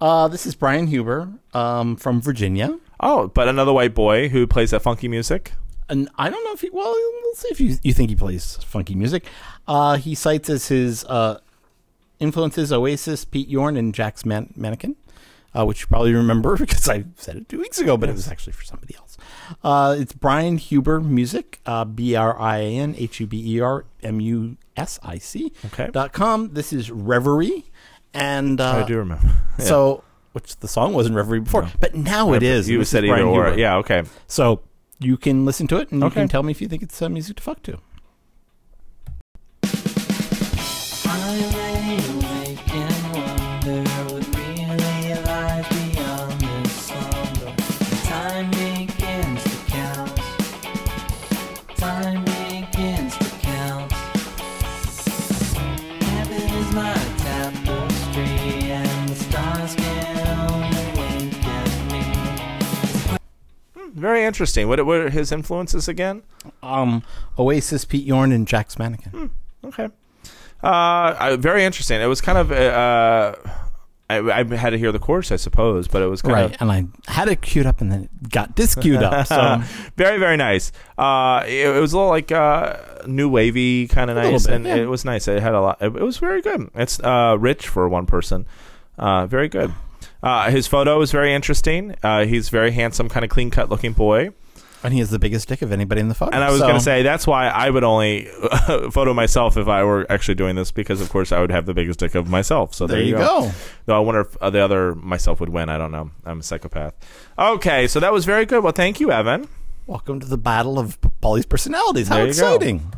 Uh, 0.00 0.28
this 0.28 0.44
is 0.44 0.54
Brian 0.54 0.86
Huber 0.86 1.30
um, 1.54 1.96
from 1.96 2.20
Virginia. 2.20 2.78
oh, 3.00 3.28
but 3.28 3.48
another 3.48 3.72
white 3.72 3.94
boy 3.94 4.28
who 4.28 4.46
plays 4.46 4.70
that 4.72 4.82
funky 4.82 5.08
music. 5.08 5.52
And 5.88 6.10
I 6.18 6.28
don't 6.28 6.42
know 6.44 6.52
if 6.52 6.60
he, 6.60 6.68
well, 6.70 6.92
we'll 7.22 7.34
see 7.34 7.48
if 7.48 7.60
you, 7.60 7.76
you 7.82 7.92
think 7.94 8.10
he 8.10 8.16
plays 8.16 8.56
funky 8.66 8.94
music. 8.94 9.24
Uh, 9.68 9.96
he 9.96 10.14
cites 10.14 10.50
as 10.50 10.68
his 10.68 11.04
uh, 11.04 11.38
influences 12.20 12.72
Oasis, 12.72 13.24
Pete 13.24 13.48
Yorn, 13.48 13.76
and 13.76 13.94
Jack's 13.94 14.24
Man- 14.24 14.52
Mannequin, 14.56 14.96
uh, 15.56 15.64
which 15.64 15.82
you 15.82 15.86
probably 15.86 16.14
remember 16.14 16.56
because 16.58 16.88
I 16.88 17.04
said 17.16 17.36
it 17.36 17.48
two 17.48 17.58
weeks 17.58 17.78
ago, 17.78 17.96
but 17.96 18.08
it 18.08 18.12
was 18.12 18.28
actually 18.28 18.52
for 18.54 18.64
somebody 18.64 18.94
else. 18.96 19.16
Uh, 19.62 19.96
it's 19.98 20.12
Brian 20.12 20.58
Huber 20.58 21.00
Music, 21.00 21.60
uh, 21.66 21.84
B 21.84 22.14
R 22.14 22.38
I 22.40 22.58
A 22.58 22.76
N 22.78 22.94
H 22.98 23.20
U 23.20 23.26
B 23.26 23.56
E 23.56 23.60
R 23.60 23.84
M 24.02 24.20
U 24.20 24.56
S 24.76 24.98
I 25.02 25.18
C 25.18 25.52
Okay. 25.66 25.88
dot 25.92 26.12
com. 26.12 26.54
This 26.54 26.72
is 26.72 26.90
Reverie, 26.90 27.64
and 28.12 28.60
uh, 28.60 28.82
I 28.84 28.86
do 28.86 28.98
remember. 28.98 29.28
Yeah. 29.58 29.64
so. 29.64 30.02
Which 30.32 30.54
the 30.58 30.68
song 30.68 30.92
wasn't 30.92 31.16
Reverie 31.16 31.40
before, 31.40 31.66
but 31.80 31.94
now 31.94 32.34
it 32.34 32.42
is. 32.42 32.68
You 32.68 32.76
This 32.80 32.88
is 32.88 32.90
said 32.90 33.04
either 33.06 33.14
Brian 33.14 33.26
or. 33.28 33.44
Huber. 33.46 33.58
Yeah. 33.58 33.76
Okay. 33.78 34.02
So 34.26 34.60
you 34.98 35.16
can 35.16 35.46
listen 35.46 35.66
to 35.68 35.78
it 35.78 35.90
and 35.90 36.02
you 36.02 36.10
can 36.10 36.28
tell 36.28 36.42
me 36.42 36.50
if 36.50 36.60
you 36.60 36.68
think 36.68 36.82
it's 36.82 37.00
uh, 37.00 37.08
music 37.08 37.36
to 37.38 37.42
fuck 37.42 37.62
to. 37.62 37.78
Interesting. 64.26 64.68
What 64.68 64.84
what 64.84 64.98
are 64.98 65.10
his 65.10 65.32
influences 65.32 65.88
again? 65.88 66.22
Um, 66.62 67.02
Oasis, 67.38 67.84
Pete 67.84 68.04
Yorn, 68.04 68.32
and 68.32 68.46
Jack's 68.46 68.78
Mannequin. 68.78 69.30
Okay. 69.64 69.88
Uh, 70.62 71.16
I, 71.18 71.36
very 71.38 71.64
interesting. 71.64 72.00
It 72.00 72.06
was 72.06 72.20
kind 72.20 72.38
of. 72.38 72.52
Uh, 72.52 73.34
I, 74.08 74.18
I 74.18 74.44
had 74.54 74.70
to 74.70 74.78
hear 74.78 74.92
the 74.92 75.00
chorus, 75.00 75.32
I 75.32 75.36
suppose, 75.36 75.88
but 75.88 76.00
it 76.00 76.06
was 76.06 76.22
kind 76.22 76.34
Right, 76.34 76.54
of 76.54 76.60
and 76.60 76.70
I 76.70 77.10
had 77.10 77.26
it 77.26 77.40
queued 77.40 77.66
up 77.66 77.80
and 77.80 77.90
then 77.90 78.04
it 78.04 78.30
got 78.30 78.54
disqueued 78.54 79.02
up. 79.02 79.26
So 79.26 79.62
very 79.96 80.18
very 80.18 80.36
nice. 80.36 80.70
Uh, 80.96 81.42
it, 81.44 81.74
it 81.76 81.80
was 81.80 81.92
a 81.92 81.96
little 81.96 82.10
like 82.10 82.30
uh, 82.30 82.76
new 83.06 83.28
wavy, 83.28 83.88
kind 83.88 84.08
of 84.08 84.16
nice, 84.16 84.46
bit, 84.46 84.54
and 84.54 84.64
yeah. 84.64 84.76
it 84.76 84.86
was 84.86 85.04
nice. 85.04 85.26
It 85.26 85.42
had 85.42 85.54
a 85.54 85.60
lot. 85.60 85.78
It, 85.82 85.86
it 85.86 86.02
was 86.02 86.18
very 86.18 86.40
good. 86.40 86.70
It's 86.76 87.00
uh, 87.00 87.36
rich 87.38 87.66
for 87.66 87.88
one 87.88 88.06
person. 88.06 88.46
Uh, 88.96 89.26
very 89.26 89.48
good. 89.48 89.74
Uh, 90.26 90.50
his 90.50 90.66
photo 90.66 91.00
is 91.00 91.12
very 91.12 91.32
interesting. 91.32 91.94
Uh, 92.02 92.24
he's 92.24 92.48
very 92.48 92.72
handsome, 92.72 93.08
kind 93.08 93.24
of 93.24 93.30
clean 93.30 93.50
cut 93.50 93.70
looking 93.70 93.92
boy. 93.92 94.30
and 94.82 94.92
he 94.92 95.00
has 95.00 95.10
the 95.10 95.18
biggest 95.18 95.48
dick 95.48 95.62
of 95.62 95.72
anybody 95.72 96.00
in 96.00 96.08
the 96.08 96.14
photo. 96.14 96.32
And 96.34 96.44
I 96.44 96.50
was 96.50 96.60
So- 96.60 96.66
going 96.66 96.78
to 96.78 96.84
say 96.84 97.02
that's 97.02 97.26
why 97.26 97.48
I 97.48 97.70
would 97.70 97.82
only 97.82 98.24
photo 98.90 99.14
myself 99.14 99.56
if 99.56 99.66
I 99.68 99.82
were 99.84 100.06
actually 100.10 100.34
doing 100.36 100.54
this 100.54 100.70
because 100.70 101.00
of 101.00 101.08
course 101.10 101.32
I 101.32 101.40
would 101.40 101.50
have 101.50 101.66
the 101.66 101.74
biggest 101.74 101.98
dick 101.98 102.14
of 102.14 102.28
myself. 102.28 102.74
So 102.74 102.86
there, 102.86 102.98
There 102.98 103.06
you 103.06 103.16
go. 103.16 103.40
go. 103.42 103.50
Though 103.86 103.96
I 103.96 104.00
wonder 104.00 104.20
if 104.22 104.36
uh, 104.40 104.50
the 104.50 104.60
other 104.60 104.94
myself 104.94 105.40
would 105.40 105.48
win. 105.48 105.68
I 105.70 105.78
don't 105.78 105.90
know. 105.92 106.10
I'm 106.24 106.40
a 106.40 106.42
psychopath. 106.42 106.94
Okay, 107.38 107.86
so 107.88 108.00
that 108.00 108.12
was 108.12 108.24
very 108.24 108.46
good. 108.46 108.62
Well, 108.62 108.72
thank 108.72 109.00
you, 109.00 109.10
Evan. 109.10 109.48
welcome 109.86 110.20
to 110.20 110.26
the 110.26 110.38
battle 110.38 110.78
of 110.78 110.98
Paulie's 111.20 111.46
personalities. 111.46 112.08
How 112.08 112.16
There 112.16 112.26
you 112.26 112.34
go. 112.34 112.54
exciting! 112.54 112.92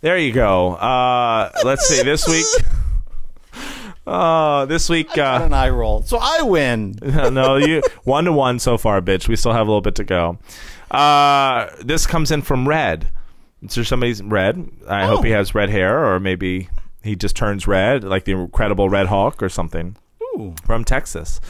There 0.00 0.16
you 0.18 0.32
go. 0.32 0.74
Uh, 0.74 1.50
let's 1.64 1.86
see. 1.86 2.02
This 2.02 2.26
week. 2.26 2.46
Uh, 4.06 4.64
this 4.64 4.88
week. 4.88 5.16
Uh, 5.16 5.40
an 5.42 5.52
eye 5.52 5.68
roll, 5.68 6.02
so 6.02 6.18
I 6.20 6.42
win. 6.42 6.96
no, 7.02 7.56
you 7.56 7.80
one 8.02 8.24
to 8.24 8.32
one 8.32 8.58
so 8.58 8.76
far, 8.76 9.00
bitch. 9.00 9.28
We 9.28 9.36
still 9.36 9.52
have 9.52 9.68
a 9.68 9.70
little 9.70 9.82
bit 9.82 9.94
to 9.96 10.04
go. 10.04 10.38
Uh, 10.90 11.68
this 11.80 12.08
comes 12.08 12.32
in 12.32 12.42
from 12.42 12.66
Red. 12.66 13.08
Is 13.62 13.74
there 13.76 13.84
somebody's 13.84 14.20
red? 14.20 14.68
I 14.88 15.06
hope 15.06 15.24
he 15.24 15.30
has 15.30 15.54
red 15.54 15.68
hair, 15.68 16.04
or 16.06 16.18
maybe 16.18 16.70
he 17.02 17.14
just 17.14 17.36
turns 17.36 17.66
red, 17.66 18.02
like 18.02 18.24
the 18.24 18.32
incredible 18.32 18.88
Red 18.88 19.06
Hawk 19.06 19.42
or 19.42 19.48
something. 19.48 19.96
Ooh. 20.22 20.54
From 20.64 20.84
Texas. 20.84 21.40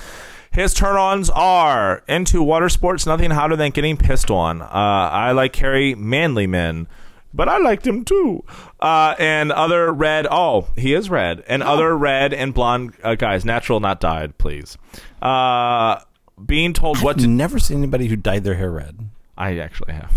His 0.51 0.74
turn-ons 0.74 1.30
are 1.30 2.03
into 2.09 2.42
water 2.42 2.68
sports. 2.68 3.07
Nothing 3.07 3.30
hotter 3.30 3.55
than 3.55 3.70
getting 3.70 3.96
pissed 3.96 4.30
on. 4.30 4.61
Uh, 4.61 4.66
I 4.68 5.30
like 5.32 5.53
carry 5.53 5.94
manly 5.94 6.48
men, 6.48 6.88
but 7.33 7.49
I 7.49 7.59
liked 7.59 7.87
him 7.87 8.05
too. 8.05 8.45
Uh, 8.81 9.14
and 9.18 9.53
other 9.53 9.93
red. 9.93 10.26
Oh, 10.31 10.68
he 10.76 10.95
is 10.95 11.09
red. 11.11 11.43
And 11.47 11.62
other 11.62 11.97
red 11.97 12.33
and 12.33 12.53
blonde 12.55 12.95
uh, 13.03 13.14
guys. 13.14 13.45
Natural, 13.45 13.81
not 13.81 14.01
dyed, 14.01 14.37
please. 14.39 14.76
Uh, 15.22 16.01
being 16.45 16.72
told 16.72 17.03
what 17.03 17.16
I've 17.16 17.22
to. 17.22 17.28
never 17.28 17.59
seen 17.59 17.78
anybody 17.78 18.07
who 18.09 18.16
dyed 18.16 18.45
their 18.45 18.55
hair 18.55 18.70
red. 18.70 18.99
I 19.37 19.59
actually 19.59 19.93
have. 19.95 20.12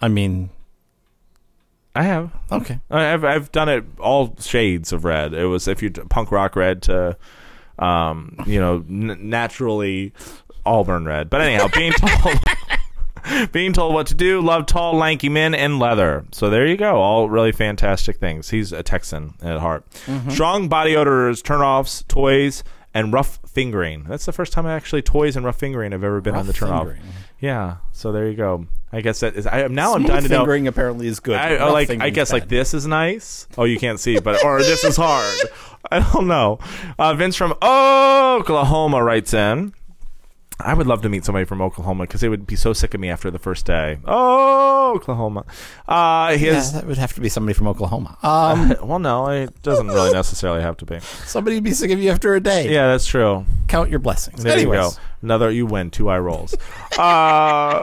I 0.00 0.08
mean, 0.08 0.50
I 1.94 2.04
have. 2.04 2.30
okay. 2.50 2.80
I've 2.90 3.24
I've 3.24 3.52
done 3.52 3.68
it 3.68 3.84
all 3.98 4.34
shades 4.40 4.92
of 4.92 5.04
red. 5.04 5.34
It 5.34 5.46
was 5.46 5.68
if 5.68 5.82
you 5.82 5.90
punk 5.90 6.30
rock 6.32 6.56
red 6.56 6.82
to, 6.82 7.16
um, 7.78 8.36
you 8.46 8.58
know, 8.60 8.84
n- 8.88 9.18
naturally 9.20 10.12
auburn 10.64 11.04
red. 11.04 11.28
But 11.28 11.42
anyhow, 11.42 11.68
being 11.74 11.92
told. 11.96 12.38
Being 13.52 13.72
told 13.72 13.94
what 13.94 14.06
to 14.08 14.14
do, 14.14 14.40
love 14.40 14.66
tall, 14.66 14.94
lanky 14.94 15.28
men 15.28 15.54
in 15.54 15.78
leather. 15.78 16.24
So 16.32 16.50
there 16.50 16.66
you 16.66 16.76
go. 16.76 16.96
All 16.96 17.28
really 17.28 17.52
fantastic 17.52 18.16
things. 18.18 18.50
He's 18.50 18.72
a 18.72 18.82
Texan 18.82 19.34
at 19.42 19.58
heart. 19.60 19.84
Strong 20.28 20.68
body 20.68 20.96
odors, 20.96 21.42
turnoffs, 21.42 22.06
toys, 22.08 22.62
and 22.94 23.12
rough 23.12 23.38
fingering. 23.46 24.04
That's 24.08 24.26
the 24.26 24.32
first 24.32 24.52
time 24.52 24.66
I 24.66 24.74
actually 24.74 25.02
toys 25.02 25.36
and 25.36 25.44
rough 25.46 25.58
fingering 25.58 25.92
have 25.92 26.04
ever 26.04 26.20
been 26.20 26.34
on 26.34 26.46
the 26.46 26.52
Rough 26.52 26.60
turnoff. 26.60 26.78
fingering. 26.80 27.02
Yeah. 27.40 27.76
So 27.92 28.12
there 28.12 28.28
you 28.28 28.36
go. 28.36 28.66
I 28.94 29.00
guess 29.00 29.20
that 29.20 29.34
is. 29.36 29.46
I 29.46 29.66
now 29.68 29.94
I'm 29.94 30.00
Smooth 30.02 30.10
dying 30.10 30.22
to 30.24 30.28
know. 30.28 30.36
fingering 30.40 30.68
apparently 30.68 31.06
is 31.06 31.18
good. 31.20 31.36
I, 31.36 31.56
rough 31.56 31.72
like. 31.72 31.90
I 31.90 32.10
guess 32.10 32.30
like 32.32 32.48
this 32.48 32.74
is 32.74 32.86
nice. 32.86 33.46
Oh, 33.56 33.64
you 33.64 33.78
can't 33.78 33.98
see, 33.98 34.20
but 34.20 34.44
or 34.44 34.58
this 34.62 34.84
is 34.84 34.96
hard. 34.96 35.38
I 35.90 36.00
don't 36.12 36.28
know. 36.28 36.58
Uh, 36.98 37.14
Vince 37.14 37.34
from 37.34 37.52
Oklahoma 37.62 39.02
writes 39.02 39.32
in. 39.34 39.72
I 40.64 40.74
would 40.74 40.86
love 40.86 41.02
to 41.02 41.08
meet 41.08 41.24
somebody 41.24 41.44
from 41.44 41.60
Oklahoma 41.60 42.04
because 42.04 42.20
they 42.20 42.28
would 42.28 42.46
be 42.46 42.56
so 42.56 42.72
sick 42.72 42.94
of 42.94 43.00
me 43.00 43.10
after 43.10 43.30
the 43.30 43.38
first 43.38 43.66
day. 43.66 43.98
Oh, 44.04 44.94
Oklahoma. 44.96 45.44
Uh, 45.86 46.36
he 46.36 46.46
Yeah, 46.46 46.60
that 46.60 46.86
would 46.86 46.98
have 46.98 47.12
to 47.14 47.20
be 47.20 47.28
somebody 47.28 47.54
from 47.54 47.66
Oklahoma. 47.68 48.16
Um, 48.22 48.74
well, 48.82 48.98
no, 48.98 49.28
it 49.28 49.62
doesn't 49.62 49.88
really 49.88 50.12
necessarily 50.14 50.62
have 50.62 50.76
to 50.78 50.86
be. 50.86 51.00
somebody 51.00 51.56
would 51.56 51.64
be 51.64 51.72
sick 51.72 51.90
of 51.90 51.98
you 52.00 52.10
after 52.10 52.34
a 52.34 52.40
day. 52.40 52.72
Yeah, 52.72 52.88
that's 52.88 53.06
true. 53.06 53.44
Count 53.68 53.90
your 53.90 53.98
blessings. 53.98 54.42
There 54.42 54.52
Anyways, 54.52 54.76
you 54.78 54.90
go. 54.90 54.96
Another 55.22 55.50
you 55.50 55.66
win 55.66 55.90
two 55.90 56.08
eye 56.08 56.18
rolls. 56.18 56.54
uh, 56.98 57.82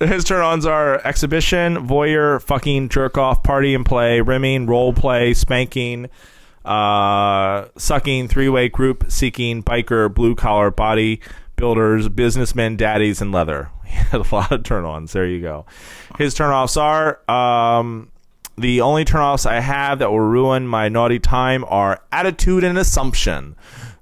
his 0.00 0.24
turn-ons 0.24 0.64
are 0.64 1.00
exhibition, 1.06 1.86
voyeur, 1.86 2.40
fucking, 2.42 2.88
jerk 2.88 3.18
off, 3.18 3.42
party 3.42 3.74
and 3.74 3.84
play, 3.84 4.20
rimming, 4.20 4.66
role 4.66 4.92
play, 4.94 5.34
spanking, 5.34 6.08
uh, 6.64 7.66
sucking, 7.76 8.28
three-way 8.28 8.68
group 8.68 9.04
seeking, 9.08 9.62
biker, 9.62 10.12
blue 10.12 10.34
collar, 10.34 10.70
body 10.70 11.20
builders, 11.60 12.08
businessmen, 12.08 12.76
daddies, 12.76 13.20
and 13.20 13.30
leather. 13.30 13.70
He 13.90 13.96
had 13.96 14.20
a 14.20 14.34
lot 14.34 14.52
of 14.52 14.62
turn-ons. 14.62 15.12
There 15.12 15.26
you 15.26 15.40
go. 15.40 15.66
His 16.16 16.32
turn-offs 16.32 16.76
are 16.76 17.28
um, 17.28 18.12
the 18.56 18.80
only 18.82 19.04
turn-offs 19.04 19.46
I 19.46 19.58
have 19.58 19.98
that 19.98 20.10
will 20.10 20.20
ruin 20.20 20.68
my 20.68 20.88
naughty 20.88 21.18
time 21.18 21.64
are 21.66 22.00
attitude 22.12 22.62
and 22.62 22.78
assumption. 22.78 23.56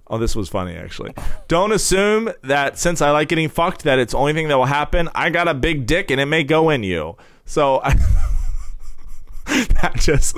Oh, 0.06 0.18
this 0.18 0.36
was 0.36 0.48
funny 0.48 0.74
actually. 0.74 1.14
Don't 1.48 1.72
assume 1.72 2.30
that 2.42 2.78
since 2.78 3.00
I 3.00 3.10
like 3.12 3.28
getting 3.28 3.48
fucked, 3.48 3.84
that 3.84 3.98
it's 3.98 4.12
the 4.12 4.18
only 4.18 4.34
thing 4.34 4.48
that 4.48 4.56
will 4.56 4.66
happen. 4.66 5.08
I 5.14 5.30
got 5.30 5.48
a 5.48 5.54
big 5.54 5.86
dick 5.86 6.10
and 6.10 6.20
it 6.20 6.26
may 6.26 6.44
go 6.44 6.68
in 6.68 6.82
you. 6.82 7.16
So 7.46 7.80
I, 7.82 7.94
that 9.46 9.92
just 9.96 10.36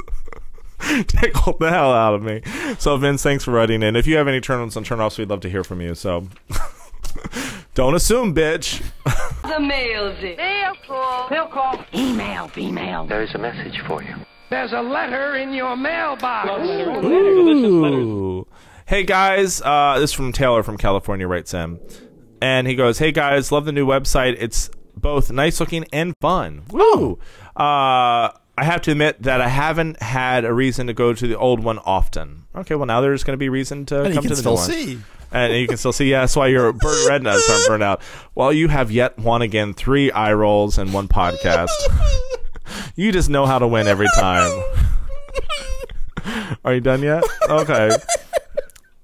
tickled 1.07 1.61
the 1.61 1.71
hell 1.71 1.93
out 1.93 2.15
of 2.15 2.23
me. 2.23 2.43
So 2.79 2.97
Vince, 2.97 3.23
thanks 3.23 3.45
for 3.45 3.53
writing 3.53 3.83
in. 3.83 3.97
If 3.97 4.07
you 4.07 4.17
have 4.17 4.29
any 4.29 4.41
turn 4.41 4.61
ons 4.61 4.77
and 4.77 4.85
turn 4.85 5.01
offs, 5.01 5.19
we'd 5.19 5.29
love 5.29 5.41
to 5.41 5.51
hear 5.51 5.65
from 5.65 5.81
you. 5.81 5.95
So 5.95 6.27
don't 7.81 7.95
assume, 7.95 8.35
bitch. 8.35 8.83
The 9.43 9.59
mail's 9.59 10.19
it. 10.21 10.37
Mail 10.37 10.75
call. 10.87 11.31
Mail 11.31 11.47
call. 11.47 11.83
Email, 11.95 12.47
female. 12.49 13.07
There 13.07 13.23
is 13.23 13.35
a 13.35 13.39
message 13.39 13.81
for 13.87 14.03
you. 14.03 14.15
There's 14.51 14.73
a 14.73 14.83
letter 14.83 15.37
in 15.37 15.55
your 15.55 15.79
mailbox. 15.79 16.51
Ooh. 16.63 18.47
Hey 18.85 19.03
guys, 19.05 19.63
uh, 19.63 19.97
this 19.99 20.11
is 20.11 20.15
from 20.15 20.31
Taylor 20.33 20.63
from 20.63 20.77
California 20.77 21.27
writes 21.27 21.55
in, 21.55 21.81
and 22.43 22.67
he 22.67 22.75
goes, 22.75 22.99
"Hey 22.99 23.13
guys, 23.13 23.51
love 23.51 23.65
the 23.65 23.73
new 23.73 23.87
website. 23.87 24.37
It's 24.39 24.69
both 24.95 25.31
nice 25.33 25.59
looking 25.59 25.87
and 25.91 26.13
fun. 26.21 26.65
Woo! 26.71 27.19
Uh, 27.57 28.29
I 28.59 28.65
have 28.65 28.83
to 28.83 28.91
admit 28.91 29.23
that 29.23 29.41
I 29.41 29.49
haven't 29.49 30.03
had 30.03 30.45
a 30.45 30.53
reason 30.53 30.87
to 30.89 30.93
go 30.93 31.15
to 31.15 31.27
the 31.27 31.39
old 31.39 31.65
one 31.65 31.79
often. 31.79 32.45
Okay, 32.55 32.75
well 32.75 32.85
now 32.87 33.01
there's 33.01 33.25
going 33.25 33.33
to 33.35 33.39
be 33.39 33.49
reason 33.49 33.87
to 33.87 34.03
And 34.03 34.09
you 34.09 34.15
come 34.17 34.25
can 34.25 34.29
to 34.31 34.35
the 34.35 34.41
still 34.41 34.53
new 34.53 34.59
one. 34.59 34.71
see. 34.71 34.99
And 35.33 35.53
you 35.55 35.69
can 35.69 35.77
still 35.77 35.93
see, 35.93 36.11
yeah, 36.11 36.21
that's 36.23 36.35
why 36.35 36.49
your 36.49 36.73
burnt 36.73 37.09
retinas 37.09 37.49
aren't 37.49 37.69
burnt 37.69 37.83
out. 37.83 38.03
Well, 38.35 38.53
you 38.53 38.69
have 38.69 38.91
yet 38.91 39.19
one 39.19 39.43
again, 39.43 39.75
three 39.75 40.11
eye 40.11 40.33
rolls 40.33 40.77
and 40.79 40.93
one 40.93 41.07
podcast. 41.09 41.69
you 42.97 43.13
just 43.13 43.31
know 43.31 43.47
how 43.47 43.59
to 43.59 43.67
win 43.69 43.87
every 43.87 44.09
time. 44.17 44.51
Are 46.65 46.75
you 46.75 46.81
done 46.81 47.03
yet? 47.03 47.25
Okay. 47.49 47.91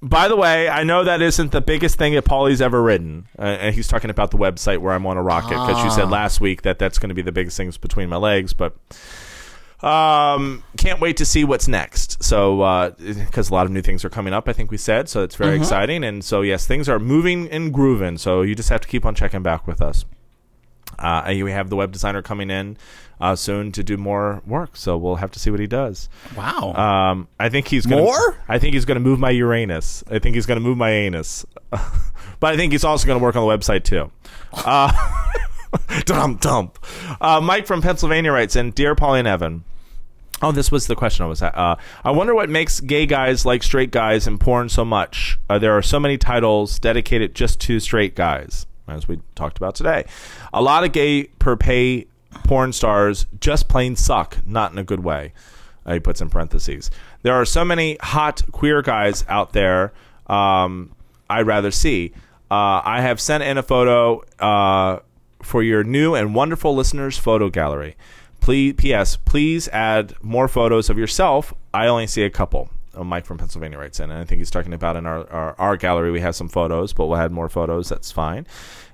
By 0.03 0.29
the 0.29 0.37
way, 0.37 0.68
I 0.68 0.85
know 0.85 1.05
that 1.05 1.22
isn't 1.22 1.53
the 1.53 1.61
biggest 1.62 1.97
thing 1.97 2.14
that 2.14 2.24
Paulie's 2.24 2.61
ever 2.61 2.83
written, 2.83 3.27
uh, 3.39 3.43
and 3.43 3.74
he's 3.74 3.89
talking 3.89 4.11
about 4.11 4.31
the 4.31 4.37
website 4.37 4.79
where 4.79 4.93
I'm 4.93 5.07
on 5.07 5.16
a 5.16 5.22
rocket 5.22 5.49
because 5.51 5.83
you 5.83 5.91
said 5.91 6.05
Ah. 6.05 6.11
last 6.11 6.41
week 6.41 6.62
that 6.62 6.79
that's 6.79 6.99
going 6.99 7.09
to 7.09 7.14
be 7.14 7.22
the 7.22 7.33
biggest 7.33 7.57
things 7.57 7.79
between 7.79 8.09
my 8.11 8.16
legs. 8.16 8.53
But 8.53 8.77
um, 9.83 10.62
can't 10.77 11.01
wait 11.01 11.16
to 11.18 11.24
see 11.24 11.45
what's 11.45 11.68
next. 11.68 12.22
So 12.22 12.95
because 12.99 13.51
a 13.51 13.55
lot 13.55 13.66
of 13.66 13.72
new 13.72 13.83
things 13.83 14.05
are 14.05 14.11
coming 14.11 14.33
up, 14.33 14.49
I 14.49 14.53
think 14.53 14.70
we 14.70 14.77
said 14.79 15.09
so. 15.09 15.22
It's 15.22 15.37
very 15.37 15.57
Mhm. 15.57 15.61
exciting, 15.62 16.05
and 16.05 16.24
so 16.24 16.43
yes, 16.43 16.66
things 16.66 16.89
are 16.89 16.99
moving 16.99 17.49
and 17.51 17.72
grooving. 17.72 18.18
So 18.18 18.43
you 18.43 18.55
just 18.55 18.68
have 18.70 18.81
to 18.81 18.89
keep 18.89 19.05
on 19.05 19.14
checking 19.14 19.43
back 19.43 19.66
with 19.66 19.81
us. 19.83 20.05
Uh, 20.99 21.24
and 21.27 21.45
we 21.45 21.53
have 21.53 21.68
the 21.68 21.77
web 21.77 21.93
designer 21.93 22.22
coming 22.22 22.49
in 22.49 22.77
uh, 23.20 23.37
soon 23.37 23.70
to 23.72 23.83
do 23.85 23.99
more 23.99 24.41
work, 24.47 24.70
so 24.77 24.97
we'll 24.97 25.16
have 25.16 25.31
to 25.33 25.39
see 25.39 25.51
what 25.51 25.61
he 25.61 25.66
does. 25.66 26.09
Wow. 26.35 26.72
Um, 26.72 27.29
I 27.39 27.51
think 27.51 27.68
he's 27.68 27.85
gonna, 27.85 28.01
More? 28.03 28.37
I 28.49 28.59
think 28.59 28.72
he's 28.72 28.87
going 28.87 28.97
to 28.97 29.01
move 29.01 29.18
my 29.18 29.31
Uranus. 29.31 30.03
I 30.11 30.18
think 30.20 30.37
he's 30.37 30.47
going 30.47 30.59
to 30.59 30.64
move 30.66 30.79
my 30.79 30.91
anus. 30.91 31.45
but 32.41 32.55
I 32.55 32.57
think 32.57 32.72
he's 32.72 32.85
also 32.85 33.07
going 33.07 33.18
to 33.18 33.22
work 33.22 33.37
on 33.37 33.47
the 33.47 33.49
website 33.59 33.85
too. 33.85 34.11
Uh, 34.55 34.91
dump, 36.05 36.41
dump. 36.41 36.79
Uh, 37.20 37.41
Mike 37.41 37.66
from 37.66 37.83
Pennsylvania 37.83 38.33
writes 38.33 38.57
in, 38.57 38.70
"Dear 38.70 38.95
Paulie 38.95 39.20
and 39.20 39.29
Evan." 39.29 39.64
Oh, 40.43 40.53
this 40.53 40.70
was 40.70 40.87
the 40.87 40.95
question 40.95 41.24
I 41.24 41.29
was 41.29 41.41
at. 41.41 41.57
Uh, 41.57 41.77
I 42.05 42.11
wonder 42.11 42.35
what 42.35 42.51
makes 42.51 42.81
gay 42.81 43.07
guys 43.07 43.47
like 43.47 43.62
straight 43.62 43.91
guys 43.91 44.27
in 44.27 44.37
porn 44.37 44.68
so 44.68 44.85
much. 44.85 45.39
Uh, 45.49 45.59
there 45.59 45.72
are 45.72 45.83
so 45.83 45.99
many 45.99 46.18
titles 46.18 46.79
dedicated 46.79 47.35
just 47.35 47.59
to 47.62 47.81
straight 47.81 48.14
guys, 48.14 48.66
as 48.87 49.09
we 49.09 49.20
talked 49.35 49.57
about 49.57 49.74
today. 49.74 50.05
A 50.53 50.61
lot 50.61 50.85
of 50.85 50.93
gay 50.93 51.31
for 51.41 51.57
pay 51.57 52.07
porn 52.45 52.72
stars 52.74 53.27
just 53.41 53.68
plain 53.68 53.97
suck, 53.97 54.37
not 54.47 54.72
in 54.72 54.79
a 54.79 54.85
good 54.85 55.03
way. 55.03 55.33
Uh, 55.87 55.95
he 55.95 56.01
puts 56.01 56.20
in 56.20 56.29
parentheses. 56.29 56.91
There 57.22 57.35
are 57.35 57.45
so 57.47 57.64
many 57.64 57.97
hot 58.01 58.43
queer 58.53 58.83
guys 58.83 59.24
out 59.29 59.53
there. 59.53 59.93
Um, 60.27 60.95
I'd 61.31 61.47
rather 61.47 61.70
see. 61.70 62.12
Uh, 62.51 62.83
I 62.85 63.01
have 63.01 63.20
sent 63.20 63.43
in 63.43 63.57
a 63.57 63.62
photo 63.62 64.22
uh, 64.39 65.01
for 65.43 65.62
your 65.62 65.84
new 65.84 66.14
and 66.14 66.34
wonderful 66.34 66.74
listeners' 66.74 67.18
photo 67.18 67.49
gallery. 67.49 67.97
Please, 68.41 68.74
P.S. 68.74 69.16
Please 69.16 69.68
add 69.68 70.14
more 70.22 70.49
photos 70.49 70.89
of 70.91 70.99
yourself. 70.99 71.53
I 71.74 71.87
only 71.87 72.07
see 72.07 72.22
a 72.22 72.30
couple. 72.30 72.70
Uh, 72.95 73.05
Mike 73.05 73.26
from 73.26 73.39
Pennsylvania 73.39 73.78
writes 73.78 74.01
in, 74.01 74.11
and 74.11 74.20
I 74.20 74.24
think 74.24 74.39
he's 74.39 74.51
talking 74.51 74.72
about 74.72 74.97
in 74.97 75.07
our, 75.07 75.28
our, 75.30 75.55
our 75.59 75.76
gallery 75.76 76.11
we 76.11 76.20
have 76.20 76.37
some 76.37 76.49
photos, 76.49 76.93
but 76.93 77.07
we'll 77.07 77.18
add 77.18 77.32
more 77.32 77.49
photos. 77.49 77.89
That's 77.89 78.12
fine, 78.12 78.47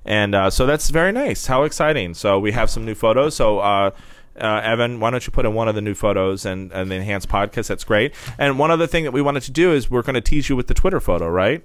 and 0.05 0.35
uh, 0.35 0.51
so 0.51 0.67
that's 0.67 0.91
very 0.91 1.13
nice. 1.13 1.47
How 1.47 1.65
exciting! 1.65 2.15
So 2.15 2.39
we 2.39 2.53
have 2.53 2.71
some 2.71 2.85
new 2.85 2.95
photos. 2.95 3.37
So 3.37 3.61
uh, 3.61 3.91
uh, 4.41 4.61
Evan, 4.65 5.01
why 5.01 5.11
don't 5.11 5.27
you 5.27 5.31
put 5.33 5.45
in 5.45 5.55
one 5.55 5.69
of 5.69 5.75
the 5.75 5.81
new 5.81 5.95
photos 5.95 6.47
and, 6.47 6.73
and 6.73 6.91
the 6.91 6.97
enhanced 6.97 7.29
podcast? 7.29 7.69
That's 7.69 7.85
great. 7.85 8.15
And 8.39 8.59
one 8.59 8.71
other 8.71 8.87
thing 8.87 9.05
that 9.05 9.13
we 9.13 9.23
wanted 9.23 9.43
to 9.45 9.51
do 9.51 9.73
is 9.73 9.91
we're 9.91 10.03
going 10.03 10.15
to 10.15 10.21
tease 10.21 10.49
you 10.49 10.57
with 10.57 10.69
the 10.69 10.75
Twitter 10.75 11.01
photo, 11.01 11.29
right? 11.29 11.63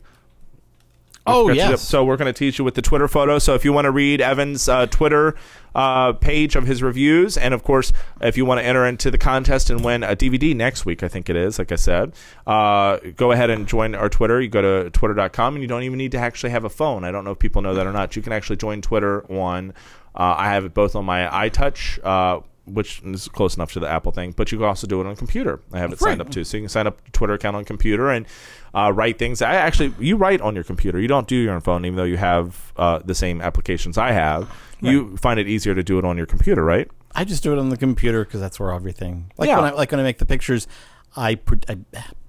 Oh, 1.28 1.48
Forgot 1.48 1.54
to 1.62 1.66
do- 1.66 1.72
yes. 1.72 1.82
So 1.82 2.04
we're 2.06 2.18
going 2.18 2.34
to 2.34 2.38
teach 2.38 2.58
you 2.58 2.66
with 2.66 2.76
the 2.76 2.82
Twitter 2.82 3.08
photo. 3.08 3.38
So 3.40 3.54
if 3.54 3.64
you 3.66 3.74
want 3.74 3.86
to 3.86 3.92
read 3.92 4.22
Evan's 4.22 4.68
uh, 4.68 4.86
Twitter 4.88 5.36
uh, 5.76 6.14
page 6.14 6.56
of 6.56 6.66
his 6.66 6.82
reviews, 6.82 7.38
and 7.38 7.54
of 7.54 7.64
course, 7.64 7.94
if 8.22 8.36
you 8.38 8.46
want 8.46 8.60
to 8.62 8.66
enter 8.66 8.86
into 8.88 9.12
the 9.12 9.18
contest 9.18 9.70
and 9.70 9.84
win 9.84 10.04
a 10.04 10.16
DVD 10.16 10.56
next 10.56 10.86
week, 10.86 11.04
I 11.04 11.08
think 11.08 11.30
it 11.30 11.36
is, 11.36 11.60
like 11.60 11.72
I 11.72 11.76
said, 11.76 12.14
uh, 12.48 12.98
go 13.16 13.32
ahead 13.32 13.50
and 13.50 13.68
join 13.68 13.94
our 13.94 14.10
Twitter. 14.10 14.42
You 14.42 14.50
go 14.50 14.62
to 14.84 14.90
twitter.com, 14.90 15.56
and 15.56 15.62
you 15.62 15.68
don't 15.68 15.84
even 15.84 15.98
need 15.98 16.14
to 16.14 16.18
actually 16.18 16.50
have 16.50 16.64
a 16.64 16.70
phone. 16.70 17.04
I 17.04 17.12
don't 17.12 17.24
know 17.26 17.32
if 17.32 17.40
people 17.40 17.62
know 17.62 17.76
that 17.76 17.86
or 17.86 17.94
not. 17.94 18.16
You 18.16 18.22
can 18.22 18.34
actually 18.34 18.56
join 18.58 18.82
Twitter 18.82 19.30
on, 19.32 19.72
uh, 20.16 20.36
I 20.38 20.46
have 20.54 20.66
it 20.66 20.74
both 20.74 20.96
on 20.96 21.06
my 21.06 21.28
iTouch, 21.50 22.00
uh, 22.04 22.42
which 22.66 23.02
is 23.06 23.28
close 23.30 23.56
enough 23.56 23.72
to 23.74 23.80
the 23.80 23.88
Apple 23.88 24.12
thing, 24.12 24.34
but 24.36 24.52
you 24.52 24.58
can 24.58 24.68
also 24.68 24.88
do 24.88 25.00
it 25.00 25.08
on 25.08 25.16
computer. 25.16 25.62
I 25.72 25.78
have 25.80 25.94
it 25.94 26.00
signed 26.00 26.20
up 26.20 26.30
to. 26.32 26.44
So 26.44 26.58
you 26.58 26.64
can 26.64 26.70
sign 26.70 26.86
up 26.86 27.00
a 27.08 27.12
Twitter 27.12 27.34
account 27.34 27.56
on 27.56 27.64
computer 27.64 28.10
and 28.10 28.26
uh, 28.74 28.92
write 28.94 29.18
things. 29.20 29.42
I 29.42 29.54
actually, 29.56 29.94
you 30.00 30.16
write 30.18 30.42
on 30.42 30.56
your 30.56 30.64
computer. 30.64 31.00
You 31.00 31.08
don't 31.08 31.28
do 31.28 31.36
your 31.36 31.54
own 31.54 31.62
phone, 31.62 31.86
even 31.86 31.96
though 31.96 32.04
you 32.04 32.18
have 32.18 32.74
uh, 32.78 33.00
the 33.04 33.16
same 33.16 33.42
applications 33.42 33.98
I 33.98 34.12
have. 34.12 34.50
You 34.80 35.18
find 35.18 35.40
it 35.40 35.48
easier 35.48 35.74
to 35.74 35.82
do 35.84 35.98
it 35.98 36.06
on 36.06 36.18
your 36.18 36.28
computer, 36.28 36.64
right? 36.64 36.88
I 37.16 37.24
just 37.24 37.42
do 37.42 37.52
it 37.54 37.58
on 37.58 37.70
the 37.70 37.78
computer 37.78 38.24
because 38.24 38.40
that's 38.40 38.60
where 38.60 38.72
everything. 38.72 39.32
Like 39.38 39.48
Yeah. 39.48 39.56
when 39.56 39.66
I 39.66 39.72
like 39.72 39.92
when 39.92 40.00
I 40.00 40.04
make 40.04 40.20
the 40.20 40.26
pictures, 40.26 40.68
I, 41.16 41.34
pro- 41.34 41.58
I 41.68 41.78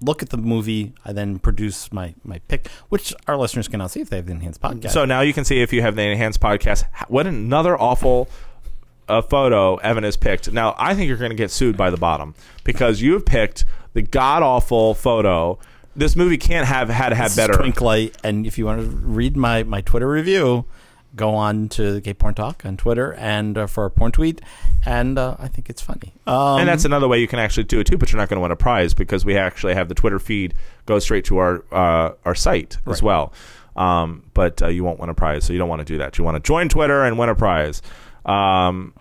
look 0.00 0.22
at 0.22 0.30
the 0.30 0.38
movie. 0.38 0.94
I 1.04 1.12
then 1.12 1.38
produce 1.40 1.92
my 1.92 2.14
my 2.24 2.38
pick, 2.48 2.68
which 2.88 3.12
our 3.26 3.36
listeners 3.36 3.68
cannot 3.68 3.90
see 3.90 4.00
if 4.00 4.08
they 4.08 4.16
have 4.16 4.24
the 4.26 4.32
enhanced 4.32 4.62
podcast. 4.62 4.92
So 4.92 5.04
now 5.04 5.20
you 5.20 5.34
can 5.34 5.44
see 5.44 5.60
if 5.60 5.74
you 5.74 5.82
have 5.82 5.94
the 5.94 6.02
enhanced 6.02 6.40
podcast. 6.40 6.84
What 7.08 7.26
another 7.26 7.78
awful 7.78 8.30
uh, 9.08 9.20
photo 9.20 9.76
Evan 9.76 10.04
has 10.04 10.16
picked. 10.16 10.50
Now 10.50 10.74
I 10.78 10.94
think 10.94 11.08
you're 11.08 11.18
going 11.18 11.30
to 11.32 11.36
get 11.36 11.50
sued 11.50 11.76
by 11.76 11.90
the 11.90 11.98
bottom 11.98 12.34
because 12.64 13.02
you 13.02 13.12
have 13.12 13.26
picked 13.26 13.66
the 13.92 14.00
god 14.00 14.42
awful 14.42 14.94
photo. 14.94 15.58
This 15.98 16.14
movie 16.14 16.38
can't 16.38 16.66
have 16.66 16.88
had 16.88 17.12
had 17.12 17.34
better. 17.34 17.54
Twinklight, 17.54 18.14
and 18.22 18.46
if 18.46 18.56
you 18.56 18.66
want 18.66 18.80
to 18.80 18.86
read 18.86 19.36
my 19.36 19.64
my 19.64 19.80
Twitter 19.80 20.08
review, 20.08 20.64
go 21.16 21.34
on 21.34 21.68
to 21.70 22.00
Gay 22.00 22.14
Porn 22.14 22.34
Talk 22.34 22.64
on 22.64 22.76
Twitter 22.76 23.14
and 23.14 23.58
uh, 23.58 23.66
for 23.66 23.84
a 23.84 23.90
porn 23.90 24.12
tweet, 24.12 24.40
and 24.86 25.18
uh, 25.18 25.34
I 25.40 25.48
think 25.48 25.68
it's 25.68 25.82
funny. 25.82 26.12
Um, 26.26 26.60
and 26.60 26.68
that's 26.68 26.84
another 26.84 27.08
way 27.08 27.18
you 27.18 27.26
can 27.26 27.40
actually 27.40 27.64
do 27.64 27.80
it 27.80 27.88
too, 27.88 27.98
but 27.98 28.12
you're 28.12 28.20
not 28.20 28.28
going 28.28 28.36
to 28.36 28.42
win 28.42 28.52
a 28.52 28.56
prize 28.56 28.94
because 28.94 29.24
we 29.24 29.36
actually 29.36 29.74
have 29.74 29.88
the 29.88 29.94
Twitter 29.96 30.20
feed 30.20 30.54
go 30.86 31.00
straight 31.00 31.24
to 31.24 31.38
our 31.38 31.64
uh, 31.72 32.14
our 32.24 32.34
site 32.36 32.78
as 32.86 33.02
well. 33.02 33.32
Um, 33.74 34.24
but 34.34 34.62
uh, 34.62 34.68
you 34.68 34.84
won't 34.84 35.00
win 35.00 35.10
a 35.10 35.14
prize, 35.14 35.44
so 35.44 35.52
you 35.52 35.58
don't 35.58 35.68
want 35.68 35.80
to 35.80 35.84
do 35.84 35.98
that. 35.98 36.16
You 36.16 36.22
want 36.22 36.36
to 36.36 36.40
join 36.40 36.68
Twitter 36.68 37.04
and 37.04 37.18
win 37.18 37.28
a 37.28 37.34
prize. 37.34 37.82
Um, 38.24 38.94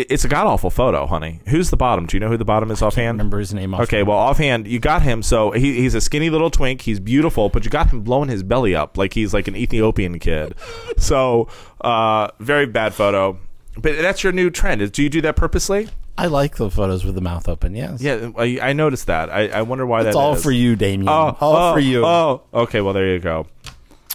it, 0.00 0.06
it's 0.10 0.24
a 0.24 0.28
god 0.28 0.46
awful 0.46 0.70
photo, 0.70 1.06
honey. 1.06 1.40
Who's 1.48 1.70
the 1.70 1.76
bottom? 1.76 2.06
Do 2.06 2.16
you 2.16 2.20
know 2.20 2.28
who 2.28 2.36
the 2.36 2.44
bottom 2.44 2.70
is 2.70 2.82
offhand? 2.82 3.18
remember 3.18 3.38
his 3.38 3.54
name. 3.54 3.74
Offhand. 3.74 3.88
Okay, 3.88 4.02
well, 4.02 4.18
offhand, 4.18 4.66
you 4.66 4.78
got 4.78 5.02
him. 5.02 5.22
So 5.22 5.52
he, 5.52 5.74
he's 5.80 5.94
a 5.94 6.00
skinny 6.00 6.30
little 6.30 6.50
twink. 6.50 6.82
He's 6.82 7.00
beautiful, 7.00 7.48
but 7.48 7.64
you 7.64 7.70
got 7.70 7.90
him 7.90 8.02
blowing 8.02 8.28
his 8.28 8.42
belly 8.42 8.74
up 8.74 8.96
like 8.98 9.14
he's 9.14 9.32
like 9.32 9.48
an 9.48 9.56
Ethiopian 9.56 10.18
kid. 10.18 10.54
so, 10.96 11.48
uh, 11.80 12.28
very 12.40 12.66
bad 12.66 12.94
photo. 12.94 13.38
But 13.76 13.96
that's 13.98 14.22
your 14.22 14.32
new 14.32 14.50
trend. 14.50 14.92
Do 14.92 15.02
you 15.02 15.08
do 15.08 15.20
that 15.22 15.36
purposely? 15.36 15.88
I 16.16 16.26
like 16.26 16.56
the 16.56 16.70
photos 16.70 17.04
with 17.04 17.16
the 17.16 17.20
mouth 17.20 17.48
open. 17.48 17.74
Yes. 17.74 18.00
Yeah, 18.00 18.30
I, 18.38 18.58
I 18.62 18.72
noticed 18.72 19.08
that. 19.08 19.30
I, 19.30 19.48
I 19.48 19.62
wonder 19.62 19.84
why 19.84 20.02
It's 20.02 20.14
that 20.14 20.16
all 20.16 20.34
is. 20.34 20.42
for 20.42 20.52
you, 20.52 20.76
Damien. 20.76 21.08
Oh, 21.08 21.36
all 21.40 21.56
oh, 21.56 21.72
for 21.74 21.80
you. 21.80 22.06
Oh, 22.06 22.42
okay. 22.54 22.80
Well, 22.80 22.92
there 22.92 23.08
you 23.08 23.18
go. 23.18 23.46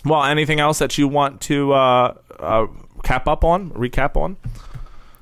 Well, 0.06 0.24
anything 0.24 0.62
else 0.62 0.80
that 0.80 0.98
you 0.98 1.10
want 1.10 1.42
to 1.42 1.74
uh, 1.74 2.14
uh, 2.40 2.68
cap 3.04 3.28
up 3.28 3.44
on? 3.44 3.72
Recap 3.72 4.16
on? 4.16 4.38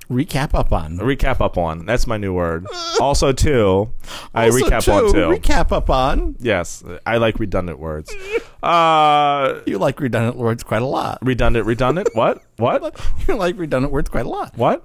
Recap 0.09 0.53
up 0.53 0.71
on. 0.71 0.97
Recap 0.99 1.41
up 1.41 1.57
on. 1.57 1.85
That's 1.85 2.07
my 2.07 2.15
new 2.17 2.33
word. 2.33 2.65
also, 3.01 3.33
too, 3.33 3.91
I 4.33 4.45
Also, 4.45 4.59
recap 4.59 4.83
too, 4.83 4.91
on 4.91 5.11
too. 5.13 5.19
Recap 5.39 5.71
up 5.73 5.89
on. 5.89 6.35
yes, 6.39 6.83
I 7.05 7.17
like 7.17 7.39
redundant 7.39 7.79
words. 7.79 8.13
Uh, 8.63 9.61
You 9.67 9.77
like 9.77 9.99
redundant 9.99 10.35
words 10.35 10.63
quite 10.63 10.81
a 10.81 10.85
lot. 10.85 11.19
redundant, 11.21 11.65
redundant. 11.67 12.09
What? 12.13 12.41
What? 12.57 12.99
You 13.27 13.35
like 13.35 13.57
redundant 13.57 13.93
words 13.93 14.09
quite 14.09 14.25
a 14.25 14.29
lot. 14.29 14.57
What? 14.57 14.83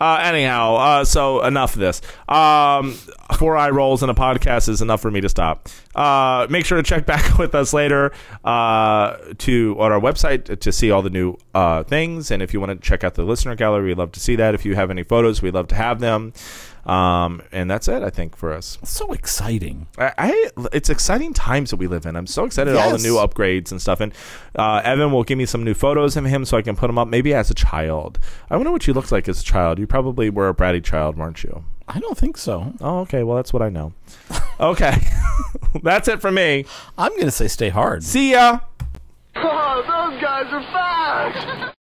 Uh, 0.00 0.18
anyhow, 0.22 0.76
uh, 0.76 1.04
so 1.04 1.42
enough 1.44 1.74
of 1.74 1.80
this. 1.80 2.00
Um, 2.28 2.92
four 3.36 3.56
eye 3.56 3.70
rolls 3.70 4.02
in 4.02 4.08
a 4.08 4.14
podcast 4.14 4.68
is 4.68 4.80
enough 4.80 5.02
for 5.02 5.10
me 5.10 5.20
to 5.20 5.28
stop. 5.28 5.68
Uh, 5.94 6.46
make 6.48 6.64
sure 6.64 6.78
to 6.78 6.82
check 6.82 7.04
back 7.04 7.38
with 7.38 7.54
us 7.54 7.72
later 7.72 8.12
uh, 8.44 9.16
to 9.38 9.76
on 9.78 9.92
our 9.92 10.00
website 10.00 10.58
to 10.58 10.72
see 10.72 10.90
all 10.90 11.02
the 11.02 11.10
new 11.10 11.36
uh, 11.54 11.82
things. 11.82 12.30
And 12.30 12.42
if 12.42 12.54
you 12.54 12.60
want 12.60 12.70
to 12.70 12.88
check 12.88 13.04
out 13.04 13.14
the 13.14 13.24
listener 13.24 13.54
gallery, 13.54 13.88
we'd 13.88 13.98
love 13.98 14.12
to 14.12 14.20
see 14.20 14.36
that. 14.36 14.54
If 14.54 14.64
you 14.64 14.74
have 14.74 14.90
any 14.90 15.02
photos, 15.02 15.42
we'd 15.42 15.54
love 15.54 15.68
to 15.68 15.74
have 15.74 16.00
them. 16.00 16.32
Um, 16.86 17.42
and 17.52 17.70
that's 17.70 17.88
it, 17.88 18.02
I 18.02 18.10
think, 18.10 18.36
for 18.36 18.52
us. 18.52 18.78
So 18.82 19.12
exciting. 19.12 19.86
I, 19.98 20.12
I 20.16 20.50
it's 20.72 20.88
exciting 20.88 21.34
times 21.34 21.70
that 21.70 21.76
we 21.76 21.86
live 21.86 22.06
in. 22.06 22.16
I'm 22.16 22.26
so 22.26 22.44
excited 22.44 22.74
at 22.74 22.80
all 22.80 22.96
the 22.96 23.02
new 23.02 23.16
upgrades 23.16 23.70
and 23.70 23.80
stuff. 23.80 24.00
And 24.00 24.12
uh, 24.56 24.80
Evan 24.84 25.12
will 25.12 25.24
give 25.24 25.38
me 25.38 25.46
some 25.46 25.62
new 25.64 25.74
photos 25.74 26.16
of 26.16 26.24
him 26.24 26.44
so 26.44 26.56
I 26.56 26.62
can 26.62 26.76
put 26.76 26.86
them 26.86 26.98
up. 26.98 27.08
Maybe 27.08 27.34
as 27.34 27.50
a 27.50 27.54
child. 27.54 28.18
I 28.48 28.56
wonder 28.56 28.72
what 28.72 28.86
you 28.86 28.94
looked 28.94 29.12
like 29.12 29.28
as 29.28 29.40
a 29.40 29.44
child. 29.44 29.78
You 29.78 29.86
probably 29.86 30.30
were 30.30 30.48
a 30.48 30.54
bratty 30.54 30.82
child, 30.82 31.16
weren't 31.16 31.42
you? 31.42 31.64
I 31.86 31.98
don't 31.98 32.16
think 32.16 32.36
so. 32.36 32.72
Oh, 32.80 33.00
okay. 33.00 33.24
Well, 33.24 33.36
that's 33.36 33.52
what 33.52 33.62
I 33.62 33.68
know. 33.68 33.92
okay, 34.60 34.96
that's 35.82 36.08
it 36.08 36.20
for 36.20 36.30
me. 36.30 36.64
I'm 36.96 37.10
going 37.12 37.24
to 37.24 37.30
say 37.30 37.48
stay 37.48 37.68
hard. 37.68 38.04
See 38.04 38.32
ya. 38.32 38.60
Oh, 39.36 39.82
those 39.82 40.20
guys 40.20 40.46
are 40.52 40.62
fast! 40.72 41.66